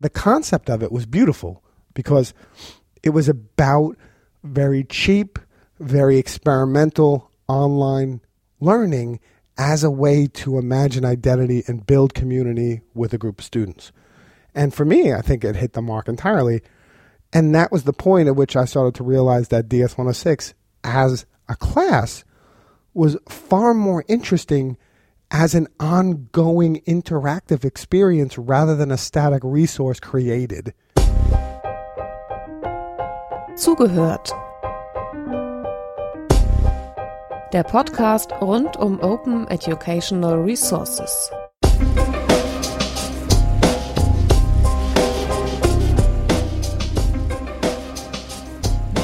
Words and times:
the 0.00 0.10
concept 0.10 0.70
of 0.70 0.82
it 0.82 0.90
was 0.90 1.06
beautiful 1.06 1.62
because 1.94 2.32
it 3.02 3.10
was 3.10 3.28
about 3.28 3.96
very 4.42 4.84
cheap, 4.84 5.38
very 5.78 6.18
experimental 6.18 7.30
online 7.48 8.20
learning 8.60 9.20
as 9.58 9.84
a 9.84 9.90
way 9.90 10.26
to 10.26 10.58
imagine 10.58 11.04
identity 11.04 11.62
and 11.66 11.86
build 11.86 12.14
community 12.14 12.80
with 12.94 13.12
a 13.12 13.18
group 13.18 13.40
of 13.40 13.44
students. 13.44 13.92
And 14.54 14.72
for 14.72 14.84
me, 14.84 15.12
I 15.12 15.20
think 15.20 15.44
it 15.44 15.56
hit 15.56 15.74
the 15.74 15.82
mark 15.82 16.08
entirely. 16.08 16.62
And 17.32 17.54
that 17.54 17.70
was 17.70 17.84
the 17.84 17.92
point 17.92 18.28
at 18.28 18.36
which 18.36 18.56
I 18.56 18.64
started 18.64 18.94
to 18.96 19.04
realize 19.04 19.48
that 19.48 19.68
DS 19.68 19.92
106 19.92 20.54
as 20.82 21.26
a 21.48 21.56
class 21.56 22.24
was 22.94 23.16
far 23.28 23.74
more 23.74 24.04
interesting 24.08 24.76
as 25.30 25.54
an 25.54 25.68
ongoing 25.78 26.80
interactive 26.86 27.64
experience 27.64 28.36
rather 28.36 28.74
than 28.76 28.90
a 28.90 28.96
static 28.96 29.42
resource 29.44 30.00
created. 30.00 30.74
Zugehört. 33.54 34.32
Der 37.52 37.64
Podcast 37.64 38.30
rund 38.40 38.76
um 38.76 39.00
Open 39.00 39.48
Educational 39.48 40.38
Resources. 40.38 41.30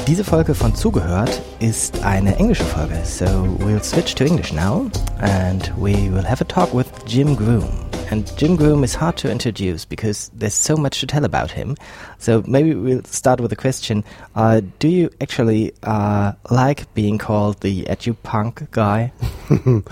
Diese 0.07 0.23
Folge 0.23 0.55
von 0.55 0.73
Zugehört 0.73 1.41
ist 1.59 2.05
eine 2.05 2.37
englische 2.37 2.63
Folge, 2.63 2.95
so 3.03 3.25
we'll 3.59 3.83
switch 3.83 4.15
to 4.15 4.23
English 4.23 4.53
now 4.53 4.89
and 5.19 5.69
we 5.77 6.09
will 6.09 6.23
have 6.23 6.39
a 6.39 6.45
talk 6.45 6.73
with 6.73 6.87
Jim 7.05 7.35
Groom. 7.35 7.67
And 8.09 8.25
Jim 8.37 8.55
Groom 8.55 8.85
is 8.85 8.95
hard 8.95 9.17
to 9.17 9.29
introduce 9.29 9.83
because 9.83 10.31
there's 10.33 10.53
so 10.53 10.77
much 10.77 11.01
to 11.01 11.07
tell 11.07 11.25
about 11.25 11.51
him. 11.51 11.75
So 12.19 12.41
maybe 12.47 12.73
we'll 12.73 13.03
start 13.03 13.41
with 13.41 13.51
a 13.51 13.57
question. 13.57 14.05
Uh, 14.33 14.61
do 14.79 14.87
you 14.87 15.09
actually 15.19 15.73
uh, 15.83 16.31
like 16.49 16.93
being 16.93 17.17
called 17.17 17.59
the 17.59 17.83
edupunk 17.83 18.71
guy? 18.71 19.11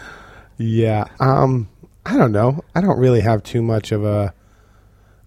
yeah. 0.58 1.10
Um, 1.20 1.68
I 2.06 2.16
don't 2.16 2.32
know. 2.32 2.64
I 2.74 2.80
don't 2.80 3.00
really 3.00 3.20
have 3.20 3.44
too 3.44 3.62
much 3.62 3.92
of 3.92 4.06
a 4.06 4.34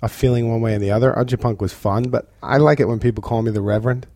a 0.00 0.08
feeling 0.08 0.48
one 0.48 0.62
way 0.62 0.76
or 0.76 0.78
the 0.78 0.92
other. 0.92 1.12
Edupunk 1.12 1.60
was 1.60 1.74
fun, 1.74 2.04
but 2.04 2.32
I 2.42 2.56
like 2.56 2.80
it 2.80 2.86
when 2.86 3.00
people 3.00 3.20
call 3.20 3.42
me 3.42 3.50
the 3.50 3.60
Reverend. 3.60 4.06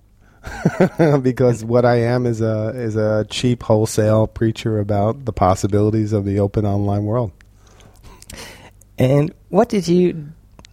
because 1.23 1.65
what 1.65 1.85
I 1.85 1.97
am 1.97 2.27
is 2.27 2.41
a 2.41 2.73
is 2.75 2.97
a 2.97 3.25
cheap 3.31 3.63
wholesale 3.63 4.27
preacher 4.27 4.79
about 4.81 5.25
the 5.25 5.33
possibilities 5.33 6.13
of 6.13 6.25
the 6.25 6.41
open 6.41 6.65
online 6.67 7.05
world. 7.05 7.33
And 8.99 9.33
what 9.49 9.69
did 9.69 9.89
you 9.89 10.29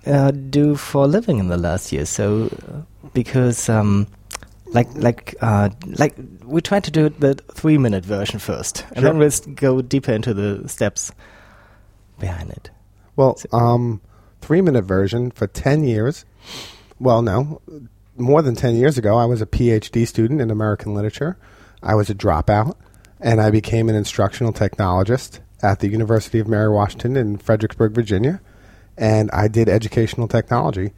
uh, 0.06 0.31
do 0.31 0.76
for 0.76 1.06
a 1.06 1.08
living 1.08 1.39
in 1.39 1.48
the 1.48 1.58
last 1.58 1.92
year? 1.92 2.06
So, 2.06 2.45
uh, 2.67 2.81
because 3.14 3.70
um, 3.70 4.08
like 4.67 4.88
like 4.95 5.36
uh, 5.42 5.70
like 5.86 6.16
we 6.45 6.61
tried 6.61 6.83
to 6.86 6.92
do 6.92 7.09
the 7.09 7.36
three 7.54 7.78
minute 7.78 8.06
version 8.06 8.39
first, 8.39 8.86
and 8.89 9.00
Sure. 9.00 9.09
then 9.14 9.17
we'll 9.17 9.56
go 9.56 9.81
deeper 9.81 10.11
into 10.11 10.33
the 10.33 10.67
steps 10.67 11.11
behind 12.20 12.52
it. 12.52 12.70
Well, 13.16 13.38
um, 13.52 14.02
three 14.42 14.61
minute 14.61 14.83
version 14.83 15.31
for 15.31 15.48
10 15.48 15.83
years. 15.83 16.26
Well, 17.00 17.22
no, 17.22 17.61
more 18.20 18.42
than 18.42 18.56
10 18.56 18.75
years 18.75 18.98
ago, 18.98 19.17
I 19.17 19.25
was 19.25 19.42
a 19.42 19.45
PhD 19.45 20.08
student 20.08 20.42
in 20.42 20.52
American 20.52 20.94
literature. 20.94 21.38
I 21.81 21.95
was 21.95 22.09
a 22.09 22.16
dropout, 22.16 22.76
and 23.20 23.42
I 23.42 23.50
became 23.50 23.89
an 23.89 23.95
instructional 23.95 24.53
technologist 24.53 25.39
at 25.61 25.80
the 25.80 25.89
University 25.89 26.39
of 26.39 26.48
Mary 26.48 26.70
Washington 26.70 27.16
in 27.16 27.38
Fredericksburg, 27.38 27.94
Virginia. 27.94 28.42
And 28.98 29.30
I 29.31 29.48
did 29.48 29.70
educational 29.70 30.28
technology. 30.28 30.92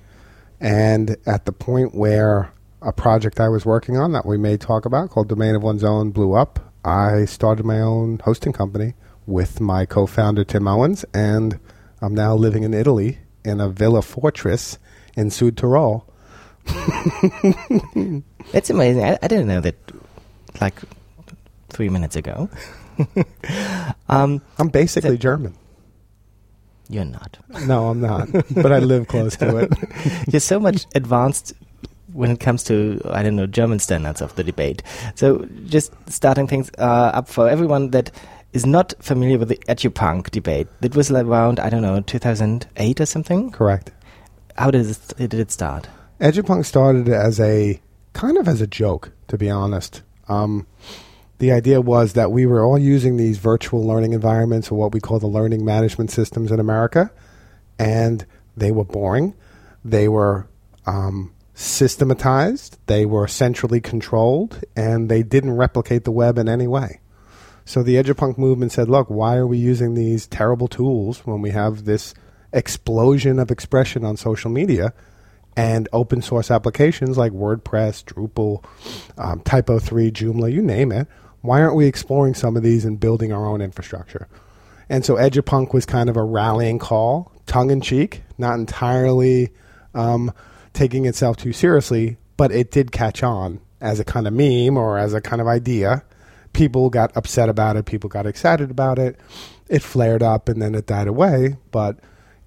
And 0.60 1.18
at 1.26 1.46
the 1.46 1.52
point 1.52 1.96
where 1.96 2.52
a 2.82 2.92
project 2.92 3.40
I 3.40 3.50
was 3.50 3.66
working 3.66 3.98
on 3.98 4.12
that 4.14 4.26
we 4.26 4.38
may 4.38 4.58
talk 4.58 4.86
about 4.86 5.10
called 5.12 5.30
Domain 5.30 5.56
of 5.56 5.64
One's 5.64 5.84
Own 5.84 6.12
blew 6.12 6.34
up, 6.34 6.74
I 6.84 7.26
started 7.26 7.66
my 7.66 7.80
own 7.80 8.20
hosting 8.24 8.54
company 8.54 8.96
with 9.28 9.62
my 9.62 9.86
co 9.86 10.08
founder, 10.08 10.44
Tim 10.44 10.68
Owens. 10.68 11.06
And 11.14 11.60
I'm 12.02 12.16
now 12.16 12.36
living 12.36 12.64
in 12.64 12.74
Italy 12.74 13.20
in 13.44 13.60
a 13.60 13.70
villa 13.70 14.02
fortress 14.02 14.78
in 15.16 15.30
Sud 15.30 15.56
Tirol. 15.56 16.04
It's 18.54 18.70
amazing. 18.70 19.04
I, 19.04 19.18
I 19.22 19.28
didn't 19.28 19.48
know 19.48 19.62
that. 19.62 19.76
Like 20.60 20.76
three 21.70 21.90
minutes 21.90 22.16
ago. 22.16 22.50
um, 24.10 24.42
I'm 24.60 24.68
basically 24.68 25.18
German. 25.18 25.56
you're 26.90 27.06
not. 27.06 27.38
No, 27.66 27.88
I'm 27.88 28.02
not, 28.02 28.28
but 28.56 28.72
I 28.72 28.80
live 28.80 29.08
close 29.08 29.38
to 29.38 29.58
it. 29.58 29.74
You're 30.32 30.42
so 30.42 30.60
much 30.60 30.86
advanced 30.94 31.54
when 32.12 32.30
it 32.30 32.42
comes 32.42 32.64
to 32.66 33.00
I 33.06 33.24
don't 33.24 33.38
know 33.38 33.48
German 33.48 33.80
standards 33.80 34.22
of 34.22 34.36
the 34.36 34.44
debate. 34.44 34.84
So 35.16 35.48
just 35.66 35.94
starting 36.10 36.48
things 36.48 36.70
uh, 36.78 37.12
up 37.14 37.30
for 37.30 37.48
everyone 37.50 37.92
that 37.92 38.12
is 38.52 38.66
not 38.66 38.94
familiar 39.00 39.38
with 39.38 39.48
the 39.48 39.58
edupunk 39.70 40.30
debate. 40.32 40.68
It 40.82 40.96
was 40.96 41.10
around 41.10 41.60
I 41.60 41.70
don't 41.70 41.82
know 41.82 42.02
2008 42.02 43.00
or 43.00 43.06
something. 43.06 43.52
Correct. 43.52 43.92
How 44.58 44.70
did 44.70 44.86
it, 44.86 45.00
did 45.18 45.34
it 45.36 45.52
start? 45.52 45.88
Edupunk 46.22 46.66
started 46.66 47.10
as 47.10 47.40
a 47.40 47.82
kind 48.14 48.38
of 48.38 48.48
as 48.48 48.62
a 48.62 48.68
joke, 48.68 49.12
to 49.28 49.40
be 49.40 49.50
honest. 49.50 50.04
Um, 50.30 50.68
the 51.40 51.52
idea 51.52 51.82
was 51.82 52.14
that 52.14 52.32
we 52.32 52.46
were 52.46 52.64
all 52.64 52.78
using 52.78 53.18
these 53.18 53.40
virtual 53.40 53.84
learning 53.86 54.14
environments, 54.14 54.70
or 54.70 54.78
what 54.78 54.94
we 54.94 55.00
call 55.00 55.18
the 55.18 55.26
learning 55.26 55.66
management 55.66 56.12
systems 56.12 56.52
in 56.52 56.60
America, 56.60 57.10
and 57.80 58.24
they 58.56 58.72
were 58.72 58.86
boring. 58.86 59.34
They 59.84 60.08
were 60.08 60.48
um, 60.86 61.34
systematized. 61.56 62.78
They 62.86 63.08
were 63.08 63.28
centrally 63.28 63.82
controlled, 63.82 64.62
and 64.76 65.10
they 65.10 65.24
didn't 65.24 65.58
replicate 65.58 66.04
the 66.04 66.12
web 66.12 66.38
in 66.38 66.48
any 66.48 66.68
way. 66.68 67.00
So 67.66 67.82
the 67.82 67.96
Edupunk 67.96 68.38
movement 68.38 68.72
said, 68.72 68.90
look, 68.90 69.10
why 69.10 69.38
are 69.38 69.48
we 69.48 69.58
using 69.58 69.96
these 69.96 70.28
terrible 70.28 70.68
tools 70.68 71.26
when 71.26 71.42
we 71.42 71.50
have 71.50 71.86
this 71.86 72.14
explosion 72.54 73.40
of 73.40 73.50
expression 73.50 74.06
on 74.06 74.18
social 74.18 74.52
media 74.52 74.94
and 75.62 75.88
open 75.94 76.24
source 76.24 76.50
applications 76.50 77.20
like 77.20 77.32
WordPress, 77.34 78.04
Drupal, 78.04 78.66
um, 79.20 79.42
Typo3, 79.42 80.12
Joomla, 80.12 80.52
you 80.52 80.60
name 80.60 80.92
it? 80.92 81.08
Why 81.42 81.62
aren't 81.62 81.76
we 81.76 81.86
exploring 81.86 82.34
some 82.34 82.58
of 82.58 82.64
these 82.64 82.84
and 82.84 83.00
building 83.00 83.32
our 83.32 83.46
own 83.46 83.62
infrastructure? 83.62 84.28
And 84.90 85.06
so 85.06 85.16
Edupunk 85.18 85.72
was 85.72 85.86
kind 85.86 86.10
of 86.10 86.18
a 86.18 86.24
rallying 86.24 86.80
call, 86.80 87.32
tongue 87.46 87.70
in 87.70 87.80
cheek, 87.80 88.24
not 88.40 88.56
entirely 88.56 89.52
um, 89.94 90.32
taking 90.74 91.06
itself 91.06 91.38
too 91.38 91.54
seriously, 91.54 92.18
but 92.38 92.52
it 92.52 92.72
did 92.72 92.92
catch 92.92 93.22
on 93.22 93.62
as 93.80 94.00
a 94.00 94.04
kind 94.04 94.26
of 94.26 94.34
meme 94.34 94.78
or 94.78 94.98
as 94.98 95.14
a 95.14 95.22
kind 95.22 95.42
of 95.42 95.48
idea. 95.48 96.04
People 96.54 96.90
got 96.90 97.16
upset 97.16 97.50
about 97.50 97.76
it, 97.76 97.86
people 97.86 98.10
got 98.10 98.26
excited 98.26 98.72
about 98.72 98.98
it. 98.98 99.20
It 99.70 99.84
flared 99.84 100.24
up 100.24 100.50
and 100.50 100.60
then 100.60 100.74
it 100.74 100.88
died 100.88 101.08
away. 101.08 101.58
But 101.70 102.00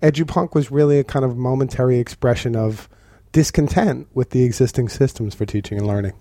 Edupunk 0.02 0.52
was 0.52 0.72
really 0.72 0.98
a 0.98 1.04
kind 1.04 1.24
of 1.24 1.36
momentary 1.36 2.00
expression 2.00 2.56
of 2.56 2.88
discontent 3.34 4.06
with 4.14 4.30
the 4.30 4.44
existing 4.44 4.88
systems 4.88 5.34
for 5.34 5.44
teaching 5.44 5.76
and 5.76 5.86
learning. 5.86 6.14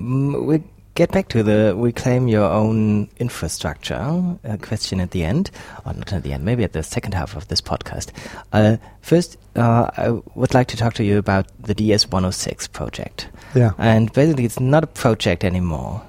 Mm, 0.00 0.44
we 0.44 0.62
get 0.94 1.12
back 1.12 1.28
to 1.28 1.44
the 1.44 1.72
reclaim 1.76 2.26
your 2.26 2.50
own 2.50 3.08
infrastructure 3.18 3.94
uh, 3.94 4.56
question 4.60 5.00
at 5.00 5.12
the 5.12 5.22
end, 5.22 5.52
or 5.84 5.94
not 5.94 6.12
at 6.12 6.24
the 6.24 6.32
end, 6.32 6.44
maybe 6.44 6.64
at 6.64 6.72
the 6.72 6.82
second 6.82 7.14
half 7.14 7.36
of 7.36 7.46
this 7.46 7.60
podcast. 7.60 8.10
Uh, 8.52 8.76
first, 9.02 9.38
uh, 9.54 9.88
I 9.96 10.10
would 10.34 10.52
like 10.52 10.66
to 10.68 10.76
talk 10.76 10.94
to 10.94 11.04
you 11.04 11.16
about 11.16 11.46
the 11.62 11.74
DS 11.74 12.08
106 12.08 12.66
project. 12.68 13.28
Yeah. 13.54 13.70
And 13.78 14.12
basically, 14.12 14.44
it's 14.44 14.58
not 14.58 14.82
a 14.82 14.88
project 14.88 15.44
anymore. 15.44 16.02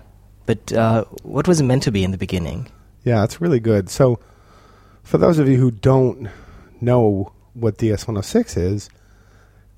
But 0.48 0.74
uh, 0.74 1.04
what 1.22 1.48
was 1.48 1.60
it 1.60 1.64
meant 1.64 1.84
to 1.84 1.92
be 1.92 2.04
in 2.04 2.12
the 2.12 2.18
beginning? 2.18 2.72
Yeah, 3.04 3.24
it's 3.24 3.40
really 3.40 3.60
good. 3.60 3.90
So, 3.90 4.20
for 5.04 5.20
those 5.20 5.38
of 5.38 5.48
you 5.48 5.58
who 5.58 5.70
don't 5.70 6.30
know 6.82 7.34
what 7.58 7.78
DS 7.78 8.08
106 8.08 8.58
is, 8.58 8.90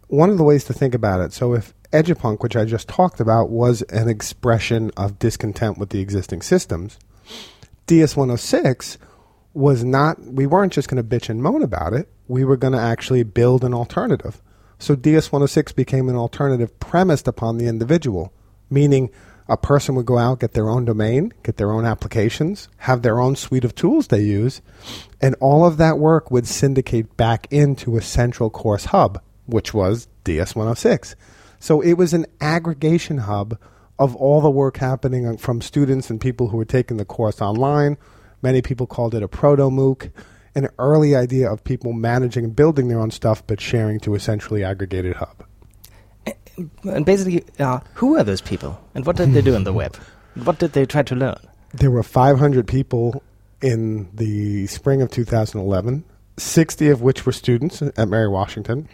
one 0.07 0.29
of 0.29 0.37
the 0.37 0.43
ways 0.43 0.63
to 0.65 0.73
think 0.73 0.93
about 0.93 1.21
it 1.21 1.33
so, 1.33 1.53
if 1.53 1.73
Edupunk, 1.91 2.41
which 2.41 2.55
I 2.55 2.65
just 2.65 2.87
talked 2.87 3.19
about, 3.19 3.49
was 3.49 3.81
an 3.83 4.09
expression 4.09 4.91
of 4.95 5.17
discontent 5.17 5.77
with 5.77 5.89
the 5.89 5.99
existing 5.99 6.41
systems, 6.41 6.99
DS 7.87 8.15
106 8.15 8.97
was 9.53 9.83
not, 9.83 10.21
we 10.21 10.45
weren't 10.45 10.73
just 10.73 10.87
going 10.87 11.01
to 11.03 11.17
bitch 11.17 11.29
and 11.29 11.41
moan 11.41 11.63
about 11.63 11.93
it, 11.93 12.07
we 12.27 12.43
were 12.43 12.57
going 12.57 12.73
to 12.73 12.79
actually 12.79 13.23
build 13.23 13.63
an 13.63 13.73
alternative. 13.73 14.41
So, 14.77 14.95
DS 14.95 15.31
106 15.31 15.71
became 15.73 16.07
an 16.09 16.15
alternative 16.15 16.79
premised 16.79 17.27
upon 17.27 17.57
the 17.57 17.67
individual, 17.67 18.31
meaning 18.69 19.09
a 19.49 19.57
person 19.57 19.95
would 19.95 20.05
go 20.05 20.17
out, 20.17 20.39
get 20.39 20.53
their 20.53 20.69
own 20.69 20.85
domain, 20.85 21.33
get 21.43 21.57
their 21.57 21.71
own 21.71 21.83
applications, 21.83 22.69
have 22.77 23.01
their 23.01 23.19
own 23.19 23.35
suite 23.35 23.65
of 23.65 23.73
tools 23.73 24.07
they 24.07 24.21
use, 24.21 24.61
and 25.19 25.35
all 25.39 25.65
of 25.65 25.77
that 25.77 25.97
work 25.97 26.29
would 26.29 26.47
syndicate 26.47 27.17
back 27.17 27.47
into 27.49 27.97
a 27.97 28.01
central 28.01 28.51
course 28.51 28.85
hub, 28.85 29.19
which 29.47 29.73
was 29.73 30.07
DS 30.23 30.55
106. 30.55 31.15
So 31.59 31.81
it 31.81 31.93
was 31.93 32.13
an 32.13 32.27
aggregation 32.39 33.17
hub 33.17 33.57
of 33.97 34.15
all 34.15 34.39
the 34.39 34.49
work 34.49 34.77
happening 34.77 35.35
from 35.37 35.61
students 35.61 36.09
and 36.09 36.21
people 36.21 36.49
who 36.49 36.57
were 36.57 36.63
taking 36.63 36.97
the 36.97 37.05
course 37.05 37.41
online. 37.41 37.97
Many 38.41 38.61
people 38.61 38.87
called 38.87 39.15
it 39.15 39.23
a 39.23 39.27
proto 39.27 39.63
MOOC. 39.63 40.11
an 40.55 40.69
early 40.77 41.15
idea 41.15 41.51
of 41.51 41.63
people 41.63 41.93
managing 41.93 42.43
and 42.43 42.55
building 42.55 42.87
their 42.87 42.99
own 42.99 43.11
stuff 43.11 43.45
but 43.45 43.61
sharing 43.61 43.99
to 43.99 44.15
a 44.15 44.19
centrally 44.19 44.63
aggregated 44.63 45.15
hub. 45.15 45.43
And 46.83 47.05
basically, 47.05 47.43
uh, 47.59 47.79
who 47.93 48.17
are 48.17 48.23
those 48.23 48.41
people, 48.41 48.79
and 48.95 49.05
what 49.05 49.15
did 49.15 49.33
they 49.33 49.41
do 49.41 49.55
on 49.55 49.63
the 49.63 49.73
web? 49.73 49.97
What 50.35 50.59
did 50.59 50.73
they 50.73 50.85
try 50.85 51.01
to 51.03 51.15
learn? 51.15 51.39
There 51.73 51.91
were 51.91 52.03
500 52.03 52.65
people 52.67 53.23
in 53.61 54.09
the 54.13 54.67
spring 54.67 55.01
of 55.01 55.11
2011, 55.11 56.03
60 56.37 56.89
of 56.89 57.01
which 57.01 57.25
were 57.25 57.31
students 57.31 57.81
at 57.81 58.07
Mary 58.07 58.29
Washington, 58.29 58.87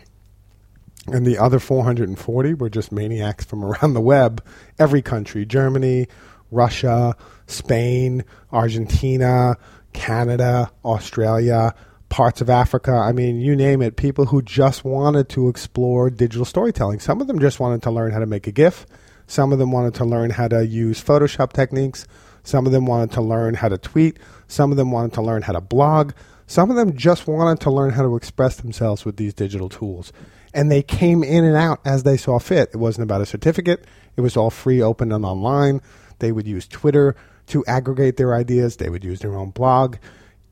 and 1.07 1.25
the 1.25 1.37
other 1.37 1.59
440 1.59 2.53
were 2.55 2.69
just 2.69 2.91
maniacs 2.91 3.45
from 3.45 3.63
around 3.63 3.93
the 3.93 4.01
web, 4.01 4.43
every 4.79 5.01
country 5.01 5.45
Germany, 5.45 6.07
Russia, 6.51 7.15
Spain, 7.47 8.23
Argentina, 8.51 9.57
Canada, 9.93 10.71
Australia, 10.83 11.75
parts 12.15 12.39
of 12.39 12.49
Africa. 12.49 12.93
I 12.93 13.11
mean, 13.11 13.41
you 13.41 13.57
name 13.57 13.81
it, 13.81 13.97
people 13.97 14.27
who 14.27 14.41
just 14.41 14.85
wanted 14.85 15.27
to 15.27 15.49
explore 15.49 16.09
digital 16.09 16.45
storytelling. 16.45 17.01
Some 17.01 17.19
of 17.19 17.27
them 17.27 17.39
just 17.39 17.59
wanted 17.59 17.81
to 17.83 17.91
learn 17.91 18.13
how 18.13 18.19
to 18.19 18.25
make 18.25 18.47
a 18.47 18.53
GIF. 18.53 18.85
Some 19.27 19.51
of 19.51 19.59
them 19.59 19.73
wanted 19.73 19.95
to 19.95 20.05
learn 20.05 20.29
how 20.29 20.47
to 20.47 20.65
use 20.65 21.03
Photoshop 21.03 21.51
techniques. 21.51 22.07
Some 22.41 22.65
of 22.65 22.71
them 22.71 22.85
wanted 22.85 23.11
to 23.15 23.21
learn 23.21 23.55
how 23.55 23.67
to 23.67 23.77
tweet. 23.77 24.17
Some 24.47 24.71
of 24.71 24.77
them 24.77 24.91
wanted 24.91 25.11
to 25.15 25.21
learn 25.21 25.41
how 25.41 25.51
to 25.51 25.59
blog. 25.59 26.13
Some 26.47 26.69
of 26.69 26.77
them 26.77 26.95
just 26.95 27.27
wanted 27.27 27.59
to 27.63 27.69
learn 27.69 27.91
how 27.91 28.03
to 28.03 28.15
express 28.15 28.55
themselves 28.55 29.03
with 29.03 29.17
these 29.17 29.33
digital 29.33 29.67
tools. 29.67 30.13
And 30.53 30.71
they 30.71 30.83
came 30.83 31.21
in 31.21 31.43
and 31.43 31.57
out 31.57 31.81
as 31.83 32.03
they 32.03 32.15
saw 32.15 32.39
fit. 32.39 32.69
It 32.73 32.77
wasn't 32.77 33.03
about 33.03 33.19
a 33.19 33.25
certificate, 33.25 33.83
it 34.15 34.21
was 34.21 34.37
all 34.37 34.51
free, 34.51 34.81
open, 34.81 35.11
and 35.11 35.25
online. 35.25 35.81
They 36.19 36.31
would 36.31 36.47
use 36.47 36.65
Twitter 36.65 37.17
to 37.47 37.65
aggregate 37.65 38.15
their 38.15 38.33
ideas, 38.33 38.77
they 38.77 38.89
would 38.89 39.03
use 39.03 39.19
their 39.19 39.35
own 39.35 39.49
blog. 39.49 39.97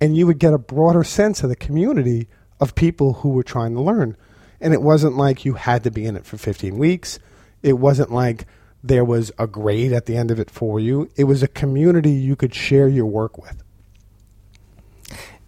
And 0.01 0.17
you 0.17 0.27
would 0.27 0.39
get 0.39 0.53
a 0.53 0.57
broader 0.57 1.03
sense 1.03 1.43
of 1.43 1.49
the 1.49 1.55
community 1.55 2.27
of 2.59 2.75
people 2.75 3.13
who 3.13 3.29
were 3.29 3.43
trying 3.43 3.73
to 3.75 3.81
learn. 3.81 4.17
And 4.59 4.73
it 4.73 4.81
wasn't 4.81 5.17
like 5.17 5.45
you 5.45 5.53
had 5.53 5.83
to 5.83 5.91
be 5.91 6.05
in 6.05 6.15
it 6.15 6.25
for 6.25 6.37
15 6.37 6.77
weeks. 6.77 7.19
It 7.61 7.73
wasn't 7.73 8.11
like 8.11 8.45
there 8.83 9.05
was 9.05 9.31
a 9.39 9.47
grade 9.47 9.93
at 9.93 10.05
the 10.05 10.17
end 10.17 10.29
of 10.29 10.39
it 10.39 10.49
for 10.49 10.79
you. 10.79 11.09
It 11.15 11.23
was 11.23 11.41
a 11.41 11.47
community 11.47 12.11
you 12.11 12.35
could 12.35 12.53
share 12.53 12.87
your 12.87 13.05
work 13.05 13.37
with. 13.37 13.63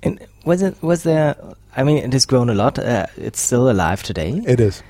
And 0.02 0.26
was 0.46 0.62
it 0.62 0.82
was 0.82 1.04
there? 1.04 1.36
I 1.76 1.84
mean, 1.84 1.98
it 1.98 2.14
has 2.14 2.26
grown 2.26 2.50
a 2.50 2.54
lot. 2.54 2.78
Uh, 2.78 3.08
it's 3.18 3.40
still 3.40 3.70
alive 3.70 4.04
today. 4.04 4.42
It 4.46 4.60
is. 4.60 4.82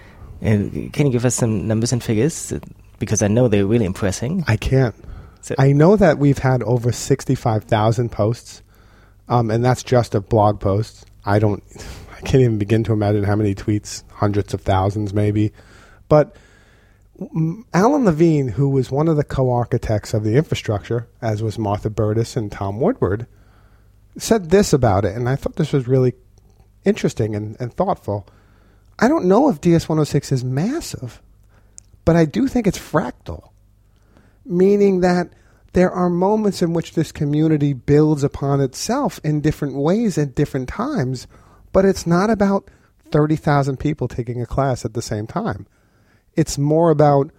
Uh, 0.41 0.91
can 0.91 1.07
you 1.07 1.11
give 1.11 1.25
us 1.25 1.35
some 1.35 1.67
numbers 1.67 1.93
and 1.93 2.03
figures? 2.03 2.53
Because 2.99 3.23
I 3.23 3.27
know 3.29 3.47
they're 3.47 3.65
really 3.65 3.85
impressing. 3.85 4.43
I 4.47 4.57
can't. 4.57 4.95
So 5.41 5.55
I 5.57 5.71
know 5.71 5.95
that 5.95 6.17
we've 6.17 6.37
had 6.37 6.61
over 6.63 6.91
sixty-five 6.91 7.63
thousand 7.63 8.11
posts, 8.11 8.61
um, 9.27 9.51
and 9.51 9.63
that's 9.63 9.83
just 9.83 10.15
of 10.15 10.29
blog 10.29 10.59
posts. 10.59 11.05
I 11.25 11.39
don't. 11.39 11.63
I 12.15 12.21
can't 12.21 12.41
even 12.41 12.57
begin 12.57 12.83
to 12.85 12.93
imagine 12.93 13.23
how 13.23 13.35
many 13.35 13.53
tweets. 13.53 14.03
Hundreds 14.09 14.53
of 14.53 14.61
thousands, 14.61 15.13
maybe. 15.13 15.51
But 16.07 16.35
Alan 17.73 18.05
Levine, 18.05 18.49
who 18.49 18.69
was 18.69 18.91
one 18.91 19.07
of 19.07 19.15
the 19.15 19.23
co-architects 19.23 20.13
of 20.13 20.23
the 20.23 20.35
infrastructure, 20.35 21.07
as 21.21 21.43
was 21.43 21.59
Martha 21.59 21.89
Burtis 21.89 22.35
and 22.35 22.51
Tom 22.51 22.79
Woodward, 22.79 23.27
said 24.17 24.49
this 24.49 24.73
about 24.73 25.05
it, 25.05 25.15
and 25.15 25.29
I 25.29 25.35
thought 25.35 25.55
this 25.55 25.73
was 25.73 25.87
really 25.87 26.13
interesting 26.83 27.35
and, 27.35 27.57
and 27.59 27.73
thoughtful. 27.73 28.27
I 28.99 29.07
don't 29.07 29.25
know 29.25 29.49
if 29.49 29.61
DS 29.61 29.89
106 29.89 30.31
is 30.31 30.43
massive, 30.43 31.21
but 32.05 32.15
I 32.15 32.25
do 32.25 32.47
think 32.47 32.67
it's 32.67 32.79
fractal, 32.79 33.49
meaning 34.45 35.01
that 35.01 35.29
there 35.75 35.91
are 35.91 36.09
moments 36.09 36.61
in 36.61 36.71
which 36.71 36.93
this 36.93 37.11
community 37.11 37.73
builds 37.73 38.23
upon 38.23 38.61
itself 38.61 39.19
in 39.25 39.41
different 39.41 39.75
ways 39.75 40.17
at 40.17 40.33
different 40.33 40.69
times, 40.69 41.27
but 41.73 41.83
it's 41.83 42.07
not 42.07 42.29
about 42.29 42.71
30,000 43.11 43.77
people 43.77 44.07
taking 44.07 44.41
a 44.41 44.45
class 44.45 44.85
at 44.85 44.93
the 44.93 45.01
same 45.01 45.27
time. 45.27 45.67
It's 46.33 46.57
more 46.57 46.91
about 46.91 47.29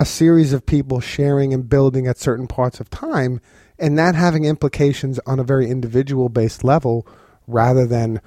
a 0.00 0.06
series 0.06 0.54
of 0.54 0.64
people 0.64 1.00
sharing 1.00 1.52
and 1.52 1.68
building 1.68 2.06
at 2.06 2.16
certain 2.16 2.46
parts 2.46 2.80
of 2.80 2.88
time 2.88 3.42
and 3.78 3.98
that 3.98 4.14
having 4.14 4.46
implications 4.46 5.18
on 5.26 5.38
a 5.38 5.44
very 5.44 5.68
individual 5.68 6.30
based 6.30 6.64
level 6.64 7.06
rather 7.46 7.86
than 7.86 8.22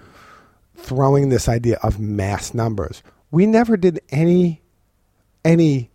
throwing 0.75 1.29
this 1.29 1.49
idea 1.49 1.79
of 1.81 1.99
mass 1.99 2.53
numbers. 2.53 3.01
We 3.31 3.47
never 3.47 3.77
did 3.77 3.99
any 4.11 4.61
any 5.43 5.89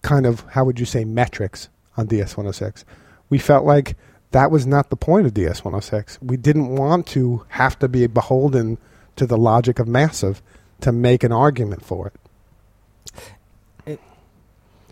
kind 0.00 0.24
of 0.24 0.40
how 0.48 0.64
would 0.64 0.80
you 0.80 0.86
say 0.86 1.04
metrics 1.04 1.68
on 2.00 2.08
DS106. 2.08 2.84
We 3.28 3.38
felt 3.38 3.64
like 3.64 3.96
that 4.32 4.50
was 4.50 4.66
not 4.66 4.90
the 4.90 4.96
point 4.96 5.26
of 5.26 5.34
DS106. 5.34 6.18
We 6.22 6.36
didn't 6.36 6.74
want 6.74 7.06
to 7.08 7.44
have 7.48 7.78
to 7.78 7.88
be 7.88 8.06
beholden 8.06 8.78
to 9.16 9.26
the 9.26 9.36
logic 9.36 9.78
of 9.78 9.86
massive 9.86 10.42
to 10.80 10.92
make 10.92 11.22
an 11.22 11.32
argument 11.32 11.84
for 11.84 12.08
it. 12.08 12.14
it 13.86 14.00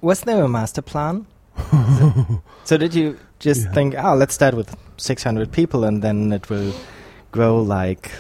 was 0.01 0.21
there 0.23 0.45
a 0.45 0.49
master 0.49 0.83
plan? 0.83 1.27
so, 1.71 2.43
so 2.65 2.77
did 2.77 2.95
you 2.95 3.19
just 3.39 3.65
yeah. 3.65 3.73
think, 3.73 3.95
oh, 3.97 4.15
let's 4.15 4.35
start 4.35 4.55
with 4.55 4.77
600 4.97 5.51
people 5.51 5.85
and 5.85 6.03
then 6.03 6.33
it 6.33 6.51
will 6.51 6.73
grow 7.33 7.61
like. 7.61 8.13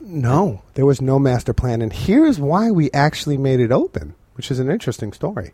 No, 0.00 0.62
there 0.74 0.86
was 0.86 1.02
no 1.02 1.18
master 1.18 1.52
plan. 1.52 1.82
And 1.82 1.92
here's 1.92 2.38
why 2.38 2.70
we 2.70 2.90
actually 2.92 3.36
made 3.36 3.60
it 3.60 3.70
open, 3.70 4.14
which 4.34 4.50
is 4.50 4.58
an 4.58 4.70
interesting 4.70 5.12
story. 5.12 5.52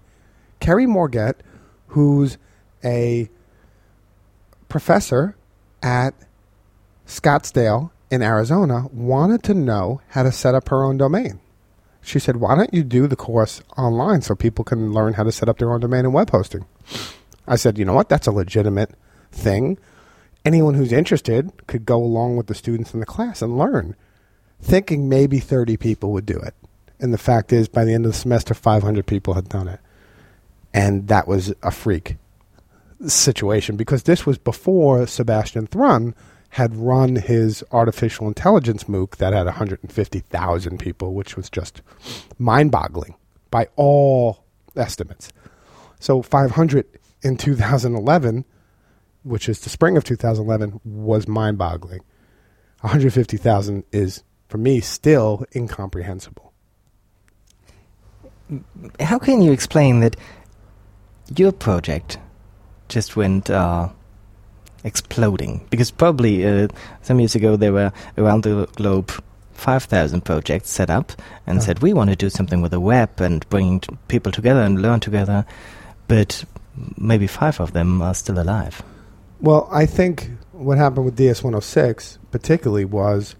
Kerry 0.60 0.86
Morgett, 0.86 1.34
who's 1.94 2.38
a 2.84 3.28
professor 4.68 5.36
at 5.80 6.12
Scottsdale 7.06 7.90
in 8.10 8.20
Arizona, 8.20 8.88
wanted 8.92 9.44
to 9.44 9.54
know 9.54 10.00
how 10.08 10.24
to 10.24 10.32
set 10.32 10.56
up 10.56 10.68
her 10.70 10.82
own 10.82 10.96
domain. 10.96 11.38
She 12.02 12.18
said, 12.18 12.36
Why 12.36 12.56
don't 12.56 12.74
you 12.74 12.82
do 12.82 13.06
the 13.06 13.14
course 13.14 13.62
online 13.78 14.22
so 14.22 14.34
people 14.34 14.64
can 14.64 14.92
learn 14.92 15.14
how 15.14 15.22
to 15.22 15.30
set 15.30 15.48
up 15.48 15.58
their 15.58 15.72
own 15.72 15.80
domain 15.80 16.04
and 16.04 16.12
web 16.12 16.30
hosting? 16.30 16.66
I 17.46 17.54
said, 17.56 17.78
you 17.78 17.84
know 17.84 17.94
what? 17.94 18.08
That's 18.08 18.26
a 18.26 18.32
legitimate 18.32 18.90
thing. 19.30 19.78
Anyone 20.44 20.74
who's 20.74 20.92
interested 20.92 21.52
could 21.68 21.86
go 21.86 22.02
along 22.02 22.36
with 22.36 22.48
the 22.48 22.54
students 22.54 22.92
in 22.92 23.00
the 23.00 23.06
class 23.06 23.40
and 23.40 23.56
learn, 23.56 23.94
thinking 24.60 25.08
maybe 25.08 25.38
30 25.38 25.76
people 25.76 26.10
would 26.12 26.26
do 26.26 26.38
it. 26.38 26.54
And 26.98 27.12
the 27.12 27.18
fact 27.18 27.52
is, 27.52 27.68
by 27.68 27.84
the 27.84 27.94
end 27.94 28.04
of 28.04 28.12
the 28.12 28.18
semester, 28.18 28.52
500 28.52 29.06
people 29.06 29.34
had 29.34 29.48
done 29.48 29.68
it. 29.68 29.80
And 30.74 31.06
that 31.08 31.28
was 31.28 31.54
a 31.62 31.70
freak 31.70 32.16
situation 33.06 33.76
because 33.76 34.02
this 34.02 34.26
was 34.26 34.38
before 34.38 35.06
Sebastian 35.06 35.68
Thrun 35.68 36.14
had 36.50 36.74
run 36.74 37.16
his 37.16 37.64
artificial 37.72 38.28
intelligence 38.28 38.84
MOOC 38.84 39.16
that 39.16 39.32
had 39.32 39.46
150,000 39.46 40.78
people, 40.78 41.14
which 41.14 41.36
was 41.36 41.48
just 41.48 41.80
mind 42.38 42.70
boggling 42.70 43.14
by 43.50 43.68
all 43.76 44.44
estimates. 44.76 45.32
So 46.00 46.22
500 46.22 46.86
in 47.22 47.36
2011, 47.36 48.44
which 49.22 49.48
is 49.48 49.60
the 49.60 49.70
spring 49.70 49.96
of 49.96 50.04
2011, 50.04 50.80
was 50.84 51.26
mind 51.26 51.56
boggling. 51.56 52.00
150,000 52.80 53.84
is, 53.92 54.22
for 54.48 54.58
me, 54.58 54.80
still 54.80 55.44
incomprehensible. 55.54 56.52
How 59.00 59.18
can 59.18 59.40
you 59.40 59.52
explain 59.52 60.00
that 60.00 60.16
your 61.36 61.52
project 61.52 62.18
just 62.88 63.16
went 63.16 63.50
uh, 63.50 63.88
exploding? 64.84 65.66
Because 65.70 65.90
probably 65.90 66.46
uh, 66.46 66.68
some 67.02 67.20
years 67.20 67.34
ago 67.34 67.56
there 67.56 67.72
were 67.72 67.92
around 68.18 68.42
the 68.44 68.68
globe 68.76 69.10
5,000 69.52 70.24
projects 70.24 70.70
set 70.70 70.90
up 70.90 71.12
and 71.46 71.58
oh. 71.58 71.60
said, 71.60 71.80
we 71.80 71.92
want 71.92 72.10
to 72.10 72.16
do 72.16 72.28
something 72.28 72.60
with 72.60 72.72
the 72.72 72.80
web 72.80 73.20
and 73.20 73.48
bring 73.48 73.80
people 74.08 74.32
together 74.32 74.60
and 74.60 74.82
learn 74.82 75.00
together. 75.00 75.46
But 76.08 76.44
maybe 76.98 77.26
five 77.26 77.60
of 77.60 77.72
them 77.72 78.02
are 78.02 78.14
still 78.14 78.38
alive. 78.38 78.82
Well, 79.40 79.68
I 79.72 79.86
think 79.86 80.30
what 80.52 80.78
happened 80.78 81.04
with 81.04 81.16
DS 81.16 81.42
106 81.42 82.18
particularly 82.30 82.84
was 82.84 83.36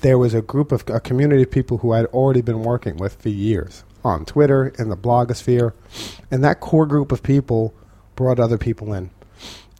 there 0.00 0.18
was 0.18 0.34
a 0.34 0.42
group 0.42 0.72
of 0.72 0.84
a 0.88 1.00
community 1.00 1.42
of 1.42 1.50
people 1.50 1.78
who 1.78 1.92
I'd 1.92 2.06
already 2.06 2.42
been 2.42 2.62
working 2.62 2.96
with 2.96 3.14
for 3.14 3.28
years 3.28 3.84
on 4.04 4.24
Twitter 4.24 4.68
in 4.78 4.88
the 4.88 4.96
blogosphere, 4.96 5.72
and 6.30 6.44
that 6.44 6.60
core 6.60 6.86
group 6.86 7.12
of 7.12 7.22
people 7.22 7.74
brought 8.16 8.38
other 8.38 8.58
people 8.58 8.92
in. 8.92 9.10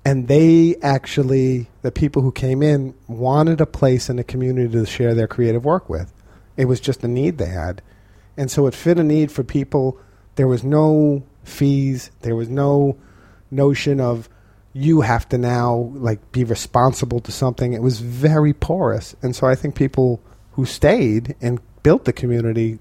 And 0.04 0.28
they 0.28 0.76
actually, 0.82 1.68
the 1.82 1.92
people 1.92 2.22
who 2.22 2.32
came 2.32 2.62
in, 2.62 2.94
wanted 3.06 3.60
a 3.60 3.66
place 3.66 4.10
in 4.10 4.16
the 4.16 4.24
community 4.24 4.72
to 4.72 4.86
share 4.86 5.14
their 5.14 5.28
creative 5.28 5.64
work 5.64 5.88
with. 5.88 6.12
It 6.56 6.66
was 6.66 6.80
just 6.80 7.02
a 7.04 7.08
need 7.08 7.38
they 7.38 7.46
had. 7.46 7.82
And 8.36 8.50
so 8.50 8.66
it 8.66 8.74
fit 8.74 8.98
a 8.98 9.04
need 9.04 9.32
for 9.32 9.44
people. 9.44 9.98
There 10.34 10.48
was 10.48 10.64
no 10.64 11.24
fees. 11.42 12.10
There 12.20 12.36
was 12.36 12.48
no 12.48 12.98
notion 13.50 14.00
of 14.00 14.28
you 14.74 15.02
have 15.02 15.28
to 15.28 15.38
now 15.38 15.92
like 15.94 16.32
be 16.32 16.44
responsible 16.44 17.20
to 17.20 17.32
something. 17.32 17.72
It 17.72 17.82
was 17.82 18.00
very 18.00 18.52
porous, 18.52 19.14
and 19.22 19.34
so 19.34 19.46
I 19.46 19.54
think 19.54 19.76
people 19.76 20.20
who 20.52 20.66
stayed 20.66 21.36
and 21.40 21.60
built 21.82 22.04
the 22.04 22.12
community 22.12 22.80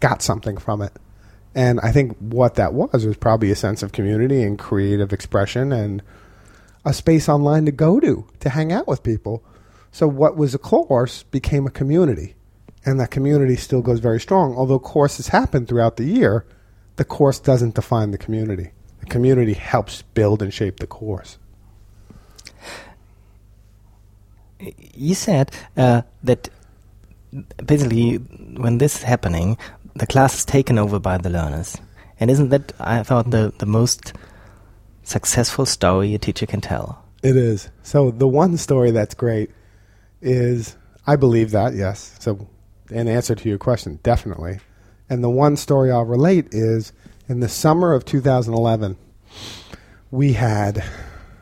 got 0.00 0.22
something 0.22 0.56
from 0.56 0.82
it. 0.82 0.92
And 1.54 1.80
I 1.80 1.90
think 1.90 2.16
what 2.18 2.56
that 2.56 2.74
was 2.74 3.06
was 3.06 3.16
probably 3.16 3.50
a 3.50 3.56
sense 3.56 3.82
of 3.82 3.92
community 3.92 4.42
and 4.42 4.58
creative 4.58 5.12
expression 5.12 5.72
and 5.72 6.02
a 6.84 6.92
space 6.92 7.28
online 7.28 7.64
to 7.64 7.72
go 7.72 7.98
to 7.98 8.26
to 8.40 8.50
hang 8.50 8.72
out 8.72 8.86
with 8.86 9.02
people. 9.02 9.42
So 9.90 10.06
what 10.06 10.36
was 10.36 10.54
a 10.54 10.58
course 10.58 11.22
became 11.22 11.66
a 11.66 11.70
community, 11.70 12.34
and 12.84 13.00
that 13.00 13.10
community 13.10 13.56
still 13.56 13.80
goes 13.80 14.00
very 14.00 14.20
strong. 14.20 14.54
Although 14.54 14.78
courses 14.78 15.28
happen 15.28 15.64
throughout 15.64 15.96
the 15.96 16.04
year, 16.04 16.44
the 16.96 17.04
course 17.04 17.40
doesn't 17.40 17.74
define 17.74 18.10
the 18.10 18.18
community. 18.18 18.72
The 19.00 19.06
community 19.06 19.54
helps 19.54 20.02
build 20.02 20.42
and 20.42 20.52
shape 20.52 20.80
the 20.80 20.86
course. 20.86 21.38
You 24.58 25.14
said 25.14 25.50
uh, 25.76 26.02
that 26.22 26.50
basically 27.64 28.16
when 28.16 28.78
this 28.78 28.96
is 28.96 29.02
happening, 29.02 29.58
the 29.98 30.06
class 30.06 30.38
is 30.38 30.44
taken 30.44 30.78
over 30.78 30.98
by 30.98 31.18
the 31.18 31.30
learners. 31.30 31.76
And 32.18 32.30
isn't 32.30 32.48
that, 32.50 32.72
I 32.80 33.02
thought, 33.02 33.30
the, 33.30 33.52
the 33.58 33.66
most 33.66 34.12
successful 35.02 35.66
story 35.66 36.14
a 36.14 36.18
teacher 36.18 36.46
can 36.46 36.60
tell? 36.60 37.04
It 37.22 37.36
is. 37.36 37.70
So 37.82 38.10
the 38.10 38.28
one 38.28 38.56
story 38.56 38.90
that's 38.90 39.14
great 39.14 39.50
is 40.20 40.76
I 41.06 41.16
believe 41.16 41.50
that, 41.52 41.74
yes. 41.74 42.16
So 42.18 42.48
in 42.90 43.08
answer 43.08 43.34
to 43.34 43.48
your 43.48 43.58
question, 43.58 44.00
definitely. 44.02 44.58
And 45.08 45.22
the 45.22 45.30
one 45.30 45.56
story 45.56 45.90
I'll 45.90 46.04
relate 46.04 46.48
is 46.52 46.92
in 47.28 47.40
the 47.40 47.48
summer 47.48 47.92
of 47.92 48.04
2011, 48.04 48.96
we 50.10 50.32
had 50.32 50.84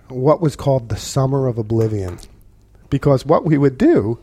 what 0.08 0.40
was 0.40 0.56
called 0.56 0.88
the 0.88 0.96
Summer 0.96 1.46
of 1.46 1.58
Oblivion. 1.58 2.18
Because 2.90 3.25
what 3.25 3.44
we 3.44 3.58
would 3.58 3.78
do 3.78 4.18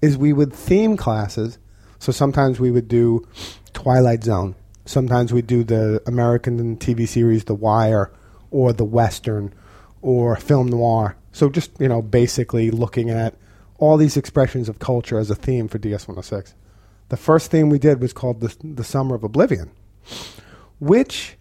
is 0.00 0.16
we 0.16 0.32
would 0.32 0.52
theme 0.52 0.96
classes. 0.96 1.58
So 1.98 2.12
sometimes 2.12 2.60
we 2.60 2.70
would 2.70 2.88
do 2.88 3.26
Twilight 3.72 4.24
Zone. 4.24 4.54
Sometimes 4.84 5.32
we 5.32 5.42
do 5.42 5.64
the 5.64 6.02
American 6.06 6.76
TV 6.76 7.06
series 7.06 7.44
The 7.44 7.54
Wire 7.54 8.12
or 8.50 8.72
the 8.72 8.84
Western 8.84 9.54
or 10.00 10.36
film 10.36 10.68
noir. 10.68 11.16
So 11.32 11.48
just, 11.48 11.70
you 11.80 11.88
know, 11.88 12.02
basically 12.02 12.70
looking 12.70 13.10
at 13.10 13.34
all 13.78 13.96
these 13.96 14.16
expressions 14.16 14.68
of 14.68 14.78
culture 14.78 15.18
as 15.18 15.30
a 15.30 15.34
theme 15.34 15.68
for 15.68 15.78
DS106. 15.78 16.54
The 17.08 17.16
first 17.16 17.50
theme 17.50 17.68
we 17.68 17.78
did 17.78 18.00
was 18.00 18.12
called 18.12 18.40
the, 18.40 18.54
the 18.62 18.84
Summer 18.84 19.14
of 19.14 19.24
Oblivion, 19.24 19.70
which 20.78 21.36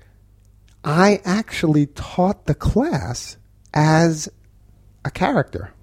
I 0.84 1.22
actually 1.24 1.88
taught 1.88 2.46
the 2.46 2.56
class 2.56 3.38
as 3.74 4.28
a 5.06 5.12
character, 5.12 5.74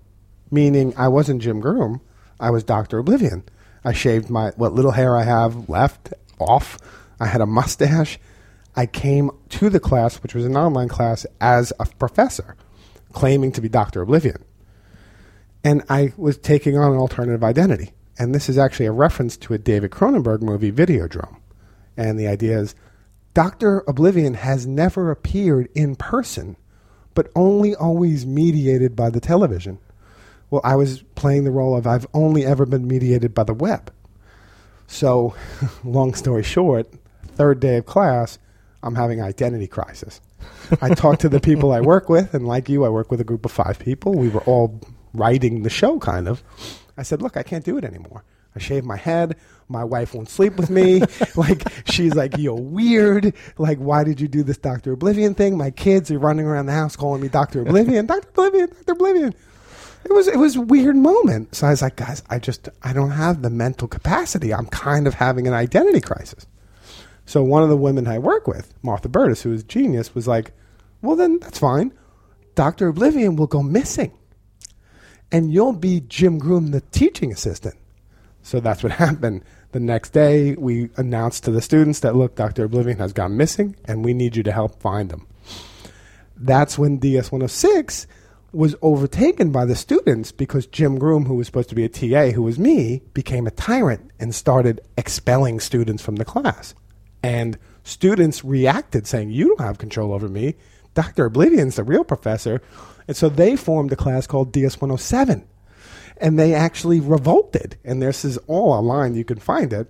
meaning 0.50 0.95
I 0.97 1.09
wasn't 1.09 1.43
Jim 1.43 1.61
Groom, 1.61 2.00
I 2.40 2.50
was 2.50 2.64
Dr. 2.64 2.99
Oblivion. 2.99 3.45
I 3.85 3.93
shaved 3.93 4.28
my 4.28 4.50
what 4.57 4.73
little 4.73 4.90
hair 4.93 5.17
I 5.17 5.23
have 5.23 5.69
left 5.69 6.12
off. 6.40 6.78
I 7.21 7.26
had 7.26 7.40
a 7.40 7.47
mustache. 7.47 8.18
I 8.76 8.87
came 8.87 9.30
to 9.50 9.71
the 9.71 9.80
class, 9.80 10.16
which 10.16 10.35
was 10.35 10.45
an 10.45 10.57
online 10.57 10.88
class, 10.88 11.26
as 11.40 11.73
a 11.80 11.87
professor, 11.87 12.57
claiming 13.12 13.52
to 13.52 13.61
be 13.61 13.68
Dr. 13.68 14.02
Oblivion. 14.02 14.45
And 15.64 15.83
I 15.88 16.12
was 16.16 16.38
taking 16.38 16.76
on 16.78 16.92
an 16.92 16.99
alternative 16.99 17.42
identity. 17.42 17.92
And 18.18 18.35
this 18.35 18.49
is 18.49 18.59
actually 18.59 18.87
a 18.87 18.92
reference 18.92 19.37
to 19.38 19.54
a 19.54 19.59
David 19.59 19.90
Cronenberg 19.90 20.42
movie, 20.42 20.73
Videodrome. 20.73 21.37
And 21.97 22.18
the 22.18 22.28
idea 22.28 22.59
is 22.59 22.75
Dr. 23.35 23.85
Oblivion 23.87 24.35
has 24.35 24.66
never 24.66 25.11
appeared 25.11 25.68
in 25.75 25.95
person, 25.97 26.57
but 27.14 27.30
only 27.37 27.75
always 27.75 28.26
mediated 28.26 28.97
by 28.97 29.11
the 29.11 29.21
television. 29.21 29.78
Well, 30.50 30.61
I 30.64 30.76
was 30.76 31.02
playing 31.14 31.45
the 31.45 31.50
role 31.50 31.76
of 31.76 31.87
I've 31.87 32.07
only 32.14 32.45
ever 32.45 32.64
been 32.66 32.88
mediated 32.88 33.35
by 33.35 33.45
the 33.45 33.54
web. 33.54 33.92
So, 34.88 35.37
long 35.85 36.14
story 36.14 36.42
short, 36.42 36.92
third 37.37 37.61
day 37.61 37.76
of 37.76 37.87
class, 37.87 38.38
I'm 38.83 38.97
having 38.97 39.23
identity 39.23 39.68
crisis. 39.68 40.21
I 40.80 40.95
talk 40.95 41.18
to 41.21 41.28
the 41.28 41.40
people 41.40 41.73
I 41.73 41.80
work 41.80 42.09
with, 42.09 42.35
and 42.35 42.47
like 42.47 42.68
you, 42.68 42.85
I 42.85 42.88
work 42.88 43.11
with 43.11 43.21
a 43.21 43.25
group 43.25 43.45
of 43.45 43.52
five 43.52 43.78
people. 43.78 44.14
We 44.14 44.28
were 44.28 44.40
all 44.40 44.80
writing 45.12 45.62
the 45.62 45.71
show, 45.71 45.99
kind 45.99 46.26
of. 46.26 46.42
I 46.97 47.02
said, 47.02 47.23
Look, 47.23 47.37
I 47.37 47.42
can't 47.42 47.64
do 47.64 47.76
it 47.76 47.85
anymore. 47.85 48.25
I 48.57 48.61
shave 48.61 48.85
my 48.85 48.97
head. 48.97 49.37
My 49.68 49.85
wife 49.85 50.14
won't 50.14 50.30
sleep 50.30 50.57
with 50.57 50.71
me. 50.71 51.02
like, 51.37 51.62
she's 51.87 52.14
like, 52.14 52.38
You're 52.38 52.54
weird. 52.54 53.35
Like, 53.59 53.78
why 53.78 54.04
did 54.04 54.21
you 54.21 54.28
do 54.28 54.42
this 54.42 54.59
Dr. 54.59 54.92
Oblivion 54.92 55.35
thing? 55.35 55.57
My 55.57 55.71
kids 55.71 56.11
are 56.11 56.18
running 56.18 56.47
around 56.47 56.66
the 56.66 56.73
house 56.73 56.97
calling 56.97 57.21
me 57.21 57.28
Dr. 57.28 57.62
Oblivion, 57.62 58.07
Dr. 58.07 58.28
Oblivion, 58.30 58.68
Dr. 58.68 58.92
Oblivion. 58.92 59.35
It 60.05 60.12
was 60.12 60.28
it 60.28 60.38
was 60.38 60.57
a 60.57 60.61
weird 60.61 60.97
moment. 60.97 61.55
So 61.55 61.67
I 61.67 61.71
was 61.71 61.83
like, 61.83 61.97
guys, 61.97 62.23
I 62.31 62.38
just 62.38 62.69
I 62.83 62.93
don't 62.93 63.11
have 63.11 63.43
the 63.43 63.50
mental 63.50 63.88
capacity. 63.88 64.55
I'm 64.55 64.67
kind 64.67 65.07
of 65.07 65.14
having 65.14 65.47
an 65.47 65.55
identity 65.55 66.00
crisis. 66.00 66.47
So 67.26 67.43
one 67.43 67.62
of 67.62 67.69
the 67.69 67.76
women 67.76 68.07
I 68.07 68.19
work 68.19 68.47
with, 68.47 68.73
Martha 68.83 69.09
Burtis, 69.09 69.43
who 69.43 69.52
is 69.52 69.61
a 69.61 69.67
genius, 69.67 70.14
was 70.14 70.26
like, 70.26 70.52
Well 71.02 71.17
then 71.17 71.38
that's 71.40 71.59
fine. 71.59 71.93
Dr. 72.55 72.88
Oblivion 72.88 73.37
will 73.37 73.47
go 73.47 73.62
missing 73.62 74.12
and 75.31 75.52
you'll 75.52 75.73
be 75.73 76.00
Jim 76.00 76.38
Groom, 76.38 76.71
the 76.71 76.81
teaching 76.81 77.33
assistant. 77.33 77.76
So 78.43 78.61
that's 78.61 78.83
what 78.83 78.93
happened. 79.07 79.45
The 79.73 79.81
next 79.81 80.11
day, 80.11 80.55
we 80.55 80.88
announced 80.97 81.45
to 81.45 81.50
the 81.50 81.61
students 81.61 82.00
that, 82.00 82.17
look, 82.17 82.37
Dr. 82.37 82.64
Oblivion 82.64 82.99
has 82.99 83.12
gone 83.12 83.37
missing, 83.37 83.76
and 83.85 84.05
we 84.05 84.14
need 84.14 84.35
you 84.35 84.43
to 84.45 84.52
help 84.52 84.81
find 84.81 85.12
him. 85.12 85.26
That's 86.37 86.78
when 86.78 86.99
DS 86.99 87.31
106 87.31 88.07
was 88.52 88.75
overtaken 88.81 89.52
by 89.52 89.64
the 89.64 89.76
students 89.76 90.33
because 90.33 90.67
Jim 90.67 90.99
Groom, 90.99 91.26
who 91.26 91.35
was 91.35 91.47
supposed 91.47 91.69
to 91.69 91.75
be 91.75 91.85
a 91.85 91.88
TA, 91.88 92.31
who 92.31 92.43
was 92.43 92.59
me, 92.59 93.02
became 93.12 93.47
a 93.47 93.52
tyrant 93.52 94.11
and 94.19 94.35
started 94.35 94.81
expelling 94.97 95.61
students 95.61 96.02
from 96.02 96.17
the 96.17 96.25
class. 96.25 96.75
And 97.23 97.59
students 97.85 98.45
reacted 98.45 99.07
saying, 99.07 99.31
You 99.31 99.49
don't 99.49 99.67
have 99.67 99.78
control 99.78 100.12
over 100.12 100.28
me. 100.28 100.55
Dr. 100.95 101.26
Oblivion's 101.26 101.76
the 101.76 101.85
real 101.85 102.05
professor. 102.05 102.62
And 103.07 103.17
so 103.17 103.28
they 103.28 103.57
formed 103.57 103.93
a 103.93 103.97
class 103.97 104.26
called 104.26 104.52
DS 104.52 104.81
107. 104.81 105.47
And 106.17 106.38
they 106.38 106.55
actually 106.55 107.00
revolted. 107.00 107.76
And 107.85 108.02
this 108.02 108.25
is 108.25 108.38
all 108.47 108.73
online, 108.73 109.14
you 109.14 109.25
can 109.25 109.38
find 109.38 109.73
it. 109.73 109.88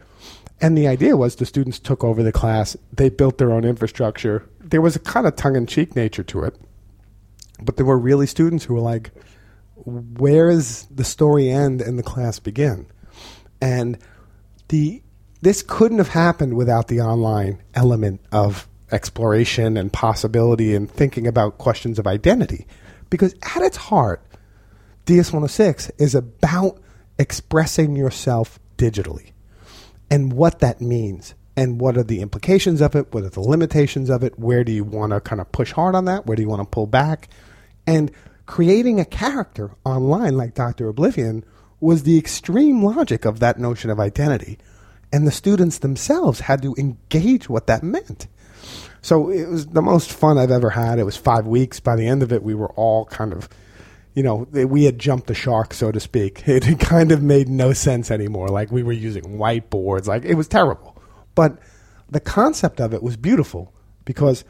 And 0.60 0.76
the 0.76 0.88
idea 0.88 1.16
was 1.16 1.36
the 1.36 1.46
students 1.46 1.78
took 1.78 2.02
over 2.02 2.22
the 2.22 2.32
class, 2.32 2.76
they 2.92 3.08
built 3.08 3.38
their 3.38 3.52
own 3.52 3.64
infrastructure. 3.64 4.48
There 4.60 4.80
was 4.80 4.96
a 4.96 5.00
kind 5.00 5.26
of 5.26 5.36
tongue 5.36 5.56
in 5.56 5.66
cheek 5.66 5.94
nature 5.94 6.24
to 6.24 6.42
it. 6.42 6.56
But 7.62 7.76
there 7.76 7.86
were 7.86 7.98
really 7.98 8.26
students 8.26 8.64
who 8.64 8.74
were 8.74 8.80
like, 8.80 9.10
where 9.74 10.50
is 10.50 10.86
the 10.86 11.04
story 11.04 11.50
end 11.50 11.80
and 11.80 11.98
the 11.98 12.02
class 12.02 12.38
begin? 12.38 12.86
And 13.60 13.98
the 14.68 15.02
this 15.40 15.62
couldn't 15.62 15.98
have 15.98 16.08
happened 16.08 16.54
without 16.54 16.88
the 16.88 17.00
online 17.00 17.62
element 17.74 18.20
of 18.32 18.68
exploration 18.90 19.76
and 19.76 19.92
possibility 19.92 20.74
and 20.74 20.90
thinking 20.90 21.26
about 21.26 21.58
questions 21.58 21.98
of 21.98 22.06
identity. 22.06 22.66
Because 23.10 23.34
at 23.54 23.62
its 23.62 23.76
heart, 23.76 24.22
DS106 25.06 25.92
is 25.98 26.14
about 26.14 26.80
expressing 27.18 27.94
yourself 27.96 28.58
digitally 28.76 29.32
and 30.10 30.32
what 30.32 30.58
that 30.58 30.80
means 30.80 31.34
and 31.56 31.80
what 31.80 31.96
are 31.96 32.04
the 32.04 32.20
implications 32.20 32.80
of 32.80 32.94
it, 32.94 33.12
what 33.12 33.24
are 33.24 33.30
the 33.30 33.40
limitations 33.40 34.10
of 34.10 34.22
it, 34.22 34.38
where 34.38 34.62
do 34.64 34.72
you 34.72 34.84
want 34.84 35.12
to 35.12 35.20
kind 35.20 35.40
of 35.40 35.50
push 35.50 35.72
hard 35.72 35.94
on 35.94 36.04
that, 36.04 36.26
where 36.26 36.36
do 36.36 36.42
you 36.42 36.48
want 36.48 36.62
to 36.62 36.66
pull 36.66 36.86
back. 36.86 37.28
And 37.88 38.11
creating 38.45 39.00
a 39.00 39.04
character 39.07 39.71
online 39.83 40.37
like 40.37 40.54
Dr. 40.54 40.88
Oblivion 40.88 41.42
was 41.80 42.02
the 42.02 42.18
extreme 42.18 42.85
logic 42.85 43.25
of 43.25 43.40
that 43.40 43.59
notion 43.59 43.88
of 43.88 43.99
identity. 43.99 44.59
And 45.11 45.26
the 45.26 45.33
students 45.33 45.78
themselves 45.78 46.40
had 46.40 46.61
to 46.62 46.75
engage 46.76 47.49
what 47.49 47.66
that 47.66 47.83
meant. 47.83 48.26
So 49.00 49.30
it 49.30 49.49
was 49.49 49.68
the 49.68 49.80
most 49.80 50.12
fun 50.12 50.37
I've 50.37 50.50
ever 50.50 50.68
had. 50.68 50.99
It 50.99 51.04
was 51.04 51.16
five 51.16 51.47
weeks. 51.47 51.80
By 51.80 51.97
the 51.97 52.07
end 52.07 52.23
of 52.23 52.30
it, 52.30 52.42
we 52.42 52.54
were 52.54 52.71
all 52.73 53.07
kind 53.07 53.33
of, 53.33 53.49
you 54.12 54.23
know, 54.23 54.47
we 54.52 54.85
had 54.85 54.99
jumped 54.99 55.28
the 55.28 55.35
shark, 55.35 55.73
so 55.73 55.90
to 55.90 56.00
speak. 56.00 56.42
It 56.47 56.78
kind 56.80 57.11
of 57.11 57.23
made 57.23 57.49
no 57.49 57.73
sense 57.73 58.11
anymore. 58.11 58.49
Like 58.49 58.71
we 58.71 58.83
were 58.83 58.92
using 58.92 59.38
whiteboards. 59.38 60.07
Like 60.07 60.26
it 60.26 60.35
was 60.35 60.47
terrible. 60.47 61.00
But 61.35 61.59
the 62.11 62.21
concept 62.21 62.80
of 62.83 62.92
it 62.92 63.02
was 63.02 63.16
beautiful 63.16 63.73
because 64.04 64.45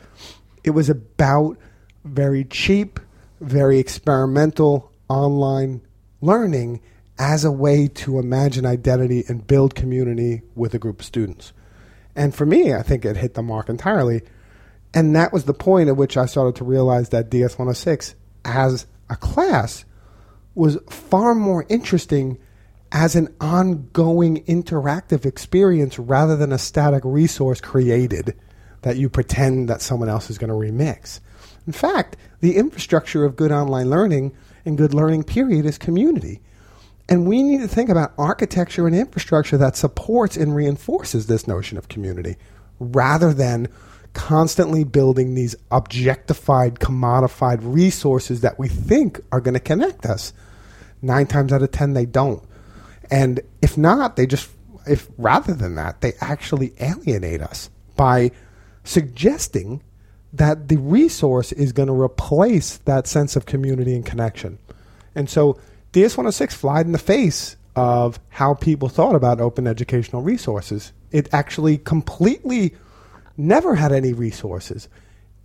it 0.64 0.71
was 0.71 0.90
about 0.90 1.57
very 2.04 2.45
cheap, 2.45 2.99
very 3.40 3.78
experimental 3.78 4.92
online 5.09 5.80
learning 6.21 6.80
as 7.18 7.45
a 7.45 7.52
way 7.52 7.88
to 7.88 8.18
imagine 8.18 8.64
identity 8.64 9.25
and 9.28 9.47
build 9.47 9.75
community 9.75 10.42
with 10.54 10.75
a 10.75 10.78
group 10.78 11.00
of 11.00 11.07
students. 11.07 11.52
And 12.14 12.35
for 12.35 12.47
me, 12.47 12.75
I 12.75 12.83
think 12.83 13.04
it 13.04 13.16
hit 13.16 13.35
the 13.35 13.42
mark 13.42 13.68
entirely 13.68 14.23
and 14.95 15.14
that 15.14 15.33
was 15.33 15.45
the 15.45 15.54
point 15.54 15.88
at 15.88 15.97
which 15.97 16.16
I 16.16 16.26
started 16.26 16.57
to 16.57 16.64
realize 16.64 17.11
that 17.11 17.30
DS 17.30 17.59
106 17.59 18.14
as 18.45 18.87
a 19.11 19.16
class 19.16 19.85
was 20.54 20.78
far 20.88 21.35
more 21.35 21.66
interesting 21.68 22.38
as 22.90 23.14
an 23.14 23.35
ongoing 23.40 24.45
interactive 24.45 25.26
experience 25.26 25.99
rather 25.99 26.37
than 26.37 26.52
a 26.52 26.59
static 26.59 27.02
resource 27.04 27.61
created 27.61 28.35
that 28.83 28.97
you 28.97 29.09
pretend 29.09 29.68
that 29.68 29.83
someone 29.83 30.09
else 30.09 30.30
is 30.30 30.38
going 30.38 30.49
to 30.49 30.54
remix. 30.54 31.21
In 31.68 31.72
fact, 31.72 32.16
the 32.40 32.56
infrastructure 32.56 33.26
of 33.26 33.37
good 33.37 33.52
online 33.52 33.90
learning 33.90 34.34
and 34.64 34.78
good 34.78 34.94
learning 34.94 35.25
period 35.25 35.66
is 35.66 35.76
community. 35.76 36.40
And 37.10 37.26
we 37.26 37.42
need 37.42 37.60
to 37.60 37.68
think 37.68 37.90
about 37.90 38.14
architecture 38.16 38.87
and 38.87 38.96
infrastructure 38.96 39.58
that 39.58 39.76
supports 39.76 40.34
and 40.34 40.56
reinforces 40.56 41.26
this 41.26 41.46
notion 41.46 41.76
of 41.76 41.90
community 41.90 42.37
rather 42.80 43.34
than 43.34 43.68
constantly 44.14 44.82
building 44.82 45.34
these 45.34 45.54
objectified, 45.70 46.76
commodified 46.76 47.58
resources 47.60 48.40
that 48.40 48.58
we 48.58 48.68
think 48.68 49.20
are 49.30 49.42
going 49.42 49.52
to 49.52 49.60
connect 49.60 50.06
us. 50.06 50.32
Nine 51.02 51.26
times 51.26 51.52
out 51.52 51.62
of 51.62 51.70
ten, 51.70 51.92
they 51.92 52.06
don't. 52.06 52.42
And 53.10 53.40
if 53.60 53.76
not, 53.76 54.16
they 54.16 54.26
just, 54.26 54.48
if 54.87 55.06
rather 55.18 55.52
than 55.52 55.75
that, 55.75 56.00
they 56.00 56.14
actually 56.22 56.72
alienate 56.80 57.42
us 57.42 57.68
by 57.94 58.30
suggesting 58.84 59.82
that 60.32 60.68
the 60.68 60.76
resource 60.76 61.52
is 61.52 61.73
going 61.73 61.87
to 61.87 62.00
replace 62.00 62.76
that 62.78 63.06
sense 63.06 63.37
of 63.37 63.47
community 63.47 63.94
and 63.94 64.04
connection. 64.04 64.58
And 65.14 65.28
so 65.28 65.58
DS106 65.92 66.52
flied 66.52 66.87
in 66.87 66.92
the 66.92 66.99
face 66.99 67.56
of 67.75 68.20
how 68.28 68.54
people 68.54 68.88
thought 68.88 69.14
about 69.14 69.40
open 69.40 69.66
educational 69.66 70.23
resources. 70.23 70.92
It 71.11 71.28
actually 71.32 71.78
completely 71.78 72.75
never 73.37 73.76
had 73.76 73.92
any 73.92 74.12
resources. 74.12 74.88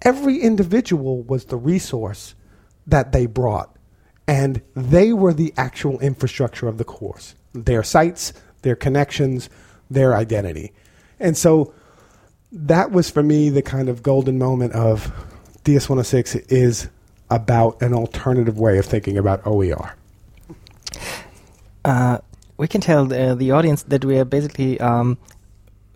Every 0.01 0.39
individual 0.39 1.21
was 1.23 1.45
the 1.45 1.57
resource 1.57 2.35
that 2.87 3.11
they 3.13 3.25
brought, 3.25 3.77
and 4.27 4.61
they 4.75 5.13
were 5.13 5.33
the 5.33 5.53
actual 5.55 5.99
infrastructure 5.99 6.67
of 6.67 6.77
the 6.77 6.83
course 6.83 7.35
their 7.53 7.83
sites, 7.83 8.33
their 8.63 8.75
connections, 8.75 9.47
their 9.89 10.15
identity. 10.15 10.73
And 11.19 11.37
so 11.37 11.71
that 12.53 12.91
was 12.91 13.09
for 13.09 13.23
me 13.23 13.49
the 13.49 13.61
kind 13.61 13.89
of 13.89 14.03
golden 14.03 14.37
moment 14.37 14.73
of 14.73 15.11
DS106 15.63 16.51
is 16.51 16.87
about 17.29 17.81
an 17.81 17.93
alternative 17.93 18.59
way 18.59 18.77
of 18.77 18.85
thinking 18.85 19.17
about 19.17 19.45
OER. 19.45 19.95
Uh, 21.83 22.19
we 22.57 22.67
can 22.67 22.79
tell 22.79 23.05
the, 23.05 23.35
the, 23.35 23.51
audience 23.51 23.83
that 23.83 24.05
we 24.05 24.19
are 24.19 24.25
basically 24.25 24.79
um, 24.79 25.17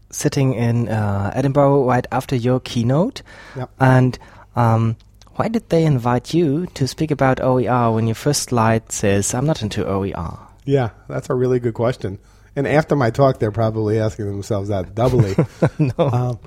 sitting 0.09 0.53
in 0.53 0.89
uh, 0.89 1.31
Edinburgh 1.33 1.85
right 1.85 2.05
after 2.11 2.35
your 2.35 2.59
keynote. 2.59 3.21
Yep. 3.55 3.69
And 3.79 4.19
um, 4.55 4.97
why 5.35 5.49
did 5.49 5.69
they 5.69 5.85
invite 5.85 6.33
you 6.33 6.65
to 6.73 6.87
speak 6.87 7.11
about 7.11 7.39
OER 7.39 7.93
when 7.93 8.07
your 8.07 8.15
first 8.15 8.43
slide 8.43 8.91
says, 8.91 9.33
I'm 9.33 9.45
not 9.45 9.61
into 9.61 9.87
OER? 9.87 10.39
Yeah, 10.65 10.89
that's 11.07 11.29
a 11.29 11.35
really 11.35 11.59
good 11.59 11.75
question. 11.75 12.17
And 12.57 12.67
after 12.67 12.95
my 12.95 13.11
talk, 13.11 13.37
they're 13.37 13.51
probably 13.51 13.99
asking 13.99 14.25
themselves 14.25 14.69
that 14.69 14.95
doubly. 14.95 15.35
no. 15.79 15.93
Um, 15.97 16.39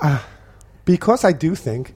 uh, 0.00 0.22
because 0.86 1.22
I 1.22 1.32
do 1.32 1.54
think 1.54 1.94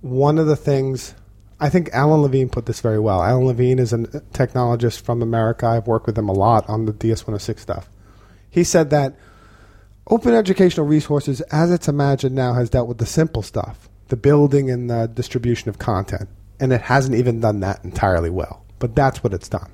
one 0.00 0.38
of 0.38 0.46
the 0.46 0.56
things, 0.56 1.14
I 1.60 1.68
think 1.68 1.90
Alan 1.92 2.22
Levine 2.22 2.48
put 2.48 2.64
this 2.64 2.80
very 2.80 2.98
well. 2.98 3.22
Alan 3.22 3.44
Levine 3.44 3.78
is 3.78 3.92
a 3.92 3.98
technologist 3.98 5.02
from 5.02 5.20
America. 5.20 5.66
I've 5.66 5.86
worked 5.86 6.06
with 6.06 6.16
him 6.16 6.30
a 6.30 6.32
lot 6.32 6.66
on 6.66 6.86
the 6.86 6.94
DS106 6.94 7.58
stuff. 7.58 7.90
He 8.48 8.64
said 8.64 8.88
that 8.88 9.14
open 10.06 10.32
educational 10.32 10.86
resources, 10.86 11.42
as 11.42 11.70
it's 11.70 11.88
imagined 11.88 12.34
now, 12.34 12.54
has 12.54 12.70
dealt 12.70 12.88
with 12.88 12.96
the 12.96 13.06
simple 13.06 13.42
stuff, 13.42 13.86
the 14.08 14.16
building 14.16 14.70
and 14.70 14.88
the 14.88 15.08
distribution 15.08 15.68
of 15.68 15.78
content. 15.78 16.30
And 16.58 16.72
it 16.72 16.80
hasn't 16.80 17.16
even 17.16 17.40
done 17.40 17.60
that 17.60 17.84
entirely 17.84 18.30
well. 18.30 18.64
But 18.78 18.96
that's 18.96 19.22
what 19.22 19.34
it's 19.34 19.50
done. 19.50 19.70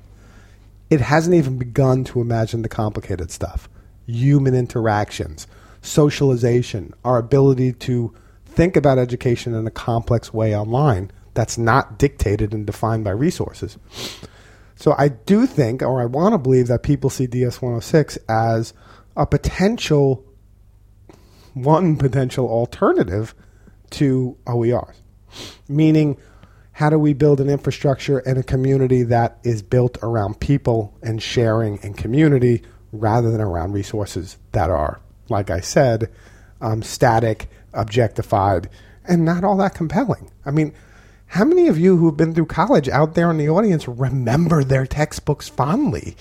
It 0.89 1.01
hasn't 1.01 1.35
even 1.35 1.57
begun 1.57 2.03
to 2.05 2.21
imagine 2.21 2.61
the 2.61 2.69
complicated 2.69 3.31
stuff 3.31 3.69
human 4.07 4.53
interactions, 4.53 5.47
socialization, 5.81 6.93
our 7.03 7.17
ability 7.17 7.73
to 7.73 8.13
think 8.45 8.75
about 8.75 8.99
education 8.99 9.55
in 9.55 9.65
a 9.65 9.71
complex 9.71 10.31
way 10.31 10.55
online 10.55 11.11
that's 11.33 11.57
not 11.57 11.97
dictated 11.97 12.53
and 12.53 12.65
defined 12.65 13.03
by 13.03 13.11
resources. 13.11 13.77
So 14.75 14.93
I 14.97 15.09
do 15.09 15.45
think, 15.45 15.81
or 15.81 16.01
I 16.01 16.05
want 16.05 16.33
to 16.33 16.37
believe, 16.37 16.67
that 16.67 16.83
people 16.83 17.09
see 17.09 17.27
DS 17.27 17.61
106 17.61 18.17
as 18.29 18.73
a 19.15 19.25
potential, 19.25 20.25
one 21.53 21.97
potential 21.97 22.47
alternative 22.47 23.33
to 23.91 24.37
OERs. 24.45 24.95
Meaning, 25.67 26.17
how 26.75 26.89
do 26.89 26.99
we 26.99 27.13
build 27.13 27.39
an 27.39 27.49
infrastructure 27.49 28.17
and 28.19 28.37
a 28.37 28.43
community 28.43 29.01
that 29.01 29.37
is 29.43 29.61
built 29.61 29.97
around 30.03 30.41
people 30.41 30.93
and 31.01 31.23
sharing 31.23 31.79
and 31.79 31.97
community 31.97 32.61
rather 32.91 33.31
than 33.31 33.39
around 33.39 33.71
resources 33.71 34.37
that 34.51 34.69
are, 34.69 34.99
like 35.29 35.49
I 35.49 35.61
said, 35.61 36.11
um, 36.59 36.83
static, 36.83 37.47
objectified, 37.73 38.69
and 39.07 39.23
not 39.23 39.45
all 39.45 39.55
that 39.55 39.73
compelling? 39.73 40.29
I 40.45 40.51
mean, 40.51 40.73
how 41.27 41.45
many 41.45 41.69
of 41.69 41.79
you 41.79 41.95
who've 41.95 42.17
been 42.17 42.33
through 42.33 42.47
college 42.47 42.89
out 42.89 43.13
there 43.13 43.31
in 43.31 43.37
the 43.37 43.47
audience 43.47 43.87
remember 43.87 44.61
their 44.61 44.85
textbooks 44.85 45.47
fondly? 45.47 46.17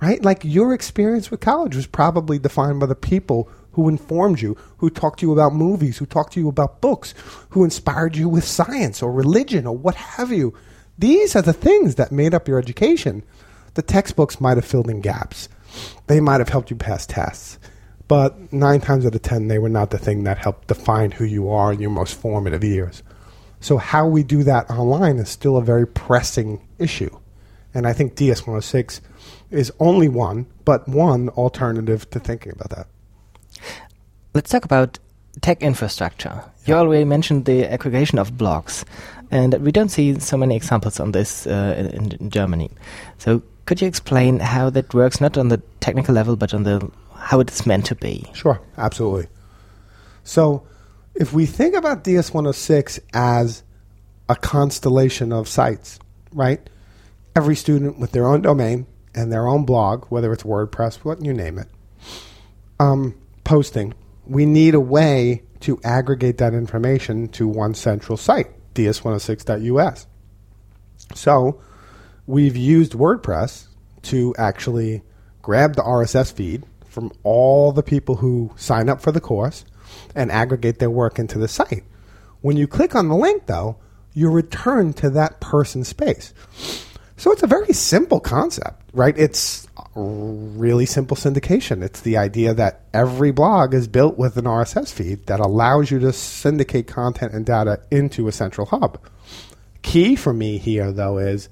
Right? 0.00 0.24
Like 0.24 0.42
your 0.42 0.72
experience 0.72 1.30
with 1.30 1.40
college 1.40 1.76
was 1.76 1.86
probably 1.86 2.38
defined 2.38 2.80
by 2.80 2.86
the 2.86 2.94
people 2.94 3.50
who 3.78 3.88
informed 3.88 4.40
you, 4.40 4.56
who 4.78 4.90
talked 4.90 5.20
to 5.20 5.26
you 5.26 5.32
about 5.32 5.54
movies, 5.54 5.98
who 5.98 6.04
talked 6.04 6.32
to 6.32 6.40
you 6.40 6.48
about 6.48 6.80
books, 6.80 7.14
who 7.50 7.62
inspired 7.62 8.16
you 8.16 8.28
with 8.28 8.42
science 8.42 9.00
or 9.00 9.12
religion 9.12 9.68
or 9.68 9.76
what 9.76 9.94
have 9.94 10.32
you. 10.32 10.52
These 10.98 11.36
are 11.36 11.42
the 11.42 11.52
things 11.52 11.94
that 11.94 12.10
made 12.10 12.34
up 12.34 12.48
your 12.48 12.58
education. 12.58 13.22
The 13.74 13.82
textbooks 13.82 14.40
might 14.40 14.56
have 14.56 14.64
filled 14.64 14.90
in 14.90 15.00
gaps. 15.00 15.48
They 16.08 16.18
might 16.18 16.40
have 16.40 16.48
helped 16.48 16.70
you 16.70 16.76
pass 16.76 17.06
tests. 17.06 17.60
But 18.08 18.52
nine 18.52 18.80
times 18.80 19.06
out 19.06 19.14
of 19.14 19.22
ten, 19.22 19.46
they 19.46 19.60
were 19.60 19.68
not 19.68 19.90
the 19.90 19.98
thing 19.98 20.24
that 20.24 20.38
helped 20.38 20.66
define 20.66 21.12
who 21.12 21.24
you 21.24 21.48
are 21.48 21.72
in 21.72 21.78
your 21.78 21.90
most 21.90 22.16
formative 22.16 22.64
years. 22.64 23.04
So, 23.60 23.76
how 23.76 24.08
we 24.08 24.24
do 24.24 24.42
that 24.42 24.68
online 24.70 25.18
is 25.18 25.28
still 25.28 25.56
a 25.56 25.62
very 25.62 25.86
pressing 25.86 26.66
issue. 26.80 27.16
And 27.72 27.86
I 27.86 27.92
think 27.92 28.16
DS 28.16 28.40
106 28.40 29.00
is 29.52 29.70
only 29.78 30.08
one, 30.08 30.46
but 30.64 30.88
one 30.88 31.28
alternative 31.28 32.10
to 32.10 32.18
thinking 32.18 32.50
about 32.50 32.70
that. 32.70 32.88
Let's 34.38 34.52
talk 34.52 34.64
about 34.64 35.00
tech 35.40 35.64
infrastructure. 35.64 36.44
You 36.64 36.74
already 36.74 37.04
mentioned 37.04 37.46
the 37.46 37.64
aggregation 37.64 38.20
of 38.20 38.34
blogs, 38.34 38.84
and 39.32 39.52
we 39.54 39.72
don't 39.72 39.88
see 39.88 40.16
so 40.20 40.36
many 40.36 40.54
examples 40.54 41.00
on 41.00 41.10
this 41.10 41.44
uh, 41.48 41.74
in, 41.76 42.12
in, 42.12 42.30
Germany. 42.30 42.70
So, 43.18 43.42
could 43.66 43.80
you 43.80 43.88
explain 43.88 44.38
how 44.38 44.70
that 44.70 44.94
works, 44.94 45.20
not 45.20 45.36
on 45.36 45.48
the 45.48 45.60
technical 45.80 46.14
level, 46.14 46.36
but 46.36 46.54
on 46.54 46.62
the 46.62 46.88
how 47.16 47.40
it 47.40 47.50
is 47.50 47.66
meant 47.66 47.86
to 47.86 47.96
be? 47.96 48.26
Sure, 48.32 48.60
absolutely. 48.76 49.26
So, 50.22 50.64
if 51.16 51.32
we 51.32 51.44
think 51.44 51.74
about 51.74 52.04
DS106 52.04 53.00
as 53.12 53.64
a 54.28 54.36
constellation 54.36 55.32
of 55.32 55.48
sites, 55.48 55.98
right? 56.32 56.60
Every 57.34 57.56
student 57.56 57.98
with 57.98 58.12
their 58.12 58.28
own 58.28 58.42
domain 58.42 58.86
and 59.16 59.32
their 59.32 59.48
own 59.48 59.64
blog, 59.64 60.04
whether 60.10 60.32
it's 60.32 60.44
WordPress, 60.44 60.98
what 60.98 61.24
you 61.24 61.34
name 61.34 61.58
it, 61.58 61.66
um, 62.78 63.20
posting 63.42 63.94
we 64.28 64.46
need 64.46 64.74
a 64.74 64.80
way 64.80 65.42
to 65.60 65.80
aggregate 65.82 66.38
that 66.38 66.54
information 66.54 67.28
to 67.28 67.48
one 67.48 67.74
central 67.74 68.16
site, 68.16 68.48
ds106.us. 68.74 70.06
So 71.14 71.60
we've 72.26 72.56
used 72.56 72.92
WordPress 72.92 73.68
to 74.02 74.34
actually 74.38 75.02
grab 75.42 75.74
the 75.74 75.82
RSS 75.82 76.32
feed 76.32 76.64
from 76.86 77.10
all 77.22 77.72
the 77.72 77.82
people 77.82 78.16
who 78.16 78.52
sign 78.56 78.88
up 78.88 79.00
for 79.00 79.12
the 79.12 79.20
course 79.20 79.64
and 80.14 80.30
aggregate 80.30 80.78
their 80.78 80.90
work 80.90 81.18
into 81.18 81.38
the 81.38 81.48
site. 81.48 81.84
When 82.40 82.56
you 82.56 82.66
click 82.66 82.94
on 82.94 83.08
the 83.08 83.16
link, 83.16 83.46
though, 83.46 83.78
you 84.14 84.30
return 84.30 84.92
to 84.94 85.10
that 85.10 85.40
person's 85.40 85.88
space. 85.88 86.32
So 87.18 87.32
it's 87.32 87.42
a 87.42 87.48
very 87.48 87.72
simple 87.72 88.20
concept, 88.20 88.80
right? 88.94 89.18
It's 89.18 89.66
really 89.96 90.86
simple 90.86 91.16
syndication. 91.16 91.82
It's 91.82 92.00
the 92.00 92.16
idea 92.16 92.54
that 92.54 92.82
every 92.94 93.32
blog 93.32 93.74
is 93.74 93.88
built 93.88 94.16
with 94.16 94.36
an 94.36 94.44
RSS 94.44 94.92
feed 94.92 95.26
that 95.26 95.40
allows 95.40 95.90
you 95.90 95.98
to 95.98 96.12
syndicate 96.12 96.86
content 96.86 97.34
and 97.34 97.44
data 97.44 97.80
into 97.90 98.28
a 98.28 98.32
central 98.32 98.68
hub. 98.68 99.00
Key 99.82 100.14
for 100.14 100.32
me 100.32 100.58
here, 100.58 100.92
though, 100.92 101.18
is 101.18 101.48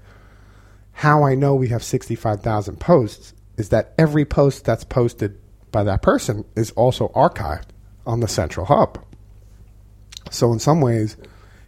how 0.92 1.24
I 1.24 1.34
know 1.34 1.56
we 1.56 1.68
have 1.68 1.82
65,000 1.82 2.78
posts 2.78 3.34
is 3.56 3.70
that 3.70 3.92
every 3.98 4.24
post 4.24 4.64
that's 4.64 4.84
posted 4.84 5.36
by 5.72 5.82
that 5.82 6.00
person 6.00 6.44
is 6.54 6.70
also 6.72 7.08
archived 7.08 7.70
on 8.06 8.20
the 8.20 8.28
central 8.28 8.66
hub. 8.66 9.04
So, 10.30 10.52
in 10.52 10.60
some 10.60 10.80
ways, 10.80 11.16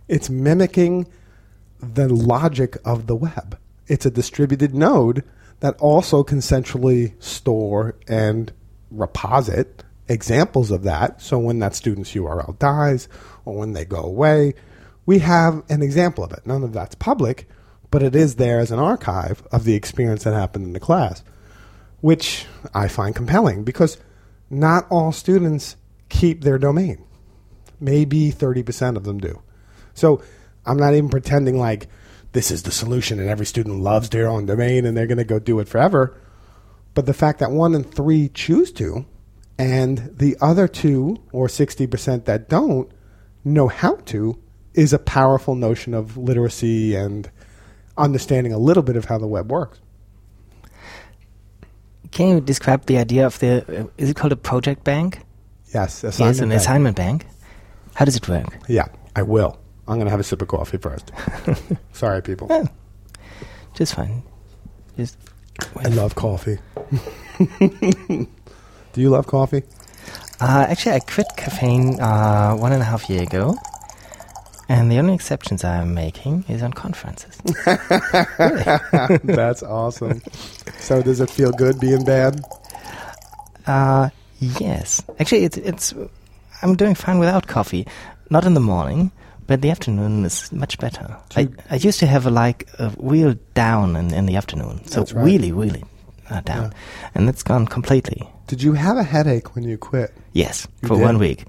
it's 0.06 0.30
mimicking 0.30 1.08
the 1.80 2.08
logic 2.08 2.76
of 2.84 3.08
the 3.08 3.16
web. 3.16 3.58
It's 3.88 4.06
a 4.06 4.10
distributed 4.10 4.74
node 4.74 5.24
that 5.60 5.76
also 5.80 6.22
can 6.22 6.40
centrally 6.40 7.14
store 7.18 7.96
and 8.06 8.52
reposit 8.94 9.66
examples 10.08 10.70
of 10.70 10.82
that. 10.84 11.20
So 11.20 11.38
when 11.38 11.58
that 11.58 11.74
student's 11.74 12.14
URL 12.14 12.58
dies 12.58 13.08
or 13.44 13.56
when 13.56 13.72
they 13.72 13.84
go 13.84 14.02
away, 14.02 14.54
we 15.06 15.18
have 15.20 15.62
an 15.68 15.82
example 15.82 16.24
of 16.24 16.32
it. 16.32 16.46
None 16.46 16.62
of 16.62 16.72
that's 16.72 16.94
public, 16.94 17.48
but 17.90 18.02
it 18.02 18.14
is 18.14 18.36
there 18.36 18.60
as 18.60 18.70
an 18.70 18.78
archive 18.78 19.42
of 19.50 19.64
the 19.64 19.74
experience 19.74 20.24
that 20.24 20.34
happened 20.34 20.64
in 20.66 20.72
the 20.74 20.80
class, 20.80 21.24
which 22.00 22.46
I 22.74 22.88
find 22.88 23.14
compelling 23.14 23.64
because 23.64 23.98
not 24.50 24.86
all 24.90 25.12
students 25.12 25.76
keep 26.08 26.42
their 26.42 26.58
domain. 26.58 27.04
Maybe 27.80 28.32
30% 28.32 28.96
of 28.96 29.04
them 29.04 29.18
do. 29.18 29.42
So 29.94 30.22
I'm 30.66 30.76
not 30.76 30.94
even 30.94 31.08
pretending 31.08 31.58
like 31.58 31.88
this 32.32 32.50
is 32.50 32.62
the 32.62 32.70
solution 32.70 33.18
and 33.18 33.28
every 33.28 33.46
student 33.46 33.80
loves 33.80 34.10
their 34.10 34.28
own 34.28 34.46
domain 34.46 34.84
and 34.84 34.96
they're 34.96 35.06
going 35.06 35.18
to 35.18 35.24
go 35.24 35.38
do 35.38 35.58
it 35.60 35.68
forever. 35.68 36.16
But 36.94 37.06
the 37.06 37.14
fact 37.14 37.38
that 37.38 37.50
one 37.50 37.74
in 37.74 37.84
three 37.84 38.28
choose 38.28 38.72
to 38.72 39.06
and 39.58 40.12
the 40.16 40.36
other 40.40 40.68
two 40.68 41.16
or 41.32 41.48
60% 41.48 42.24
that 42.26 42.48
don't 42.48 42.90
know 43.44 43.68
how 43.68 43.96
to 44.06 44.38
is 44.74 44.92
a 44.92 44.98
powerful 44.98 45.54
notion 45.54 45.94
of 45.94 46.16
literacy 46.16 46.94
and 46.94 47.30
understanding 47.96 48.52
a 48.52 48.58
little 48.58 48.82
bit 48.82 48.96
of 48.96 49.06
how 49.06 49.18
the 49.18 49.26
web 49.26 49.50
works. 49.50 49.80
Can 52.10 52.28
you 52.28 52.40
describe 52.40 52.86
the 52.86 52.98
idea 52.98 53.26
of 53.26 53.38
the? 53.38 53.82
Uh, 53.82 53.86
is 53.98 54.08
it 54.08 54.16
called 54.16 54.32
a 54.32 54.36
project 54.36 54.82
bank? 54.84 55.20
Yes, 55.74 56.02
yes, 56.02 56.18
an 56.20 56.48
bank. 56.48 56.52
assignment 56.52 56.96
bank. 56.96 57.26
How 57.94 58.04
does 58.04 58.16
it 58.16 58.26
work? 58.28 58.46
Yeah, 58.68 58.86
I 59.14 59.22
will. 59.22 59.58
I'm 59.88 59.94
going 59.94 60.04
to 60.04 60.10
have 60.10 60.20
a 60.20 60.24
sip 60.24 60.42
of 60.42 60.48
coffee 60.48 60.76
first. 60.76 61.10
Sorry, 61.92 62.20
people. 62.20 62.46
Yeah. 62.50 62.66
Just 63.74 63.94
fine. 63.94 64.22
Just. 64.96 65.16
I 65.76 65.88
love 65.88 66.14
coffee. 66.14 66.58
Do 67.58 68.26
you 68.96 69.08
love 69.10 69.26
coffee? 69.26 69.62
Uh, 70.40 70.66
actually, 70.68 70.92
I 70.92 71.00
quit 71.00 71.26
caffeine 71.36 71.98
uh, 72.00 72.54
one 72.54 72.72
and 72.72 72.82
a 72.82 72.84
half 72.84 73.08
year 73.10 73.22
ago, 73.22 73.56
and 74.68 74.92
the 74.92 74.98
only 74.98 75.14
exceptions 75.14 75.64
I'm 75.64 75.94
making 75.94 76.44
is 76.48 76.62
on 76.62 76.72
conferences. 76.72 77.36
That's 79.24 79.62
awesome. 79.62 80.22
So, 80.78 81.02
does 81.02 81.20
it 81.20 81.30
feel 81.30 81.50
good 81.50 81.80
being 81.80 82.04
bad? 82.04 82.40
Uh, 83.66 84.10
yes, 84.38 85.02
actually, 85.18 85.44
it's 85.44 85.56
it's. 85.56 85.94
I'm 86.62 86.76
doing 86.76 86.94
fine 86.94 87.18
without 87.18 87.46
coffee. 87.46 87.86
Not 88.30 88.44
in 88.44 88.54
the 88.54 88.60
morning, 88.60 89.10
but 89.48 89.60
the 89.62 89.70
afternoon 89.70 90.24
is 90.24 90.52
much 90.52 90.78
better. 90.78 91.16
I, 91.34 91.48
I 91.70 91.76
used 91.76 91.98
to 92.00 92.06
have 92.06 92.26
a, 92.26 92.30
like 92.30 92.68
a 92.78 92.92
real 92.98 93.34
down 93.54 93.96
in, 93.96 94.14
in 94.14 94.26
the 94.26 94.36
afternoon, 94.36 94.86
so 94.86 95.00
right. 95.00 95.24
really, 95.24 95.50
really 95.50 95.82
uh, 96.30 96.40
down, 96.42 96.72
and 97.14 97.28
it's 97.28 97.42
gone 97.42 97.66
completely. 97.66 98.22
Did 98.46 98.62
you 98.62 98.74
have 98.74 98.96
a 98.96 99.02
headache 99.02 99.54
when 99.56 99.64
you 99.64 99.76
quit? 99.76 100.14
Yes, 100.32 100.68
You 100.82 100.88
for 100.88 100.96
did? 100.96 101.02
one 101.04 101.18
week. 101.18 101.44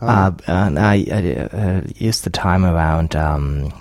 Oh. 0.00 0.06
Uh, 0.06 0.30
and 0.46 0.78
I, 0.78 1.04
I 1.10 1.34
uh, 1.56 1.80
used 1.96 2.24
the 2.24 2.30
time 2.30 2.64
around 2.64 3.16
um, 3.16 3.72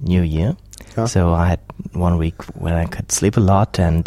New 0.00 0.22
Year. 0.22 0.56
Yeah. 0.96 1.06
So 1.06 1.32
I 1.32 1.48
had 1.48 1.60
one 1.92 2.18
week 2.18 2.42
when 2.56 2.74
I 2.74 2.84
could 2.86 3.10
sleep 3.12 3.36
a 3.36 3.40
lot 3.40 3.78
and 3.78 4.04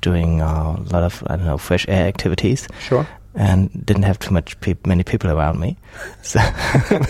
doing 0.00 0.40
uh, 0.42 0.76
a 0.78 0.92
lot 0.92 1.02
of, 1.02 1.22
I 1.26 1.36
don't 1.36 1.46
know, 1.46 1.58
fresh 1.58 1.86
air 1.88 2.06
activities 2.06 2.68
Sure. 2.80 3.06
And 3.34 3.70
didn't 3.86 4.02
have 4.02 4.18
too 4.18 4.32
much 4.32 4.58
peop 4.60 4.86
many 4.86 5.02
people 5.04 5.30
around 5.30 5.60
me. 5.60 5.76
So 6.22 6.40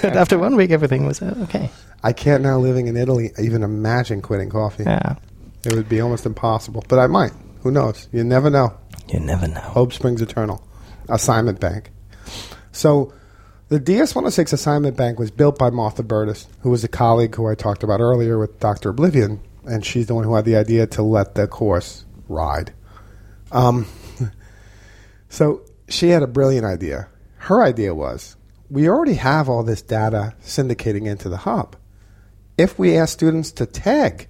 but 0.03 0.17
after 0.17 0.39
one 0.39 0.57
week, 0.57 0.71
everything 0.71 1.07
was 1.07 1.21
uh, 1.23 1.35
okay. 1.45 1.71
I 2.03 2.13
can't 2.13 2.43
now 2.43 2.59
living 2.59 2.87
in 2.87 2.97
Italy 2.97 3.33
even 3.39 3.63
imagine 3.63 4.23
quitting 4.23 4.51
coffee. 4.51 4.85
Yeah, 4.85 5.17
It 5.65 5.75
would 5.75 5.89
be 5.89 6.01
almost 6.01 6.27
impossible, 6.27 6.85
but 6.89 6.99
I 6.99 7.07
might. 7.07 7.33
Who 7.63 7.71
knows? 7.71 8.09
You 8.13 8.25
never 8.25 8.49
know. 8.51 8.73
you 9.09 9.21
never 9.21 9.47
know. 9.49 9.61
Hope 9.61 9.93
springs 9.93 10.23
eternal. 10.23 10.63
Assignment 11.09 11.61
Bank. 11.61 11.91
So, 12.73 13.13
the 13.69 13.79
DS-106 13.81 14.53
Assignment 14.53 14.97
Bank 14.97 15.19
was 15.19 15.31
built 15.31 15.59
by 15.59 15.71
Martha 15.71 16.03
Burtis, 16.03 16.47
who 16.63 16.71
was 16.71 16.85
a 16.85 16.89
colleague 16.89 17.35
who 17.35 17.47
I 17.49 17.55
talked 17.55 17.83
about 17.83 18.01
earlier 18.01 18.39
with 18.39 18.59
Dr. 18.61 18.91
Oblivion, 18.91 19.41
and 19.65 19.85
she's 19.85 20.07
the 20.07 20.15
one 20.15 20.25
who 20.25 20.35
had 20.35 20.45
the 20.45 20.57
idea 20.57 20.87
to 20.89 21.03
let 21.03 21.35
the 21.35 21.47
course 21.47 22.05
ride. 22.29 22.73
Um, 23.53 23.87
so, 25.29 25.63
she 25.91 26.09
had 26.11 26.23
a 26.23 26.29
brilliant 26.29 26.65
idea. 26.65 27.09
Her 27.37 27.63
idea 27.63 27.95
was, 27.95 28.37
we 28.71 28.89
already 28.89 29.15
have 29.15 29.49
all 29.49 29.65
this 29.65 29.83
data 29.83 30.35
syndicating 30.43 31.07
into 31.07 31.29
the 31.29 31.39
hub. 31.39 31.77
If 32.57 32.79
we 32.79 32.97
ask 32.97 33.13
students 33.13 33.51
to 33.53 33.67
tag 33.67 34.29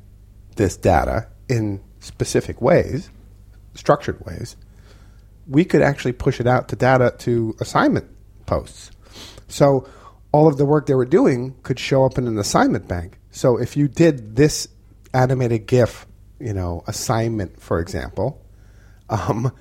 this 0.57 0.77
data 0.77 1.29
in 1.49 1.81
specific 1.99 2.61
ways, 2.61 3.11
structured 3.75 4.25
ways, 4.25 4.57
we 5.47 5.65
could 5.65 5.83
actually 5.83 6.13
push 6.13 6.41
it 6.41 6.47
out 6.47 6.69
to 6.69 6.77
data 6.77 7.15
to 7.19 7.57
assignment 7.61 8.09
posts. 8.47 8.91
So 9.49 9.89
all 10.33 10.49
of 10.49 10.57
the 10.57 10.65
work 10.65 10.87
they 10.87 10.95
were 10.95 11.05
doing 11.05 11.57
could 11.63 11.79
show 11.79 12.05
up 12.05 12.17
in 12.17 12.27
an 12.27 12.39
assignment 12.39 12.89
bank. 12.89 13.19
So 13.31 13.59
if 13.59 13.77
you 13.77 13.89
did 13.89 14.37
this 14.37 14.69
animated 15.13 15.67
GIF, 15.67 16.07
you 16.39 16.53
know, 16.53 16.85
assignment, 16.87 17.61
for 17.61 17.81
example, 17.81 18.41
um, 19.09 19.53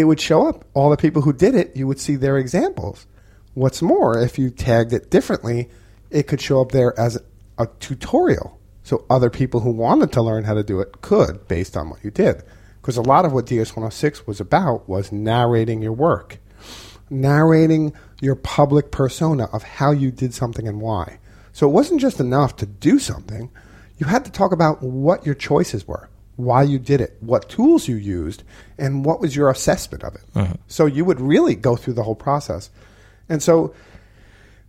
it 0.00 0.04
would 0.04 0.20
show 0.20 0.48
up. 0.48 0.64
All 0.74 0.90
the 0.90 0.96
people 0.96 1.22
who 1.22 1.32
did 1.32 1.54
it, 1.54 1.76
you 1.76 1.86
would 1.86 2.00
see 2.00 2.16
their 2.16 2.38
examples. 2.38 3.06
What's 3.54 3.82
more, 3.82 4.18
if 4.18 4.38
you 4.38 4.50
tagged 4.50 4.92
it 4.92 5.10
differently, 5.10 5.68
it 6.10 6.24
could 6.24 6.40
show 6.40 6.60
up 6.60 6.72
there 6.72 6.98
as 6.98 7.18
a 7.58 7.68
tutorial. 7.78 8.58
So 8.82 9.04
other 9.10 9.30
people 9.30 9.60
who 9.60 9.70
wanted 9.70 10.12
to 10.12 10.22
learn 10.22 10.44
how 10.44 10.54
to 10.54 10.62
do 10.62 10.80
it 10.80 11.00
could 11.00 11.46
based 11.46 11.76
on 11.76 11.90
what 11.90 12.02
you 12.02 12.10
did. 12.10 12.42
Because 12.80 12.96
a 12.96 13.02
lot 13.02 13.24
of 13.24 13.32
what 13.32 13.46
DS106 13.46 14.26
was 14.26 14.40
about 14.40 14.88
was 14.88 15.12
narrating 15.12 15.82
your 15.82 15.92
work, 15.92 16.38
narrating 17.10 17.92
your 18.20 18.34
public 18.34 18.90
persona 18.90 19.44
of 19.52 19.62
how 19.62 19.90
you 19.90 20.10
did 20.10 20.32
something 20.32 20.66
and 20.66 20.80
why. 20.80 21.18
So 21.52 21.68
it 21.68 21.72
wasn't 21.72 22.00
just 22.00 22.20
enough 22.20 22.56
to 22.56 22.66
do 22.66 22.98
something, 22.98 23.50
you 23.98 24.06
had 24.06 24.24
to 24.24 24.32
talk 24.32 24.52
about 24.52 24.82
what 24.82 25.26
your 25.26 25.34
choices 25.34 25.86
were, 25.86 26.08
why 26.44 26.62
you 26.62 26.78
did 26.78 27.00
it, 27.00 27.16
what 27.20 27.48
tools 27.48 27.88
you 27.88 27.96
used, 27.96 28.42
and 28.78 29.04
what 29.04 29.20
was 29.20 29.34
your 29.34 29.50
assessment 29.50 30.04
of 30.04 30.14
it. 30.14 30.22
Uh-huh. 30.34 30.54
So 30.66 30.86
you 30.86 31.04
would 31.04 31.20
really 31.20 31.54
go 31.54 31.76
through 31.76 31.94
the 31.94 32.02
whole 32.02 32.14
process. 32.14 32.70
And 33.28 33.42
so 33.42 33.74